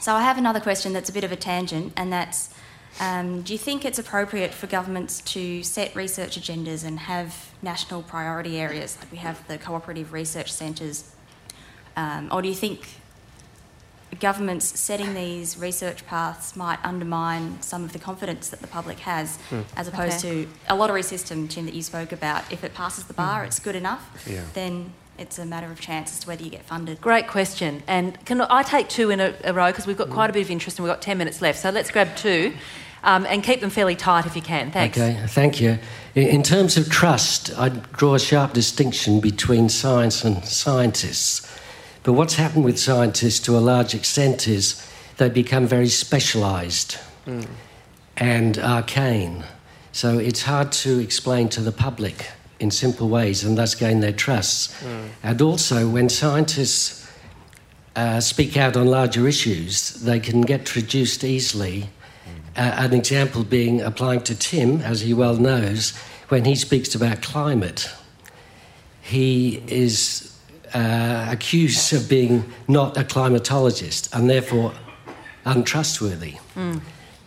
So 0.00 0.14
I 0.14 0.22
have 0.22 0.38
another 0.38 0.60
question 0.60 0.92
that's 0.92 1.08
a 1.08 1.12
bit 1.12 1.24
of 1.24 1.32
a 1.32 1.36
tangent, 1.36 1.94
and 1.96 2.12
that's 2.12 2.54
um, 2.98 3.42
do 3.42 3.52
you 3.52 3.58
think 3.58 3.84
it's 3.84 3.98
appropriate 3.98 4.52
for 4.52 4.66
governments 4.66 5.20
to 5.20 5.62
set 5.62 5.94
research 5.94 6.38
agendas 6.38 6.84
and 6.84 6.98
have 6.98 7.54
national 7.62 8.02
priority 8.02 8.58
areas, 8.58 8.98
like 9.00 9.12
we 9.12 9.18
have 9.18 9.46
the 9.48 9.58
cooperative 9.58 10.12
research 10.12 10.52
centres, 10.52 11.14
um, 11.96 12.28
or 12.32 12.42
do 12.42 12.48
you 12.48 12.54
think 12.54 12.99
governments 14.18 14.78
setting 14.78 15.14
these 15.14 15.56
research 15.56 16.06
paths 16.06 16.56
might 16.56 16.78
undermine 16.84 17.60
some 17.62 17.84
of 17.84 17.92
the 17.92 17.98
confidence 17.98 18.48
that 18.48 18.60
the 18.60 18.66
public 18.66 18.98
has, 19.00 19.36
hmm. 19.48 19.60
as 19.76 19.86
opposed 19.86 20.24
Okay. 20.24 20.44
to 20.44 20.48
a 20.68 20.74
lottery 20.74 21.02
system, 21.02 21.46
Tim, 21.46 21.66
that 21.66 21.74
you 21.74 21.82
spoke 21.82 22.12
about? 22.12 22.42
If 22.50 22.64
it 22.64 22.74
passes 22.74 23.04
the 23.04 23.14
bar, 23.14 23.40
hmm. 23.40 23.46
it's 23.46 23.58
good 23.58 23.76
enough, 23.76 24.26
Yeah. 24.26 24.42
then 24.54 24.92
it's 25.18 25.38
a 25.38 25.44
matter 25.44 25.70
of 25.70 25.80
chance 25.80 26.12
as 26.12 26.20
to 26.20 26.28
whether 26.28 26.42
you 26.42 26.50
get 26.50 26.64
funded. 26.64 27.00
Great 27.00 27.28
question. 27.28 27.82
And 27.86 28.22
can 28.24 28.40
I 28.40 28.62
take 28.62 28.88
two 28.88 29.10
in 29.10 29.20
a, 29.20 29.34
a 29.44 29.52
row 29.52 29.66
because 29.66 29.86
we've 29.86 29.98
got 29.98 30.08
hmm. 30.08 30.14
quite 30.14 30.30
a 30.30 30.32
bit 30.32 30.42
of 30.42 30.50
interest 30.50 30.78
and 30.78 30.84
we've 30.84 30.92
got 30.92 31.02
10 31.02 31.18
minutes 31.18 31.40
left. 31.42 31.58
So 31.58 31.70
let's 31.70 31.90
grab 31.90 32.16
two 32.16 32.54
um, 33.04 33.26
and 33.26 33.42
keep 33.42 33.60
them 33.60 33.70
fairly 33.70 33.96
tight 33.96 34.26
if 34.26 34.36
you 34.36 34.42
can. 34.42 34.70
Thanks. 34.70 34.98
Okay, 34.98 35.22
thank 35.28 35.60
you. 35.60 35.78
In- 36.14 36.28
In 36.28 36.42
terms 36.42 36.76
of 36.76 36.88
trust, 36.90 37.56
I 37.58 37.68
draw 37.68 38.14
a 38.14 38.18
sharp 38.18 38.52
distinction 38.52 39.20
between 39.20 39.68
science 39.68 40.24
and 40.24 40.44
scientists. 40.44 41.46
But 42.02 42.14
what's 42.14 42.34
happened 42.36 42.64
with 42.64 42.78
scientists 42.78 43.40
to 43.40 43.56
a 43.56 43.60
large 43.60 43.94
extent 43.94 44.48
is 44.48 44.86
they 45.18 45.28
become 45.28 45.66
very 45.66 45.88
specialised 45.88 46.98
and 48.16 48.58
arcane. 48.58 49.44
So 49.92 50.18
it's 50.18 50.42
hard 50.42 50.72
to 50.72 50.98
explain 50.98 51.48
to 51.50 51.60
the 51.60 51.72
public 51.72 52.30
in 52.58 52.70
simple 52.70 53.08
ways 53.08 53.44
and 53.44 53.56
thus 53.56 53.74
gain 53.74 54.00
their 54.00 54.12
trust. 54.12 54.72
And 55.22 55.42
also, 55.42 55.88
when 55.88 56.08
scientists 56.08 57.06
uh, 57.96 58.20
speak 58.20 58.56
out 58.56 58.76
on 58.76 58.86
larger 58.86 59.26
issues, 59.26 59.94
they 59.94 60.20
can 60.20 60.42
get 60.42 60.64
traduced 60.64 61.24
easily. 61.24 61.90
Uh, 62.56 62.60
an 62.78 62.92
example 62.94 63.44
being 63.44 63.80
applying 63.80 64.22
to 64.22 64.34
Tim, 64.34 64.80
as 64.80 65.02
he 65.02 65.14
well 65.14 65.36
knows, 65.36 65.92
when 66.28 66.44
he 66.44 66.54
speaks 66.54 66.94
about 66.94 67.22
climate, 67.22 67.90
he 69.02 69.62
is 69.66 70.29
uh, 70.74 71.28
accused 71.30 71.92
of 71.92 72.08
being 72.08 72.44
not 72.68 72.96
a 72.96 73.02
climatologist 73.02 74.12
and 74.12 74.28
therefore 74.28 74.72
untrustworthy. 75.44 76.36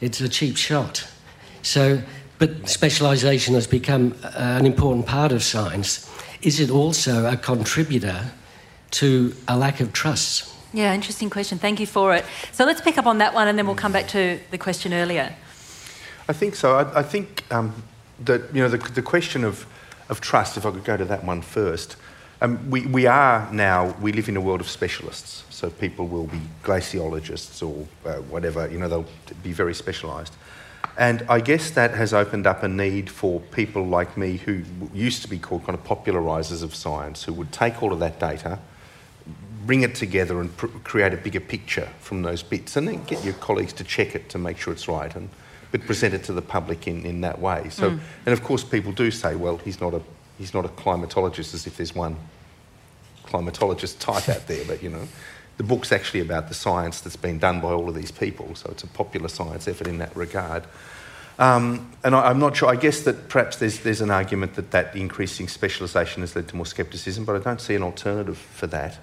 It's 0.01 0.21
a 0.21 0.29
cheap 0.29 0.57
shot. 0.57 1.07
So, 1.61 2.01
but 2.39 2.69
specialisation 2.69 3.53
has 3.55 3.67
become 3.67 4.15
uh, 4.23 4.31
an 4.35 4.65
important 4.65 5.05
part 5.05 5.31
of 5.31 5.43
science. 5.43 6.09
Is 6.41 6.59
it 6.59 6.69
also 6.69 7.25
a 7.25 7.37
contributor 7.37 8.31
to 8.91 9.33
a 9.47 9.57
lack 9.57 9.79
of 9.79 9.93
trust? 9.93 10.53
Yeah, 10.73 10.93
interesting 10.93 11.29
question. 11.29 11.57
Thank 11.59 11.79
you 11.79 11.87
for 11.87 12.13
it. 12.15 12.25
So 12.51 12.65
let's 12.65 12.81
pick 12.81 12.97
up 12.97 13.05
on 13.05 13.19
that 13.19 13.33
one 13.33 13.47
and 13.47 13.57
then 13.57 13.65
we'll 13.65 13.75
come 13.75 13.91
back 13.91 14.07
to 14.09 14.39
the 14.51 14.57
question 14.57 14.93
earlier. 14.93 15.33
I 16.27 16.33
think 16.33 16.55
so. 16.55 16.75
I, 16.75 16.99
I 16.99 17.03
think 17.03 17.43
um, 17.51 17.83
that 18.25 18.41
you 18.53 18.61
know 18.61 18.69
the, 18.69 18.77
the 18.77 19.01
question 19.01 19.43
of, 19.43 19.65
of 20.09 20.19
trust. 20.19 20.57
If 20.57 20.65
I 20.65 20.71
could 20.71 20.83
go 20.83 20.97
to 20.97 21.05
that 21.05 21.23
one 21.23 21.41
first, 21.41 21.95
um, 22.43 22.69
we 22.69 22.85
we 22.85 23.07
are 23.07 23.49
now 23.51 23.95
we 24.01 24.11
live 24.11 24.29
in 24.29 24.37
a 24.37 24.41
world 24.41 24.61
of 24.61 24.69
specialists. 24.69 25.43
So 25.49 25.69
people 25.69 26.07
will 26.07 26.27
be 26.27 26.41
glaciologists 26.63 27.65
or 27.65 27.87
uh, 28.05 28.15
whatever. 28.23 28.69
You 28.69 28.79
know 28.79 28.89
they'll 28.89 29.05
be 29.41 29.53
very 29.53 29.73
specialised, 29.73 30.33
and 30.97 31.25
I 31.29 31.39
guess 31.39 31.71
that 31.71 31.91
has 31.91 32.13
opened 32.13 32.45
up 32.45 32.61
a 32.61 32.67
need 32.67 33.09
for 33.09 33.39
people 33.39 33.85
like 33.85 34.17
me 34.17 34.37
who 34.37 34.63
used 34.93 35.21
to 35.21 35.29
be 35.29 35.39
called 35.39 35.65
kind 35.65 35.77
of 35.77 35.85
popularisers 35.85 36.63
of 36.63 36.75
science, 36.75 37.23
who 37.23 37.33
would 37.33 37.53
take 37.53 37.81
all 37.81 37.93
of 37.93 37.99
that 37.99 38.19
data, 38.19 38.59
bring 39.65 39.83
it 39.83 39.95
together 39.95 40.41
and 40.41 40.55
pr- 40.57 40.67
create 40.83 41.13
a 41.13 41.17
bigger 41.17 41.39
picture 41.39 41.87
from 42.01 42.23
those 42.23 42.43
bits, 42.43 42.75
and 42.75 42.87
then 42.87 43.01
get 43.05 43.23
your 43.23 43.35
colleagues 43.35 43.71
to 43.73 43.85
check 43.85 44.15
it 44.15 44.27
to 44.29 44.37
make 44.37 44.57
sure 44.57 44.73
it's 44.73 44.89
right, 44.89 45.15
and 45.15 45.29
but 45.71 45.81
present 45.85 46.13
it 46.13 46.23
to 46.25 46.33
the 46.33 46.41
public 46.41 46.87
in, 46.87 47.05
in 47.05 47.21
that 47.21 47.39
way. 47.39 47.69
So, 47.69 47.97
and 48.25 48.33
of 48.33 48.43
course, 48.43 48.63
people 48.63 48.91
do 48.91 49.09
say, 49.11 49.35
well, 49.35 49.57
he's 49.57 49.79
not 49.79 49.93
a 49.93 50.01
he's 50.37 50.53
not 50.53 50.65
a 50.65 50.69
climatologist, 50.69 51.53
as 51.53 51.65
if 51.65 51.77
there's 51.77 51.95
one 51.95 52.17
climatologist 53.25 53.99
type 53.99 54.29
out 54.29 54.47
there, 54.47 54.63
but 54.65 54.83
you 54.83 54.89
know. 54.89 55.07
The 55.55 55.63
book's 55.63 55.91
actually 55.91 56.21
about 56.21 56.47
the 56.47 56.55
science 56.55 57.01
that's 57.01 57.15
been 57.15 57.37
done 57.37 57.61
by 57.61 57.69
all 57.69 57.87
of 57.87 57.93
these 57.93 58.11
people, 58.11 58.55
so 58.55 58.71
it's 58.71 58.81
a 58.83 58.87
popular 58.87 59.27
science 59.27 59.67
effort 59.67 59.85
in 59.85 59.99
that 59.99 60.15
regard. 60.15 60.63
Um, 61.39 61.91
and 62.03 62.15
I, 62.15 62.29
I'm 62.29 62.39
not 62.39 62.55
sure. 62.57 62.69
I 62.69 62.75
guess 62.75 63.01
that 63.01 63.29
perhaps 63.29 63.57
there's, 63.57 63.79
there's 63.79 64.01
an 64.01 64.11
argument 64.11 64.55
that 64.55 64.71
that 64.71 64.95
increasing 64.95 65.47
specialisation 65.47 66.21
has 66.21 66.35
led 66.35 66.47
to 66.49 66.55
more 66.55 66.65
scepticism, 66.65 67.25
but 67.25 67.35
I 67.35 67.39
don't 67.39 67.61
see 67.61 67.75
an 67.75 67.83
alternative 67.83 68.37
for 68.37 68.67
that. 68.67 68.97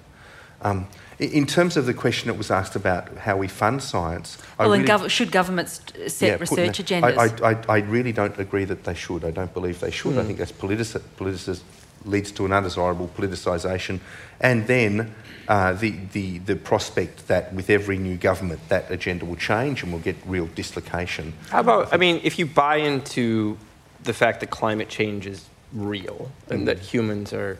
Um, 0.61 0.87
in 1.19 1.45
terms 1.45 1.77
of 1.77 1.85
the 1.85 1.93
question 1.93 2.27
that 2.27 2.37
was 2.37 2.49
asked 2.49 2.75
about 2.75 3.15
how 3.17 3.37
we 3.37 3.47
fund 3.47 3.81
science, 3.81 4.37
I 4.57 4.63
Well, 4.63 4.73
and 4.73 4.85
gov- 4.85 5.09
should 5.09 5.31
governments 5.31 5.81
set 6.07 6.27
yeah, 6.27 6.35
research 6.35 6.83
agendas? 6.83 7.41
I, 7.41 7.51
I, 7.51 7.77
I, 7.77 7.79
really 7.81 8.11
don't 8.11 8.37
agree 8.39 8.65
that 8.65 8.83
they 8.83 8.93
should. 8.93 9.23
I 9.23 9.31
don't 9.31 9.53
believe 9.53 9.79
they 9.79 9.91
should. 9.91 10.17
I 10.17 10.23
think 10.23 10.39
that's 10.39 10.51
politici- 10.51 11.01
politicis- 11.17 11.61
leads 12.05 12.31
to 12.31 12.45
an 12.45 12.53
undesirable 12.53 13.09
politicisation, 13.17 13.99
and 14.39 14.67
then 14.67 15.13
uh, 15.47 15.73
the, 15.73 15.95
the 16.13 16.37
the 16.39 16.55
prospect 16.55 17.27
that 17.27 17.53
with 17.53 17.69
every 17.69 17.97
new 17.97 18.15
government 18.15 18.59
that 18.69 18.89
agenda 18.91 19.25
will 19.25 19.35
change 19.35 19.83
and 19.83 19.91
we'll 19.91 20.01
get 20.01 20.15
real 20.25 20.47
dislocation. 20.55 21.33
How 21.49 21.59
about, 21.59 21.93
I 21.93 21.97
mean, 21.97 22.21
if 22.23 22.39
you 22.39 22.45
buy 22.45 22.77
into 22.77 23.57
the 24.03 24.13
fact 24.13 24.39
that 24.39 24.49
climate 24.49 24.89
change 24.89 25.27
is 25.27 25.45
real 25.73 26.31
and 26.49 26.67
that 26.67 26.79
humans 26.79 27.33
are 27.33 27.57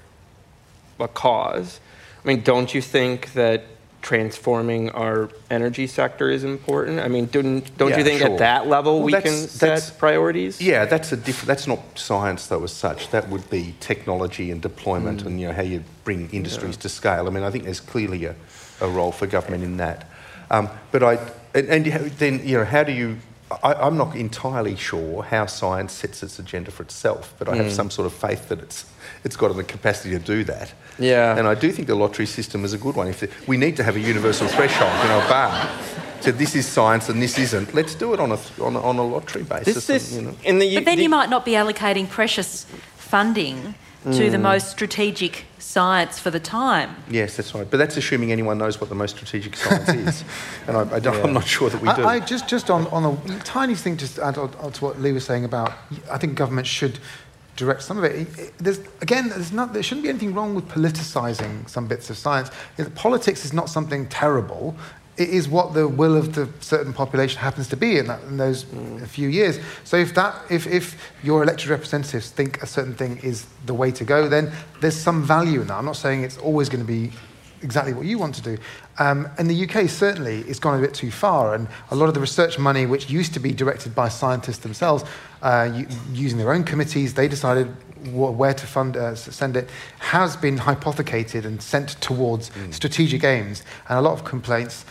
a 1.00 1.08
cause, 1.08 1.80
I 2.24 2.28
mean, 2.28 2.42
don't 2.42 2.74
you 2.74 2.82
think 2.82 3.34
that 3.34 3.64
transforming 4.02 4.90
our 4.92 5.30
energy 5.50 5.88
sector 5.88 6.30
is 6.30 6.44
important? 6.44 7.00
I 7.00 7.08
mean, 7.08 7.26
don't, 7.28 7.62
don't 7.78 7.90
Yeah, 7.92 7.98
you 8.00 8.04
think 8.04 8.22
sure. 8.22 8.32
at 8.32 8.40
that 8.40 8.68
level 8.68 8.96
Well, 8.96 9.06
we 9.06 9.12
can 9.14 9.32
set 9.48 9.94
priorities? 9.98 10.62
Yeah, 10.62 10.86
that's 10.86 11.12
a 11.12 11.18
diff- 11.18 11.46
That's 11.46 11.68
not 11.68 11.80
science 11.96 12.48
though, 12.48 12.64
as 12.64 12.72
such. 12.72 13.10
That 13.12 13.30
would 13.30 13.50
be 13.50 13.76
technology 13.80 14.52
and 14.52 14.62
deployment, 14.62 15.24
and 15.24 15.40
you 15.40 15.48
know 15.48 15.54
how 15.54 15.64
you 15.64 15.84
bring 16.04 16.30
industries 16.32 16.78
to 16.78 16.90
scale. 16.90 17.28
I 17.28 17.30
mean, 17.30 17.44
I 17.44 17.52
think 17.52 17.64
there's 17.66 17.80
clearly 17.80 18.26
a, 18.26 18.36
a 18.82 18.88
role 18.88 19.12
for 19.12 19.28
government 19.28 19.64
in 19.64 19.78
that. 19.78 20.10
Um, 20.50 20.70
but 20.92 21.04
I 21.04 21.18
and, 21.54 21.68
and 21.70 21.86
then 22.18 22.42
you 22.48 22.58
know 22.58 22.66
how 22.66 22.84
do 22.84 22.92
you? 22.92 23.18
I, 23.64 23.74
I'm 23.74 23.98
not 23.98 24.16
entirely 24.16 24.76
sure 24.76 25.24
how 25.24 25.46
science 25.46 25.94
sets 25.94 26.24
its 26.24 26.40
agenda 26.40 26.72
for 26.72 26.84
itself, 26.84 27.34
but 27.38 27.48
I 27.48 27.56
have 27.56 27.68
hmm. 27.68 27.72
some 27.72 27.90
sort 27.90 28.06
of 28.06 28.14
faith 28.14 28.50
that 28.50 28.60
it's 28.60 28.86
it's 29.24 29.36
got 29.36 29.56
the 29.56 29.64
capacity 29.64 30.12
to 30.12 30.20
do 30.20 30.44
that. 30.46 30.74
Yeah. 30.98 31.38
And 31.38 31.48
I 31.48 31.56
do 31.56 31.72
think 31.72 31.88
the 31.88 31.96
lottery 31.96 32.26
system 32.26 32.66
is 32.66 32.74
a 32.74 32.78
good 32.78 32.96
one. 32.96 33.08
If 33.08 33.20
the, 33.20 33.30
we 33.48 33.58
need 33.58 33.76
to 33.78 33.84
have 33.84 33.96
a 33.96 34.00
universal 34.00 34.48
threshold, 34.48 34.92
you 35.04 35.10
know, 35.10 35.26
a 35.26 35.30
bar. 35.30 35.70
So 36.22 36.32
this 36.32 36.56
is 36.56 36.68
science 36.68 37.10
and 37.10 37.22
this 37.22 37.38
isn't. 37.40 37.74
Let's 37.74 37.96
do 37.96 38.14
it 38.14 38.20
on 38.20 38.32
a 38.32 38.40
on 38.62 38.76
a, 38.76 38.82
on 38.82 38.98
a 38.98 39.04
lottery 39.04 39.44
basis. 39.44 39.88
This 39.88 39.90
is 39.90 40.18
and, 40.18 40.26
you 40.26 40.32
know. 40.32 40.38
in 40.44 40.60
the 40.60 40.76
But 40.76 40.86
then 40.86 40.98
the- 40.98 41.04
you 41.04 41.10
might 41.10 41.30
not 41.30 41.46
be 41.46 41.54
allocating 41.54 42.10
precious 42.10 42.66
funding 42.96 43.76
to 44.04 44.30
the 44.32 44.38
mm. 44.38 44.42
most 44.42 44.70
strategic 44.70 45.46
science 45.60 46.18
for 46.18 46.32
the 46.32 46.40
time. 46.40 46.96
Yes, 47.10 47.38
that's 47.38 47.54
right. 47.54 47.70
But 47.70 47.78
that's 47.78 47.96
assuming 47.98 48.32
anyone 48.32 48.58
knows 48.58 48.82
what 48.82 48.90
the 48.90 48.96
most 48.96 49.16
strategic 49.16 49.56
science 49.56 49.90
is, 49.90 50.24
and 50.68 50.76
I, 50.76 50.96
I 50.96 51.00
don't, 51.00 51.24
I'm 51.24 51.34
not 51.34 51.46
sure 51.46 51.70
that 51.70 51.82
we 51.82 51.94
do. 51.94 52.02
I, 52.04 52.16
I 52.16 52.20
just, 52.20 52.48
just 52.48 52.70
on, 52.70 52.88
on 52.88 53.06
a 53.06 53.40
tiny 53.40 53.76
thing, 53.76 53.98
just 53.98 54.16
to 54.16 54.26
add 54.26 54.38
on, 54.38 54.54
on 54.56 54.72
to 54.72 54.84
what 54.84 55.00
Lee 55.00 55.12
was 55.12 55.26
saying 55.26 55.46
about, 55.46 55.74
I 56.10 56.18
think 56.18 56.36
government 56.36 56.66
should 56.66 56.98
direct 57.56 57.84
some 57.84 57.98
of 58.00 58.04
it. 58.04 58.16
It- 58.16 58.40
it- 58.40 58.54
There's, 58.58 58.80
again, 59.02 59.30
there's 59.30 59.52
not, 59.52 59.74
there 59.74 59.84
shouldn't 59.84 60.04
be 60.04 60.10
anything 60.10 60.34
wrong 60.34 60.56
with 60.56 60.68
politicizing 60.68 61.70
some 61.70 61.88
bits 61.88 62.10
of 62.10 62.18
science. 62.18 62.50
Politics 62.96 63.46
is 63.46 63.54
not 63.54 63.70
something 63.70 64.08
terrible. 64.08 64.76
It 65.22 65.30
is 65.30 65.48
what 65.48 65.76
the 65.76 65.88
will 65.88 66.18
of 66.18 66.34
the 66.34 66.50
certain 66.62 66.94
population 66.94 67.40
happens 67.40 67.68
to 67.68 67.78
be 67.78 68.00
in, 68.00 68.08
that, 68.08 68.24
in 68.24 68.38
those 68.38 68.66
few 69.06 69.30
years. 69.30 69.60
So 69.84 69.98
if 69.98 70.16
that, 70.16 70.36
if, 70.50 70.66
if 70.66 71.12
your 71.22 71.44
elected 71.44 71.68
representatives 71.68 72.32
think 72.32 72.64
a 72.64 72.66
certain 72.66 72.96
thing 72.96 73.20
is 73.20 73.46
the 73.68 73.76
way 73.76 73.92
to 73.92 74.04
go, 74.04 74.28
then 74.28 74.52
there's 74.80 74.98
some 74.98 75.22
value 75.22 75.62
in 75.62 75.68
that. 75.68 75.76
I'm 75.76 75.86
not 75.86 75.96
saying 75.96 76.24
it's 76.24 76.40
always 76.40 76.70
going 76.70 76.84
to 76.84 76.92
be 76.92 77.12
exactly 77.62 77.94
what 77.94 78.06
you 78.06 78.18
want 78.18 78.34
to 78.36 78.42
do. 78.42 78.58
Um, 78.98 79.30
in 79.38 79.48
the 79.48 79.64
UK, 79.64 79.88
certainly, 79.90 80.40
it's 80.40 80.60
gone 80.60 80.78
a 80.78 80.82
bit 80.82 80.94
too 80.94 81.12
far, 81.12 81.56
and 81.56 81.68
a 81.92 81.96
lot 81.96 82.08
of 82.08 82.14
the 82.14 82.20
research 82.20 82.58
money, 82.58 82.86
which 82.86 83.10
used 83.10 83.34
to 83.36 83.40
be 83.40 83.52
directed 83.52 83.96
by 83.96 84.10
scientists 84.10 84.60
themselves, 84.60 85.04
uh, 85.42 85.84
using 86.12 86.38
their 86.38 86.52
own 86.52 86.64
committees, 86.64 87.14
they 87.14 87.28
decided 87.28 87.68
wh- 88.06 88.38
where 88.38 88.54
to 88.54 88.68
fund, 88.68 88.98
uh, 88.98 89.16
send 89.16 89.56
it, 89.56 89.70
has 90.00 90.36
been 90.36 90.58
hypothecated 90.58 91.46
and 91.46 91.62
sent 91.62 91.90
towards 92.02 92.52
strategic 92.72 93.24
aims, 93.24 93.64
and 93.90 93.98
a 93.98 94.02
lot 94.02 94.14
of 94.14 94.26
complaints 94.26 94.86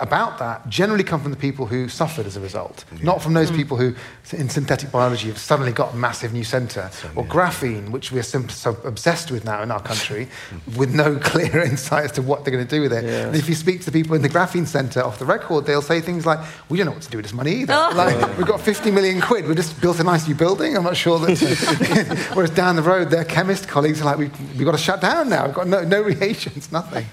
about 0.00 0.38
that 0.38 0.68
generally 0.68 1.04
come 1.04 1.20
from 1.20 1.30
the 1.30 1.36
people 1.36 1.66
who 1.66 1.88
suffered 1.88 2.26
as 2.26 2.36
a 2.36 2.40
result, 2.40 2.84
not 3.02 3.22
from 3.22 3.34
those 3.34 3.50
hmm. 3.50 3.56
people 3.56 3.76
who, 3.76 3.94
in 4.32 4.48
synthetic 4.48 4.90
biology, 4.90 5.28
have 5.28 5.38
suddenly 5.38 5.72
got 5.72 5.94
a 5.94 5.96
massive 5.96 6.32
new 6.32 6.44
centre, 6.44 6.90
or 7.14 7.24
graphene, 7.24 7.90
which 7.90 8.12
we're 8.12 8.22
sim- 8.22 8.48
so 8.48 8.76
obsessed 8.84 9.30
with 9.30 9.44
now 9.44 9.62
in 9.62 9.70
our 9.70 9.80
country, 9.80 10.28
with 10.76 10.94
no 10.94 11.16
clear 11.18 11.62
insight 11.64 12.04
as 12.04 12.12
to 12.12 12.22
what 12.22 12.44
they're 12.44 12.52
going 12.52 12.66
to 12.66 12.76
do 12.76 12.82
with 12.82 12.92
it. 12.92 13.04
And 13.04 13.36
if 13.36 13.48
you 13.48 13.54
speak 13.54 13.80
to 13.80 13.90
the 13.90 13.92
people 13.92 14.14
in 14.14 14.22
the 14.22 14.28
graphene 14.28 14.66
centre 14.66 15.02
off 15.02 15.18
the 15.18 15.26
record, 15.26 15.66
they'll 15.66 15.82
say 15.82 16.00
things 16.00 16.26
like, 16.26 16.40
"We 16.68 16.78
don't 16.78 16.86
know 16.86 16.92
what 16.92 17.02
to 17.02 17.10
do 17.10 17.18
with 17.18 17.26
this 17.26 17.34
money 17.34 17.52
either. 17.52 17.74
Oh. 17.74 17.92
Like, 17.94 18.38
we've 18.38 18.46
got 18.46 18.60
50 18.60 18.90
million 18.90 19.20
quid. 19.20 19.46
We've 19.46 19.56
just 19.56 19.80
built 19.80 20.00
a 20.00 20.04
nice 20.04 20.26
new 20.26 20.34
building. 20.34 20.76
I'm 20.76 20.84
not 20.84 20.96
sure 20.96 21.18
that." 21.18 22.30
Whereas 22.34 22.50
down 22.50 22.76
the 22.76 22.82
road, 22.82 23.10
their 23.10 23.24
chemist 23.24 23.68
colleagues 23.68 24.00
are 24.00 24.04
like, 24.04 24.18
"We've, 24.18 24.56
we've 24.56 24.64
got 24.64 24.72
to 24.72 24.78
shut 24.78 25.00
down 25.00 25.28
now. 25.28 25.46
We've 25.46 25.54
got 25.54 25.68
no, 25.68 25.82
no 25.82 26.02
reagents, 26.02 26.72
nothing." 26.72 27.06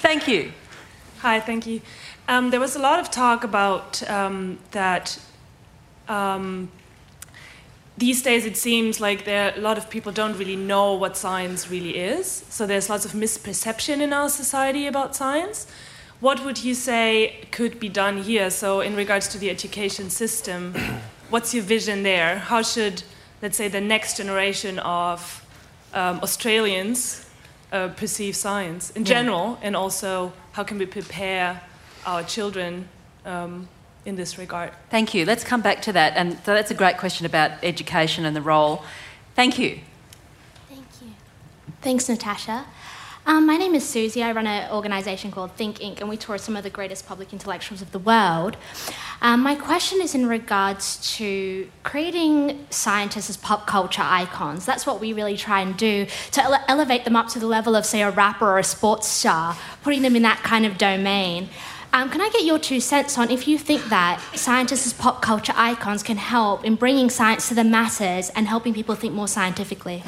Thank 0.00 0.28
you. 0.28 0.52
Hi, 1.20 1.40
thank 1.40 1.66
you. 1.66 1.80
Um, 2.28 2.50
there 2.50 2.60
was 2.60 2.76
a 2.76 2.78
lot 2.78 3.00
of 3.00 3.10
talk 3.10 3.42
about 3.42 4.08
um, 4.08 4.58
that. 4.72 5.18
Um, 6.08 6.70
these 7.96 8.22
days, 8.22 8.46
it 8.46 8.56
seems 8.56 9.00
like 9.00 9.24
there 9.24 9.52
a 9.56 9.60
lot 9.60 9.76
of 9.76 9.90
people 9.90 10.12
don't 10.12 10.38
really 10.38 10.54
know 10.54 10.94
what 10.94 11.16
science 11.16 11.68
really 11.68 11.96
is. 11.98 12.44
So 12.48 12.64
there's 12.64 12.88
lots 12.88 13.04
of 13.04 13.10
misperception 13.12 14.00
in 14.00 14.12
our 14.12 14.28
society 14.28 14.86
about 14.86 15.16
science. 15.16 15.66
What 16.20 16.44
would 16.44 16.62
you 16.62 16.74
say 16.74 17.46
could 17.50 17.80
be 17.80 17.88
done 17.88 18.22
here? 18.22 18.50
So, 18.50 18.80
in 18.80 18.94
regards 18.94 19.26
to 19.28 19.38
the 19.38 19.50
education 19.50 20.10
system, 20.10 20.74
what's 21.30 21.52
your 21.54 21.64
vision 21.64 22.04
there? 22.04 22.38
How 22.38 22.62
should, 22.62 23.02
let's 23.42 23.56
say, 23.56 23.66
the 23.68 23.80
next 23.80 24.16
generation 24.16 24.78
of 24.80 25.44
um, 25.92 26.20
Australians 26.22 27.28
uh, 27.72 27.88
perceive 27.88 28.36
science 28.36 28.90
in 28.90 29.02
Yeah. 29.02 29.14
general, 29.14 29.58
and 29.62 29.74
also 29.74 30.32
how 30.52 30.62
can 30.64 30.78
we 30.78 30.86
prepare 30.86 31.60
our 32.08 32.22
children 32.22 32.88
um, 33.26 33.68
in 34.06 34.16
this 34.16 34.38
regard? 34.38 34.72
Thank 34.90 35.12
you. 35.12 35.26
Let's 35.26 35.44
come 35.44 35.60
back 35.60 35.82
to 35.82 35.92
that. 35.92 36.16
And 36.16 36.32
so 36.44 36.54
that's 36.54 36.70
a 36.70 36.74
great 36.74 36.96
question 36.96 37.26
about 37.26 37.50
education 37.62 38.24
and 38.24 38.34
the 38.34 38.40
role. 38.40 38.82
Thank 39.34 39.58
you. 39.58 39.80
Thank 40.70 40.86
you. 41.02 41.08
Thanks, 41.82 42.08
Natasha. 42.08 42.64
Um, 43.26 43.44
my 43.44 43.58
name 43.58 43.74
is 43.74 43.86
Susie. 43.86 44.22
I 44.22 44.32
run 44.32 44.46
an 44.46 44.72
organisation 44.72 45.30
called 45.30 45.52
Think 45.52 45.80
Inc., 45.80 46.00
and 46.00 46.08
we 46.08 46.16
tour 46.16 46.38
some 46.38 46.56
of 46.56 46.62
the 46.62 46.70
greatest 46.70 47.06
public 47.06 47.34
intellectuals 47.34 47.82
of 47.82 47.92
the 47.92 47.98
world. 47.98 48.56
Um, 49.20 49.42
my 49.42 49.54
question 49.54 50.00
is 50.00 50.14
in 50.14 50.24
regards 50.26 51.14
to 51.16 51.68
creating 51.82 52.66
scientists 52.70 53.28
as 53.28 53.36
pop 53.36 53.66
culture 53.66 54.02
icons. 54.02 54.64
That's 54.64 54.86
what 54.86 54.98
we 54.98 55.12
really 55.12 55.36
try 55.36 55.60
and 55.60 55.76
do 55.76 56.06
to 56.30 56.42
ele- 56.42 56.64
elevate 56.68 57.04
them 57.04 57.16
up 57.16 57.28
to 57.28 57.38
the 57.38 57.46
level 57.46 57.76
of, 57.76 57.84
say, 57.84 58.00
a 58.00 58.10
rapper 58.10 58.46
or 58.46 58.58
a 58.58 58.64
sports 58.64 59.06
star, 59.06 59.58
putting 59.82 60.00
them 60.00 60.16
in 60.16 60.22
that 60.22 60.42
kind 60.42 60.64
of 60.64 60.78
domain. 60.78 61.50
Um, 61.92 62.10
can 62.10 62.20
I 62.20 62.28
get 62.28 62.44
your 62.44 62.58
two 62.58 62.80
cents 62.80 63.16
on 63.16 63.30
if 63.30 63.48
you 63.48 63.58
think 63.58 63.84
that 63.88 64.20
scientists 64.34 64.86
as 64.86 64.92
pop 64.92 65.22
culture 65.22 65.54
icons 65.56 66.02
can 66.02 66.16
help 66.18 66.64
in 66.64 66.74
bringing 66.74 67.08
science 67.08 67.48
to 67.48 67.54
the 67.54 67.64
masses 67.64 68.30
and 68.30 68.46
helping 68.46 68.74
people 68.74 68.94
think 68.94 69.14
more 69.14 69.28
scientifically? 69.28 70.02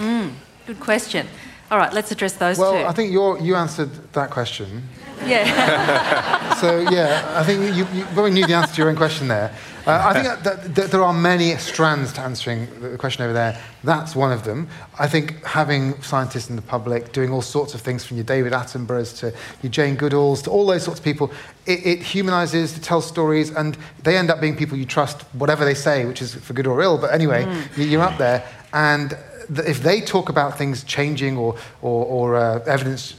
Good 0.67 0.79
question. 0.81 1.27
All 1.71 1.79
right, 1.79 1.93
let's 1.93 2.11
address 2.11 2.35
those 2.35 2.59
Well, 2.59 2.73
two. 2.73 2.87
I 2.87 2.93
think 2.93 3.13
you're, 3.13 3.39
you 3.41 3.55
answered 3.55 3.91
that 4.13 4.31
question. 4.31 4.83
yeah. 5.25 6.39
So 6.61 6.81
yeah, 6.91 7.25
I 7.37 7.43
think 7.45 7.75
you, 7.75 7.87
you 7.99 8.05
probably 8.13 8.33
knew 8.33 8.47
the 8.47 8.53
answer 8.53 8.75
to 8.75 8.83
your 8.83 8.91
own 8.91 8.97
question 8.97 9.29
there. 9.29 9.51
Uh, 9.87 10.03
I 10.05 10.13
think 10.13 10.27
that, 10.27 10.45
that, 10.45 10.75
that 10.75 10.91
there 10.91 11.03
are 11.03 11.13
many 11.13 11.57
strands 11.57 12.13
to 12.15 12.21
answering 12.21 12.69
the 12.81 12.99
question 12.99 13.25
over 13.25 13.33
there. 13.33 13.59
That's 13.83 14.15
one 14.15 14.31
of 14.33 14.45
them. 14.45 14.69
I 14.99 15.09
think 15.09 15.43
having 15.45 16.01
scientists 16.03 16.51
in 16.51 16.57
the 16.57 16.63
public 16.63 17.13
doing 17.13 17.31
all 17.33 17.43
sorts 17.43 17.75
of 17.75 17.81
things, 17.81 18.05
from 18.05 18.17
your 18.19 18.25
David 18.25 18.53
Attenboroughs 18.53 19.19
to 19.21 19.33
your 19.63 19.71
Jane 19.71 19.97
Goodalls 19.97 20.43
to 20.45 20.51
all 20.51 20.67
those 20.67 20.83
sorts 20.83 21.01
of 21.01 21.05
people, 21.05 21.33
it, 21.67 21.85
it 21.87 22.01
humanises, 22.01 22.77
it 22.77 22.83
tells 22.83 23.07
stories, 23.07 23.51
and 23.51 23.77
they 24.03 24.17
end 24.17 24.31
up 24.31 24.41
being 24.41 24.57
people 24.57 24.77
you 24.77 24.85
trust, 24.85 25.23
whatever 25.35 25.65
they 25.65 25.75
say, 25.75 26.05
which 26.05 26.21
is 26.21 26.35
for 26.35 26.53
good 26.53 26.67
or 26.67 26.83
ill. 26.83 26.99
But 26.99 27.13
anyway, 27.15 27.47
you- 27.77 27.85
you're 27.85 28.03
up 28.03 28.19
there, 28.19 28.45
and 28.73 29.17
if 29.49 29.83
they 29.83 30.01
talk 30.01 30.29
about 30.29 30.57
things 30.59 30.85
changing 30.85 31.37
or, 31.37 31.57
or, 31.83 32.05
or 32.05 32.37
uh, 32.37 32.59
evidence 32.67 33.15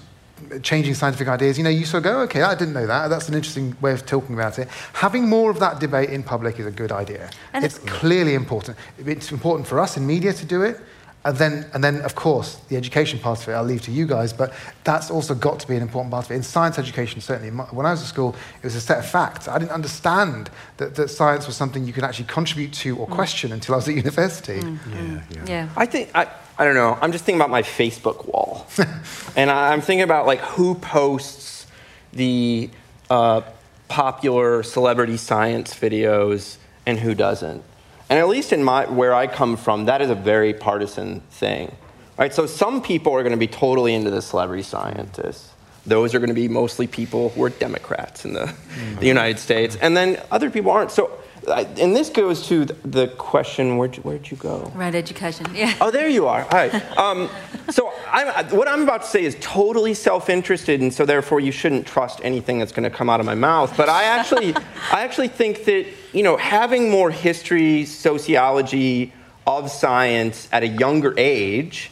changing 0.62 0.94
scientific 0.94 1.28
ideas, 1.28 1.58
you 1.58 1.64
know, 1.64 1.70
you 1.70 1.86
sort 1.86 2.06
of 2.06 2.12
go, 2.12 2.20
okay, 2.22 2.42
I 2.42 2.56
didn't 2.56 2.74
know 2.74 2.88
that. 2.88 3.08
That's 3.08 3.30
an 3.30 3.36
interesting 3.36 3.76
way 3.82 3.94
of 3.94 4.06
talking 4.06 4.36
about 4.36 4.60
it. 4.60 4.68
Having 4.94 5.30
more 5.30 5.50
of 5.50 5.60
that 5.60 5.80
debate 5.80 6.10
in 6.10 6.24
public 6.24 6.60
is 6.60 6.66
a 6.66 6.72
good 6.72 6.92
idea. 6.92 7.30
And 7.54 7.66
it's 7.66 7.80
clearly 7.80 8.34
important. 8.34 8.78
It's 8.98 9.32
important 9.32 9.68
for 9.68 9.80
us 9.80 9.98
in 9.98 10.06
media 10.06 10.34
to 10.34 10.46
do 10.46 10.62
it. 10.64 10.80
And 11.24 11.38
then, 11.38 11.70
and 11.76 11.84
then, 11.84 12.02
of 12.02 12.16
course, 12.16 12.56
the 12.70 12.76
education 12.76 13.20
part 13.20 13.40
of 13.44 13.48
it, 13.48 13.52
I'll 13.52 13.64
leave 13.64 13.84
to 13.84 13.92
you 13.92 14.08
guys, 14.08 14.34
but 14.34 14.54
that's 14.84 15.12
also 15.12 15.36
got 15.36 15.60
to 15.60 15.68
be 15.68 15.76
an 15.76 15.84
important 15.84 16.12
part 16.12 16.26
of 16.26 16.32
it. 16.32 16.36
In 16.36 16.42
science 16.42 16.80
education, 16.80 17.22
certainly, 17.22 17.52
when 17.52 17.86
I 17.86 17.92
was 17.92 18.02
at 18.02 18.08
school, 18.08 18.36
it 18.58 18.64
was 18.64 18.74
a 18.74 18.82
set 18.82 18.98
of 18.98 19.08
facts. 19.08 19.48
I 19.48 19.60
didn't 19.60 19.72
understand 19.72 20.50
that, 20.78 20.96
that 20.96 21.10
science 21.10 21.46
was 21.46 21.56
something 21.56 21.86
you 21.86 21.94
could 21.94 22.04
actually 22.04 22.26
contribute 22.26 22.74
to 22.74 22.98
or 22.98 23.06
mm. 23.06 23.12
question 23.12 23.52
until 23.52 23.76
I 23.76 23.78
was 23.78 23.88
at 23.88 23.94
university. 23.94 24.62
Mm, 24.62 24.80
mm. 24.80 24.94
Yeah, 24.96 25.22
yeah. 25.30 25.46
yeah. 25.48 25.70
I 25.78 25.86
think 25.86 26.10
I, 26.16 26.28
I 26.62 26.66
don't 26.66 26.76
know. 26.76 26.96
I'm 27.02 27.12
just 27.12 27.26
thinking 27.26 27.42
about 27.42 27.50
my 27.50 27.64
Facebook 27.64 28.32
wall, 28.32 28.68
and 29.36 29.50
I'm 29.50 29.82
thinking 29.82 30.04
about 30.04 30.28
like 30.28 30.42
who 30.42 30.76
posts 30.76 31.66
the 32.14 32.70
uh, 33.10 33.42
popular 33.88 34.62
celebrity 34.62 35.18
science 35.18 35.74
videos 35.74 36.58
and 36.86 37.00
who 37.00 37.16
doesn't. 37.16 37.64
And 38.12 38.20
at 38.20 38.28
least 38.28 38.54
in 38.54 38.64
my 38.64 38.86
where 38.86 39.12
I 39.12 39.26
come 39.26 39.58
from, 39.58 39.86
that 39.86 40.04
is 40.04 40.12
a 40.12 40.16
very 40.16 40.54
partisan 40.54 41.22
thing, 41.32 41.76
right? 42.16 42.32
So 42.32 42.46
some 42.46 42.84
people 42.84 43.12
are 43.14 43.24
going 43.24 43.32
to 43.32 43.40
be 43.40 43.48
totally 43.48 43.96
into 43.96 44.12
the 44.12 44.22
celebrity 44.22 44.62
scientists. 44.62 45.50
Those 45.88 46.14
are 46.14 46.20
going 46.20 46.30
to 46.30 46.36
be 46.36 46.48
mostly 46.48 46.86
people 46.86 47.30
who 47.30 47.44
are 47.44 47.50
Democrats 47.50 48.24
in 48.24 48.34
the, 48.34 48.54
the 49.00 49.08
United 49.08 49.40
States, 49.40 49.78
and 49.78 49.98
then 49.98 50.22
other 50.30 50.52
people 50.52 50.70
aren't. 50.70 50.92
So, 50.92 51.10
and 51.48 51.96
this 51.96 52.10
goes 52.10 52.48
to 52.48 52.66
the, 52.66 53.08
question: 53.18 53.78
Where'd 53.78 53.98
you, 53.98 54.04
where'd 54.04 54.30
you 54.30 54.38
go? 54.38 54.72
Right 54.76 54.94
education. 54.94 55.48
Yeah. 55.54 55.74
Oh, 55.82 55.92
there 55.92 56.08
you 56.08 56.28
are. 56.28 56.46
Hi. 56.50 56.70
Um, 56.98 57.30
so 57.70 57.92
I'm, 58.08 58.50
what 58.56 58.68
I'm 58.68 58.84
about 58.84 59.02
to 59.04 59.08
say 59.08 59.24
is 59.24 59.36
totally 59.40 59.94
self-interested, 59.94 60.82
and 60.82 60.94
so 60.94 61.06
therefore 61.06 61.40
you 61.40 61.52
shouldn't 61.52 61.88
trust 61.88 62.20
anything 62.24 62.60
that's 62.60 62.72
going 62.72 62.90
to 62.90 62.96
come 62.96 63.10
out 63.10 63.20
of 63.20 63.26
my 63.26 63.36
mouth. 63.36 63.76
But 63.76 63.90
I 63.90 64.04
actually, 64.04 64.56
I 64.92 65.04
actually 65.04 65.30
think 65.30 65.66
that 65.66 65.88
you 66.14 66.24
know 66.24 66.38
having 66.38 66.90
more 66.90 67.12
history, 67.12 67.86
sociology 67.86 69.14
of 69.48 69.72
science 69.72 70.48
at 70.52 70.64
a 70.64 70.68
younger 70.68 71.14
age, 71.18 71.92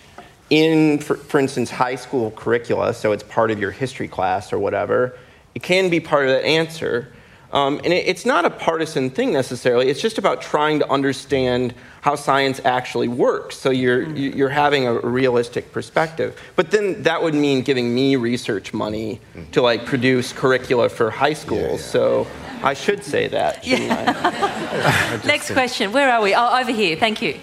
in 0.50 1.00
for, 1.00 1.16
for 1.16 1.40
instance 1.40 1.70
high 1.70 1.96
school 1.96 2.32
curricula, 2.32 2.94
so 2.94 3.12
it's 3.12 3.24
part 3.24 3.52
of 3.52 3.60
your 3.60 3.72
history 3.72 4.08
class 4.08 4.52
or 4.52 4.60
whatever, 4.60 5.18
It 5.56 5.64
can 5.64 5.90
be 5.90 6.00
part 6.00 6.28
of 6.28 6.32
that 6.32 6.46
answer. 6.46 7.14
Um, 7.52 7.78
and 7.84 7.92
it, 7.94 8.08
it's 8.08 8.26
not 8.26 8.46
a 8.46 8.50
partisan 8.50 9.10
thing 9.10 9.34
necessarily. 9.34 9.90
It's 9.90 10.02
just 10.02 10.18
about 10.18 10.42
trying 10.42 10.80
to 10.80 10.90
understand 10.92 11.74
how 12.02 12.16
science 12.16 12.62
actually 12.64 13.08
works. 13.08 13.58
So 13.58 13.72
you're 13.72 14.06
mm. 14.06 14.36
you're 14.36 14.50
having 14.50 14.86
a 14.88 15.00
realistic 15.00 15.72
perspective. 15.72 16.40
But 16.56 16.72
then 16.72 17.04
that 17.04 17.22
would 17.22 17.34
mean 17.34 17.62
giving 17.62 17.94
me 17.94 18.16
research 18.16 18.74
money 18.74 19.20
mm. 19.36 19.50
to 19.52 19.62
like 19.62 19.86
produce 19.86 20.32
curricula 20.32 20.90
for 20.90 21.10
high 21.10 21.34
schools. 21.34 21.62
Yeah, 21.62 22.02
yeah. 22.02 22.26
So 22.26 22.28
I 22.64 22.74
should 22.74 23.04
say 23.04 23.28
that, 23.30 23.66
yeah. 23.66 25.22
Next 25.26 25.52
question. 25.52 25.92
Where 25.92 26.12
are 26.12 26.22
we? 26.22 26.36
Oh, 26.36 26.60
over 26.60 26.72
here. 26.72 26.96
Thank 26.96 27.22
you. 27.22 27.40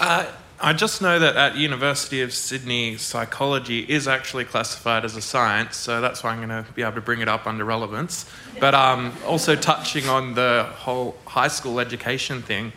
Uh, 0.00 0.26
I 0.60 0.72
just 0.72 1.02
know 1.02 1.18
that 1.18 1.36
at 1.36 1.56
University 1.56 2.22
of 2.22 2.32
Sydney, 2.32 2.96
psychology 2.96 3.80
is 3.80 4.06
actually 4.06 4.44
classified 4.44 5.04
as 5.04 5.16
a 5.16 5.20
science, 5.20 5.76
so 5.76 6.00
that's 6.00 6.22
why 6.22 6.30
I'm 6.30 6.46
going 6.46 6.64
to 6.64 6.70
be 6.72 6.82
able 6.82 6.94
to 6.94 7.00
bring 7.00 7.20
it 7.20 7.28
up 7.28 7.46
under 7.46 7.64
relevance. 7.64 8.30
But 8.60 8.74
um, 8.74 9.12
also 9.26 9.56
touching 9.56 10.08
on 10.08 10.34
the 10.34 10.68
whole 10.76 11.16
high 11.26 11.48
school 11.48 11.80
education 11.80 12.40
thing, 12.40 12.72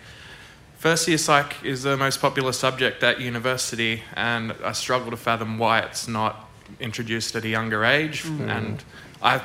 first 0.78 1.08
year 1.08 1.18
psych 1.18 1.64
is 1.64 1.84
the 1.84 1.96
most 1.96 2.20
popular 2.20 2.52
subject 2.52 3.04
at 3.04 3.22
university, 3.22 4.02
and 4.16 4.54
I 4.64 4.72
struggle 4.72 5.12
to 5.12 5.18
fathom 5.18 5.58
why 5.60 5.80
it's 5.80 6.08
not 6.08 6.50
introduced 6.80 7.36
at 7.36 7.46
a 7.46 7.50
younger 7.50 7.86
age. 7.86 8.24
Mm. 8.24 8.50
And 8.50 8.84
I, 9.22 9.42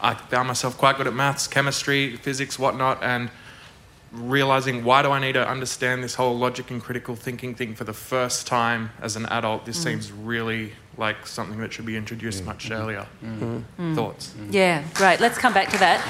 I 0.00 0.14
found 0.14 0.48
myself 0.48 0.76
quite 0.76 0.96
good 0.96 1.06
at 1.06 1.14
maths, 1.14 1.46
chemistry, 1.46 2.16
physics, 2.16 2.58
whatnot, 2.58 3.02
and 3.02 3.30
realizing 4.12 4.84
why 4.84 5.02
do 5.02 5.10
I 5.10 5.18
need 5.18 5.34
to 5.34 5.46
understand 5.46 6.02
this 6.02 6.14
whole 6.14 6.36
logic 6.36 6.70
and 6.70 6.82
critical 6.82 7.14
thinking 7.14 7.54
thing 7.54 7.74
for 7.74 7.84
the 7.84 7.92
first 7.92 8.46
time 8.46 8.90
as 9.00 9.16
an 9.16 9.26
adult? 9.26 9.66
This 9.66 9.78
mm. 9.80 9.84
seems 9.84 10.12
really 10.12 10.72
like 10.96 11.26
something 11.26 11.60
that 11.60 11.72
should 11.72 11.86
be 11.86 11.96
introduced 11.96 12.42
mm. 12.42 12.46
much 12.46 12.64
mm-hmm. 12.64 12.82
earlier. 12.82 13.06
Mm. 13.24 13.62
mm. 13.78 13.94
Thoughts? 13.94 14.34
Mm. 14.36 14.52
Yeah, 14.52 14.82
great. 14.94 15.20
Let's 15.20 15.38
come 15.38 15.54
back 15.54 15.68
to 15.70 15.78
that. 15.78 16.00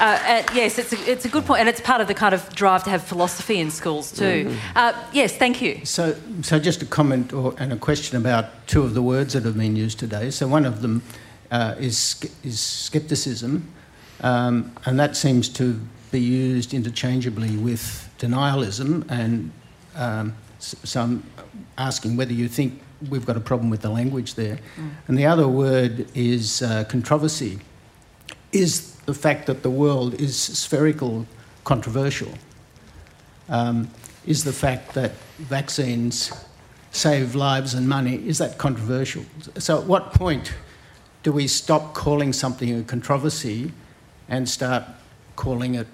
Uh, 0.00 0.04
uh, 0.04 0.54
yes, 0.54 0.78
it's 0.78 0.92
a, 0.92 1.10
it's 1.10 1.24
a 1.24 1.28
good 1.28 1.44
point, 1.44 1.60
and 1.60 1.68
it's 1.68 1.80
part 1.80 2.00
of 2.00 2.08
the 2.08 2.14
kind 2.14 2.34
of 2.34 2.52
drive 2.54 2.82
to 2.84 2.90
have 2.90 3.04
philosophy 3.04 3.60
in 3.60 3.70
schools 3.70 4.10
too. 4.10 4.46
Mm-hmm. 4.46 4.76
Uh, 4.76 4.92
yes, 5.12 5.36
thank 5.36 5.62
you. 5.62 5.84
So, 5.84 6.16
so 6.42 6.58
just 6.58 6.82
a 6.82 6.86
comment 6.86 7.32
or, 7.32 7.54
and 7.58 7.72
a 7.72 7.76
question 7.76 8.16
about 8.16 8.66
two 8.66 8.82
of 8.82 8.94
the 8.94 9.02
words 9.02 9.34
that 9.34 9.44
have 9.44 9.56
been 9.56 9.76
used 9.76 9.98
today. 9.98 10.30
So 10.30 10.48
one 10.48 10.64
of 10.64 10.82
them 10.82 11.02
uh, 11.50 11.74
is 11.78 12.16
is 12.42 12.58
skepticism, 12.58 13.68
um, 14.22 14.72
and 14.86 14.98
that 14.98 15.16
seems 15.16 15.48
to 15.50 15.78
be 16.12 16.20
used 16.20 16.72
interchangeably 16.74 17.56
with 17.56 18.08
denialism, 18.18 19.04
and 19.10 19.50
um, 19.96 20.34
so 20.58 21.00
I'm 21.00 21.24
asking 21.76 22.16
whether 22.16 22.32
you 22.32 22.48
think 22.48 22.80
we've 23.10 23.26
got 23.26 23.36
a 23.36 23.40
problem 23.40 23.70
with 23.70 23.80
the 23.80 23.90
language 23.90 24.34
there. 24.34 24.58
Mm. 24.76 24.90
And 25.08 25.18
the 25.18 25.26
other 25.26 25.48
word 25.48 26.06
is 26.14 26.62
uh, 26.62 26.84
controversy. 26.84 27.58
Is 28.52 28.94
the 29.06 29.14
fact 29.14 29.46
that 29.46 29.62
the 29.62 29.70
world 29.70 30.14
is 30.20 30.36
spherical 30.36 31.26
controversial? 31.64 32.32
Um, 33.48 33.88
is 34.24 34.44
the 34.44 34.52
fact 34.52 34.94
that 34.94 35.12
vaccines 35.38 36.32
save 36.92 37.34
lives 37.34 37.74
and 37.74 37.88
money, 37.88 38.16
is 38.28 38.38
that 38.38 38.58
controversial? 38.58 39.24
So 39.58 39.80
at 39.80 39.86
what 39.86 40.12
point 40.12 40.52
do 41.22 41.32
we 41.32 41.48
stop 41.48 41.94
calling 41.94 42.32
something 42.32 42.78
a 42.78 42.82
controversy 42.82 43.72
and 44.28 44.48
start 44.48 44.84
calling 45.36 45.74
it 45.74 45.86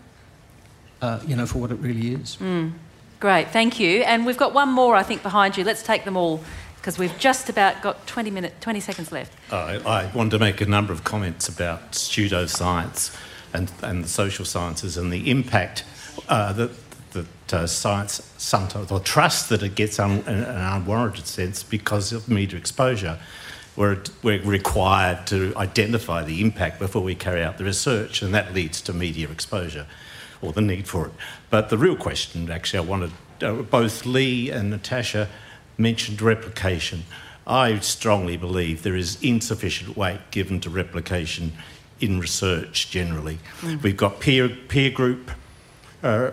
uh, 1.00 1.20
you 1.26 1.36
know, 1.36 1.46
for 1.46 1.58
what 1.58 1.70
it 1.70 1.76
really 1.76 2.14
is. 2.14 2.36
Mm. 2.36 2.72
Great, 3.20 3.48
thank 3.48 3.80
you. 3.80 4.02
And 4.02 4.24
we've 4.24 4.36
got 4.36 4.54
one 4.54 4.70
more, 4.70 4.94
I 4.94 5.02
think, 5.02 5.22
behind 5.22 5.56
you. 5.56 5.64
Let's 5.64 5.82
take 5.82 6.04
them 6.04 6.16
all 6.16 6.40
because 6.76 6.98
we've 6.98 7.18
just 7.18 7.48
about 7.48 7.82
got 7.82 8.06
20 8.06 8.30
minutes, 8.30 8.54
20 8.60 8.80
seconds 8.80 9.10
left. 9.10 9.32
Uh, 9.52 9.80
I 9.84 10.10
wanted 10.14 10.30
to 10.30 10.38
make 10.38 10.60
a 10.60 10.66
number 10.66 10.92
of 10.92 11.02
comments 11.02 11.48
about 11.48 11.92
pseudoscience 11.92 13.16
and, 13.52 13.72
and 13.82 14.04
the 14.04 14.08
social 14.08 14.44
sciences 14.44 14.96
and 14.96 15.12
the 15.12 15.30
impact 15.30 15.84
uh, 16.28 16.52
that, 16.52 16.70
that 17.10 17.54
uh, 17.54 17.66
science 17.66 18.32
sometimes, 18.38 18.92
or 18.92 19.00
trust 19.00 19.48
that 19.48 19.62
it 19.64 19.74
gets 19.74 19.98
un, 19.98 20.20
in 20.20 20.28
an 20.28 20.44
unwarranted 20.44 21.26
sense 21.26 21.64
because 21.64 22.12
of 22.12 22.28
media 22.28 22.58
exposure. 22.58 23.18
We're, 23.74 24.02
we're 24.22 24.42
required 24.42 25.26
to 25.28 25.52
identify 25.56 26.24
the 26.24 26.40
impact 26.40 26.78
before 26.78 27.02
we 27.02 27.14
carry 27.14 27.42
out 27.42 27.58
the 27.58 27.64
research, 27.64 28.22
and 28.22 28.34
that 28.34 28.52
leads 28.54 28.80
to 28.82 28.92
media 28.92 29.28
exposure 29.28 29.86
or 30.42 30.52
the 30.52 30.60
need 30.60 30.86
for 30.86 31.06
it. 31.06 31.12
But 31.50 31.68
the 31.68 31.78
real 31.78 31.96
question, 31.96 32.50
actually, 32.50 32.78
I 32.78 32.82
wanted 32.82 33.10
uh, 33.42 33.54
both 33.54 34.06
Lee 34.06 34.50
and 34.50 34.70
Natasha 34.70 35.28
mentioned 35.76 36.20
replication. 36.20 37.04
I 37.46 37.78
strongly 37.78 38.36
believe 38.36 38.82
there 38.82 38.96
is 38.96 39.22
insufficient 39.22 39.96
weight 39.96 40.20
given 40.30 40.60
to 40.60 40.70
replication 40.70 41.52
in 42.00 42.20
research 42.20 42.90
generally. 42.90 43.38
Mm. 43.60 43.82
We've 43.82 43.96
got 43.96 44.20
peer, 44.20 44.48
peer 44.48 44.90
group, 44.90 45.30
uh, 46.02 46.32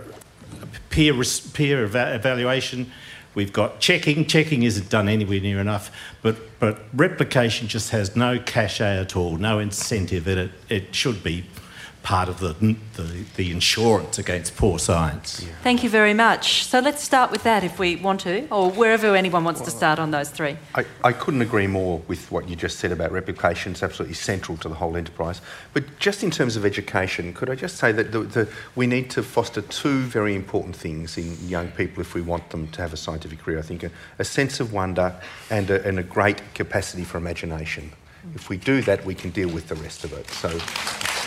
peer, 0.90 1.14
peer 1.54 1.86
eva- 1.86 2.16
evaluation. 2.16 2.92
We've 3.34 3.54
got 3.54 3.80
checking. 3.80 4.26
Checking 4.26 4.64
isn't 4.64 4.90
done 4.90 5.10
anywhere 5.10 5.40
near 5.40 5.60
enough, 5.60 5.92
but, 6.22 6.38
but 6.60 6.80
replication 6.94 7.68
just 7.68 7.90
has 7.90 8.16
no 8.16 8.40
cachet 8.40 9.00
at 9.00 9.16
all, 9.16 9.38
no 9.38 9.60
incentive 9.60 10.28
in 10.28 10.38
it. 10.38 10.52
It 10.70 10.96
should 10.96 11.24
be 11.24 11.46
part 12.06 12.30
of 12.30 12.40
the, 12.40 12.54
the, 12.94 13.26
the 13.36 13.52
insurance 13.52 14.20
against 14.20 14.56
poor 14.56 14.78
science. 14.78 15.42
Yeah. 15.42 15.52
Thank 15.64 15.84
you 15.84 15.90
very 15.90 16.14
much. 16.14 16.64
So 16.66 16.80
let's 16.80 17.02
start 17.02 17.32
with 17.32 17.42
that 17.44 17.64
if 17.64 17.80
we 17.80 17.96
want 17.96 18.22
to, 18.22 18.48
or 18.50 18.70
wherever 18.70 19.16
anyone 19.16 19.44
wants 19.44 19.62
well, 19.62 19.72
to 19.72 19.76
start 19.76 19.98
on 19.98 20.12
those 20.12 20.30
three. 20.30 20.56
I, 20.76 20.86
I 21.04 21.14
couldn't 21.14 21.42
agree 21.42 21.66
more 21.66 22.04
with 22.08 22.32
what 22.32 22.48
you 22.48 22.56
just 22.56 22.78
said 22.78 22.92
about 22.92 23.12
replication. 23.12 23.72
It's 23.72 23.82
absolutely 23.82 24.14
central 24.14 24.56
to 24.60 24.70
the 24.70 24.76
whole 24.76 24.96
enterprise. 24.96 25.42
But 25.74 25.98
just 25.98 26.22
in 26.22 26.30
terms 26.30 26.56
of 26.56 26.64
education, 26.64 27.34
could 27.34 27.50
I 27.50 27.56
just 27.56 27.78
say 27.78 27.92
that 27.94 28.12
the, 28.12 28.20
the, 28.20 28.50
we 28.76 28.86
need 28.86 29.10
to 29.10 29.24
foster 29.24 29.62
two 29.62 30.02
very 30.02 30.36
important 30.36 30.76
things 30.76 31.18
in 31.18 31.36
young 31.50 31.72
people 31.72 32.02
if 32.02 32.14
we 32.14 32.22
want 32.22 32.52
them 32.52 32.68
to 32.68 32.82
have 32.84 32.94
a 32.94 32.98
scientific 32.98 33.40
career? 33.40 33.58
I 33.58 33.64
think 33.64 33.82
a, 33.82 33.90
a 34.20 34.24
sense 34.24 34.60
of 34.60 34.72
wonder 34.72 35.20
and 35.50 35.72
a, 35.72 35.84
and 35.84 35.98
a 35.98 36.04
great 36.04 36.54
capacity 36.54 37.04
for 37.04 37.18
imagination. 37.18 37.92
Mm. 38.28 38.36
If 38.36 38.48
we 38.48 38.58
do 38.58 38.84
that, 38.84 39.04
we 39.06 39.16
can 39.16 39.32
deal 39.32 39.50
with 39.50 39.70
the 39.70 39.76
rest 39.76 40.04
of 40.04 40.14
it. 40.14 40.30
So. 40.30 41.25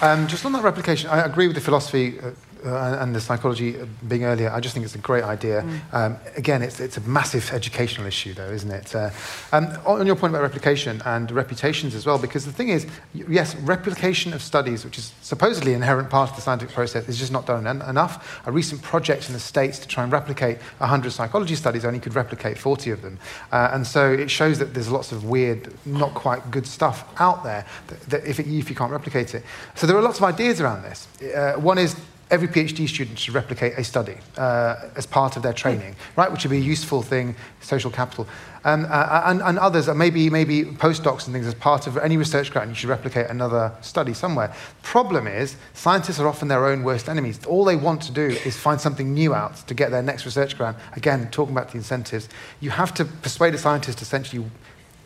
Um, 0.00 0.28
just 0.28 0.44
on 0.44 0.52
that 0.52 0.62
replication, 0.62 1.10
I 1.10 1.24
agree 1.24 1.48
with 1.48 1.56
the 1.56 1.60
philosophy 1.60 2.18
uh, 2.64 2.98
and 3.00 3.14
the 3.14 3.20
psychology 3.20 3.76
being 4.06 4.24
earlier, 4.24 4.50
I 4.50 4.60
just 4.60 4.74
think 4.74 4.84
it's 4.84 4.94
a 4.94 4.98
great 4.98 5.24
idea. 5.24 5.62
Mm. 5.62 5.94
Um, 5.94 6.16
again, 6.36 6.62
it's, 6.62 6.80
it's 6.80 6.96
a 6.96 7.00
massive 7.02 7.52
educational 7.52 8.06
issue, 8.06 8.34
though, 8.34 8.50
isn't 8.50 8.70
it? 8.70 8.94
Uh, 8.94 9.10
um, 9.52 9.66
on 9.86 10.06
your 10.06 10.16
point 10.16 10.32
about 10.32 10.42
replication 10.42 11.02
and 11.04 11.30
reputations 11.30 11.94
as 11.94 12.06
well, 12.06 12.18
because 12.18 12.44
the 12.44 12.52
thing 12.52 12.68
is, 12.68 12.86
yes, 13.14 13.54
replication 13.56 14.32
of 14.32 14.42
studies, 14.42 14.84
which 14.84 14.98
is 14.98 15.12
supposedly 15.22 15.72
an 15.72 15.78
inherent 15.78 16.10
part 16.10 16.30
of 16.30 16.36
the 16.36 16.42
scientific 16.42 16.74
process, 16.74 17.08
is 17.08 17.18
just 17.18 17.32
not 17.32 17.46
done 17.46 17.66
en- 17.66 17.82
enough. 17.82 18.40
A 18.46 18.52
recent 18.52 18.82
project 18.82 19.28
in 19.28 19.34
the 19.34 19.40
States 19.40 19.78
to 19.78 19.88
try 19.88 20.02
and 20.02 20.12
replicate 20.12 20.58
100 20.78 21.10
psychology 21.12 21.54
studies 21.54 21.84
only 21.84 22.00
could 22.00 22.14
replicate 22.14 22.58
40 22.58 22.90
of 22.90 23.02
them. 23.02 23.18
Uh, 23.52 23.70
and 23.72 23.86
so 23.86 24.12
it 24.12 24.30
shows 24.30 24.58
that 24.58 24.74
there's 24.74 24.90
lots 24.90 25.12
of 25.12 25.24
weird, 25.24 25.72
not 25.86 26.14
quite 26.14 26.50
good 26.50 26.66
stuff 26.66 27.04
out 27.20 27.44
there 27.44 27.64
that, 27.88 28.00
that 28.02 28.26
if, 28.26 28.40
it, 28.40 28.46
if 28.46 28.68
you 28.68 28.76
can't 28.76 28.92
replicate 28.92 29.34
it. 29.34 29.44
So 29.74 29.86
there 29.86 29.96
are 29.96 30.02
lots 30.02 30.18
of 30.18 30.24
ideas 30.24 30.60
around 30.60 30.82
this. 30.82 31.06
Uh, 31.22 31.54
one 31.54 31.78
is 31.78 31.96
every 32.30 32.48
PhD 32.48 32.88
student 32.88 33.18
should 33.18 33.34
replicate 33.34 33.74
a 33.78 33.84
study 33.84 34.16
uh, 34.36 34.88
as 34.96 35.06
part 35.06 35.36
of 35.36 35.42
their 35.42 35.52
training, 35.52 35.96
right? 36.16 36.30
Which 36.30 36.44
would 36.44 36.50
be 36.50 36.58
a 36.58 36.60
useful 36.60 37.02
thing, 37.02 37.34
social 37.60 37.90
capital. 37.90 38.26
Um, 38.64 38.86
uh, 38.88 39.22
and, 39.26 39.40
and 39.40 39.58
others, 39.58 39.88
maybe, 39.88 40.28
maybe 40.28 40.64
postdocs 40.64 41.26
and 41.26 41.34
things, 41.34 41.46
as 41.46 41.54
part 41.54 41.86
of 41.86 41.96
any 41.96 42.16
research 42.16 42.50
grant, 42.50 42.68
you 42.68 42.74
should 42.74 42.90
replicate 42.90 43.28
another 43.30 43.72
study 43.80 44.12
somewhere. 44.12 44.52
Problem 44.82 45.26
is, 45.26 45.56
scientists 45.74 46.20
are 46.20 46.28
often 46.28 46.48
their 46.48 46.66
own 46.66 46.82
worst 46.82 47.08
enemies. 47.08 47.44
All 47.46 47.64
they 47.64 47.76
want 47.76 48.02
to 48.02 48.12
do 48.12 48.26
is 48.26 48.56
find 48.56 48.80
something 48.80 49.14
new 49.14 49.34
out 49.34 49.56
to 49.68 49.74
get 49.74 49.90
their 49.90 50.02
next 50.02 50.24
research 50.24 50.56
grant. 50.56 50.76
Again, 50.96 51.30
talking 51.30 51.54
about 51.54 51.70
the 51.70 51.78
incentives, 51.78 52.28
you 52.60 52.70
have 52.70 52.92
to 52.94 53.04
persuade 53.04 53.54
a 53.54 53.58
scientist 53.58 53.98
to 53.98 54.02
essentially 54.02 54.44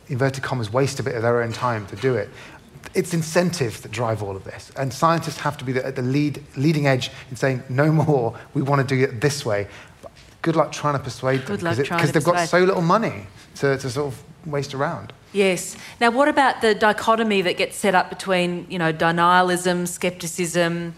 inverted 0.09 0.43
commas, 0.43 0.73
waste 0.73 0.99
a 0.99 1.03
bit 1.03 1.15
of 1.15 1.23
their 1.23 1.43
own 1.43 1.53
time 1.53 1.87
to 1.87 1.97
do 1.97 2.15
it 2.15 2.29
it's 2.95 3.15
incentives 3.15 3.81
that 3.81 3.93
drive 3.93 4.23
all 4.23 4.37
of 4.37 4.45
this. 4.45 4.71
And 4.77 4.93
scientists 4.93 5.39
have 5.39 5.57
to 5.59 5.65
be 5.65 5.77
at 5.77 5.97
the 5.97 6.03
lead, 6.03 6.43
leading 6.57 6.87
edge 6.87 7.11
in 7.31 7.37
saying, 7.37 7.63
no 7.69 7.91
more, 7.91 8.39
we 8.55 8.63
want 8.63 8.87
to 8.87 8.95
do 8.97 9.03
it 9.03 9.21
this 9.21 9.45
way. 9.45 9.69
But 10.03 10.13
good 10.43 10.57
luck 10.57 10.73
trying 10.73 10.95
to 10.95 11.03
persuade 11.03 11.47
them 11.47 11.57
because 11.57 11.77
they've 11.77 11.89
persuade. 11.89 12.25
got 12.25 12.49
so 12.49 12.61
little 12.61 12.83
money 12.83 13.27
to, 13.57 13.79
to 13.79 13.91
sort 13.91 14.13
of 14.13 14.23
waste 14.47 14.75
around. 14.75 15.13
Yes. 15.33 15.77
Now, 16.01 16.11
what 16.11 16.29
about 16.29 16.61
the 16.61 16.75
dichotomy 16.75 17.41
that 17.43 17.57
gets 17.57 17.77
set 17.77 17.95
up 17.95 18.11
between, 18.11 18.67
you 18.69 18.79
know, 18.79 18.93
denialism, 18.93 19.89
skepticism, 19.89 20.95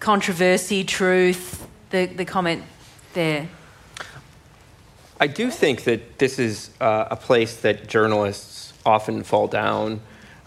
controversy, 0.00 0.82
truth? 0.82 1.66
The, 1.90 2.06
the 2.06 2.24
comment 2.24 2.64
there. 3.12 3.48
I 5.20 5.26
do 5.28 5.50
think 5.50 5.84
that 5.84 6.18
this 6.18 6.38
is 6.38 6.70
uh, 6.80 7.06
a 7.10 7.16
place 7.16 7.56
that 7.58 7.86
journalists 7.86 8.72
often 8.84 9.22
fall 9.22 9.46
down 9.46 10.00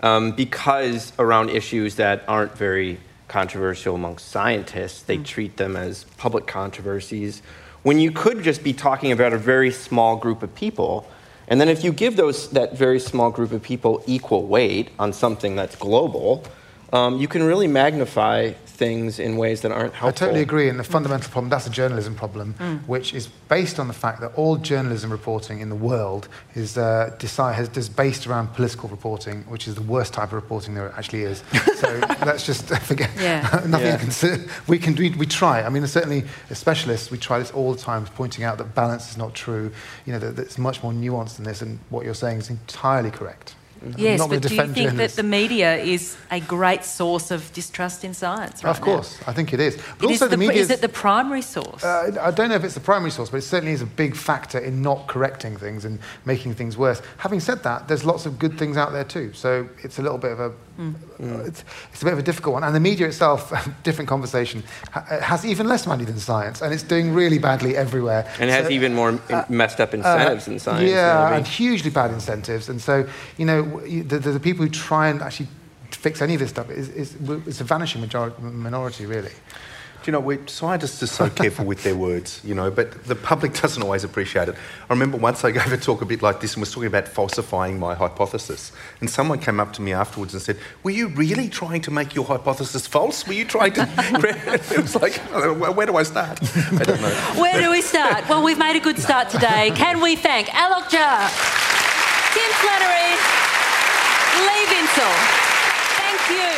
um, 0.05 0.31
because 0.31 1.11
around 1.19 1.49
issues 1.49 1.95
that 1.95 2.23
aren't 2.27 2.55
very 2.57 2.99
controversial 3.27 3.95
amongst 3.95 4.29
scientists, 4.29 5.01
they 5.01 5.17
mm. 5.17 5.25
treat 5.25 5.57
them 5.57 5.75
as 5.75 6.05
public 6.17 6.47
controversies 6.47 7.41
when 7.83 7.99
you 7.99 8.11
could 8.11 8.41
just 8.43 8.63
be 8.63 8.73
talking 8.73 9.11
about 9.11 9.33
a 9.33 9.37
very 9.37 9.71
small 9.71 10.15
group 10.15 10.41
of 10.41 10.53
people 10.55 11.07
And 11.47 11.61
then 11.61 11.69
if 11.69 11.83
you 11.83 11.91
give 11.91 12.15
those 12.15 12.49
that 12.51 12.77
very 12.77 12.99
small 12.99 13.29
group 13.29 13.51
of 13.51 13.61
people 13.61 14.03
equal 14.07 14.47
weight 14.47 14.89
on 14.97 15.13
something 15.13 15.55
that's 15.55 15.75
global, 15.75 16.43
um, 16.93 17.17
you 17.17 17.27
can 17.27 17.43
really 17.43 17.67
magnify 17.67 18.51
things 18.75 19.19
in 19.19 19.37
ways 19.37 19.61
that 19.61 19.71
aren't 19.71 19.93
helpful. 19.93 20.07
I 20.09 20.11
totally 20.11 20.41
agree. 20.41 20.67
And 20.67 20.77
the 20.77 20.83
fundamental 20.83 21.31
problem, 21.31 21.49
that's 21.49 21.65
a 21.65 21.69
journalism 21.69 22.13
problem, 22.13 22.55
Mm. 22.59 22.85
which 22.87 23.13
is 23.13 23.27
based 23.47 23.79
on 23.79 23.87
the 23.87 23.93
fact 23.93 24.19
that 24.19 24.33
all 24.35 24.57
journalism 24.57 25.09
reporting 25.11 25.61
in 25.61 25.69
the 25.69 25.75
world 25.75 26.27
is, 26.55 26.77
uh, 26.77 27.15
decide, 27.17 27.53
has, 27.53 27.69
is 27.77 27.87
based 27.87 28.27
around 28.27 28.53
political 28.53 28.89
reporting, 28.89 29.43
which 29.47 29.65
is 29.67 29.75
the 29.75 29.81
worst 29.81 30.13
type 30.13 30.27
of 30.29 30.33
reporting 30.33 30.73
there 30.75 30.93
actually 30.97 31.23
is. 31.23 31.41
so 31.77 31.87
let's 32.25 32.45
just 32.45 32.67
forget. 32.81 33.09
Yeah. 33.17 33.41
Nothing 33.65 33.87
Yeah. 33.87 34.01
you 34.03 34.09
can. 34.37 34.49
We, 34.67 34.77
can, 34.77 34.95
we, 34.95 35.09
we 35.11 35.25
try. 35.25 35.63
I 35.63 35.69
mean, 35.69 35.87
certainly 35.87 36.25
as 36.49 36.57
specialists, 36.59 37.09
we 37.11 37.17
try 37.17 37.39
this 37.39 37.51
all 37.51 37.73
the 37.73 37.79
time, 37.81 38.05
pointing 38.15 38.43
out 38.43 38.57
that 38.57 38.75
balance 38.75 39.09
is 39.09 39.17
not 39.17 39.33
true, 39.33 39.71
you 40.05 40.11
know, 40.11 40.19
that, 40.19 40.35
that 40.35 40.41
it's 40.43 40.57
much 40.57 40.83
more 40.83 40.91
nuanced 40.91 41.37
than 41.37 41.45
this, 41.45 41.61
and 41.61 41.79
what 41.89 42.03
you're 42.03 42.13
saying 42.13 42.39
is 42.39 42.49
entirely 42.49 43.09
correct. 43.11 43.55
I'm 43.85 43.93
Yes, 43.97 44.19
not 44.19 44.29
but 44.29 44.41
do 44.41 44.47
you 44.49 44.49
defend 44.49 44.73
think 44.73 44.91
that 44.97 45.11
the 45.11 45.23
media 45.23 45.75
is 45.77 46.17
a 46.31 46.39
great 46.39 46.83
source 46.83 47.29
of 47.31 47.51
distrust 47.53 48.03
in 48.03 48.13
science? 48.13 48.63
Right 48.63 48.71
Of 48.71 48.81
course, 48.81 49.19
I 49.27 49.33
think 49.33 49.53
it 49.53 49.59
is. 49.59 49.75
But 49.75 49.83
Now? 50.01 50.09
It 50.09 50.11
is, 50.15 50.21
also, 50.21 50.25
the, 50.25 50.31
the 50.31 50.37
media 50.37 50.61
is 50.61 50.69
it 50.71 50.81
the 50.81 50.89
primary 50.89 51.41
source? 51.41 51.83
Uh, 51.83 52.17
I 52.21 52.31
don't 52.31 52.49
know 52.49 52.55
if 52.55 52.63
it's 52.63 52.73
the 52.73 52.79
primary 52.79 53.11
source, 53.11 53.29
but 53.29 53.37
it 53.37 53.41
certainly 53.43 53.73
is 53.73 53.81
a 53.81 53.85
big 53.85 54.15
factor 54.15 54.57
in 54.59 54.81
not 54.81 55.07
correcting 55.07 55.55
things 55.57 55.85
and 55.85 55.99
making 56.25 56.55
things 56.55 56.77
worse. 56.77 57.01
Having 57.17 57.41
said 57.41 57.63
that, 57.63 57.87
there's 57.87 58.03
lots 58.03 58.25
of 58.25 58.39
good 58.39 58.57
things 58.57 58.75
out 58.77 58.91
there 58.91 59.03
too. 59.03 59.33
So 59.33 59.69
it's 59.83 59.99
a 59.99 60.01
little 60.01 60.17
bit 60.17 60.31
of 60.31 60.39
a 60.39 60.51
Mm. 60.75 60.93
uh, 61.21 61.45
it's, 61.45 61.63
it's 61.93 62.01
a 62.01 62.03
bit 62.03 62.11
of 62.11 62.19
a 62.19 62.21
difficult 62.21 62.51
one. 62.55 62.63
And 62.65 62.75
the 62.75 62.81
media 62.81 63.07
itself, 63.07 63.53
different 63.83 64.09
conversation, 64.09 64.61
ha- 64.91 65.05
uh, 65.09 65.21
has 65.21 65.45
even 65.45 65.67
less 65.69 65.87
money 65.87 66.03
than 66.03 66.19
science, 66.19 66.61
and 66.61 66.73
it's 66.73 66.83
doing 66.83 67.13
really 67.13 67.39
badly 67.39 67.77
everywhere. 67.77 68.29
and 68.41 68.49
it 68.49 68.53
has 68.53 68.65
So- 68.65 68.71
even 68.71 68.93
more 68.93 69.11
in- 69.11 69.21
messed 69.47 69.79
up 69.79 69.93
incentives 69.93 70.49
uh, 70.49 70.51
in 70.51 70.59
science. 70.59 70.89
Yeah, 70.91 71.29
maybe. 71.29 71.37
and 71.37 71.47
hugely 71.47 71.91
bad 71.91 72.11
incentives. 72.11 72.67
And 72.67 72.81
so, 72.81 73.07
you 73.37 73.45
know, 73.45 73.63
w- 73.63 73.74
the, 73.79 74.19
the, 74.19 74.31
the 74.31 74.39
people 74.39 74.65
who 74.65 74.71
try 74.71 75.09
and 75.09 75.21
actually 75.21 75.47
fix 75.91 76.21
any 76.21 76.33
of 76.33 76.39
this 76.39 76.49
stuff 76.49 76.69
is, 76.69 76.89
is, 76.89 77.15
is 77.47 77.61
a 77.61 77.63
vanishing 77.63 78.01
majority, 78.01 78.41
minority, 78.41 79.05
really. 79.05 79.31
Do 80.05 80.11
you 80.11 80.17
know, 80.19 80.19
we, 80.19 80.37
scientists 80.45 81.01
are 81.01 81.07
so 81.07 81.29
careful 81.31 81.65
with 81.65 81.81
their 81.81 81.95
words, 81.95 82.39
you 82.43 82.53
know, 82.53 82.69
but 82.69 83.05
the 83.05 83.15
public 83.15 83.53
doesn't 83.61 83.81
always 83.81 84.03
appreciate 84.03 84.47
it. 84.49 84.55
I 84.87 84.93
remember 84.93 85.17
once 85.17 85.43
I 85.43 85.49
gave 85.49 85.73
a 85.73 85.77
talk 85.77 86.03
a 86.03 86.05
bit 86.05 86.21
like 86.21 86.41
this 86.41 86.53
and 86.53 86.61
was 86.61 86.71
talking 86.71 86.85
about 86.85 87.07
falsifying 87.07 87.79
my 87.79 87.95
hypothesis. 87.95 88.71
And 89.01 89.09
someone 89.09 89.39
came 89.39 89.59
up 89.59 89.73
to 89.73 89.81
me 89.81 89.93
afterwards 89.93 90.33
and 90.35 90.43
said, 90.43 90.59
Were 90.83 90.91
you 90.91 91.07
really 91.07 91.49
trying 91.49 91.81
to 91.81 91.91
make 91.91 92.13
your 92.13 92.23
hypothesis 92.23 92.85
false? 92.85 93.25
Were 93.25 93.33
you 93.33 93.45
trying 93.45 93.73
to. 93.73 93.81
it 94.75 94.77
was 94.79 94.95
like, 94.95 95.19
"Oh, 95.31 95.71
where 95.71 95.87
do 95.87 95.97
I 95.97 96.03
start? 96.03 96.39
I 96.55 96.83
don't 96.83 97.01
know. 97.01 97.41
Where 97.41 97.59
do 97.59 97.71
we 97.71 97.81
start? 97.81 98.29
Well, 98.29 98.43
we've 98.43 98.59
made 98.59 98.75
a 98.75 98.79
good 98.79 98.99
start 98.99 99.31
today. 99.31 99.71
Can 99.73 100.01
we 100.01 100.15
thank 100.15 100.49
Alok 100.49 100.83
Jha, 100.83 102.33
Tim 102.35 102.51
Flannery, 102.61 103.44
Lee 104.47 104.65
Vinsel? 104.71 105.15
Thank 105.99 106.21
you. 106.31 106.51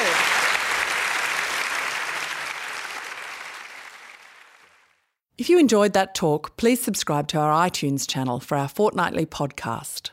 If 5.38 5.50
you 5.50 5.60
enjoyed 5.60 5.94
that 5.94 6.16
talk, 6.16 6.58
please 6.58 6.82
subscribe 6.82 7.28
to 7.30 7.38
our 7.38 7.68
iTunes 7.70 8.08
channel 8.08 8.40
for 8.40 8.58
our 8.58 8.68
fortnightly 8.68 9.26
podcast. 9.26 10.12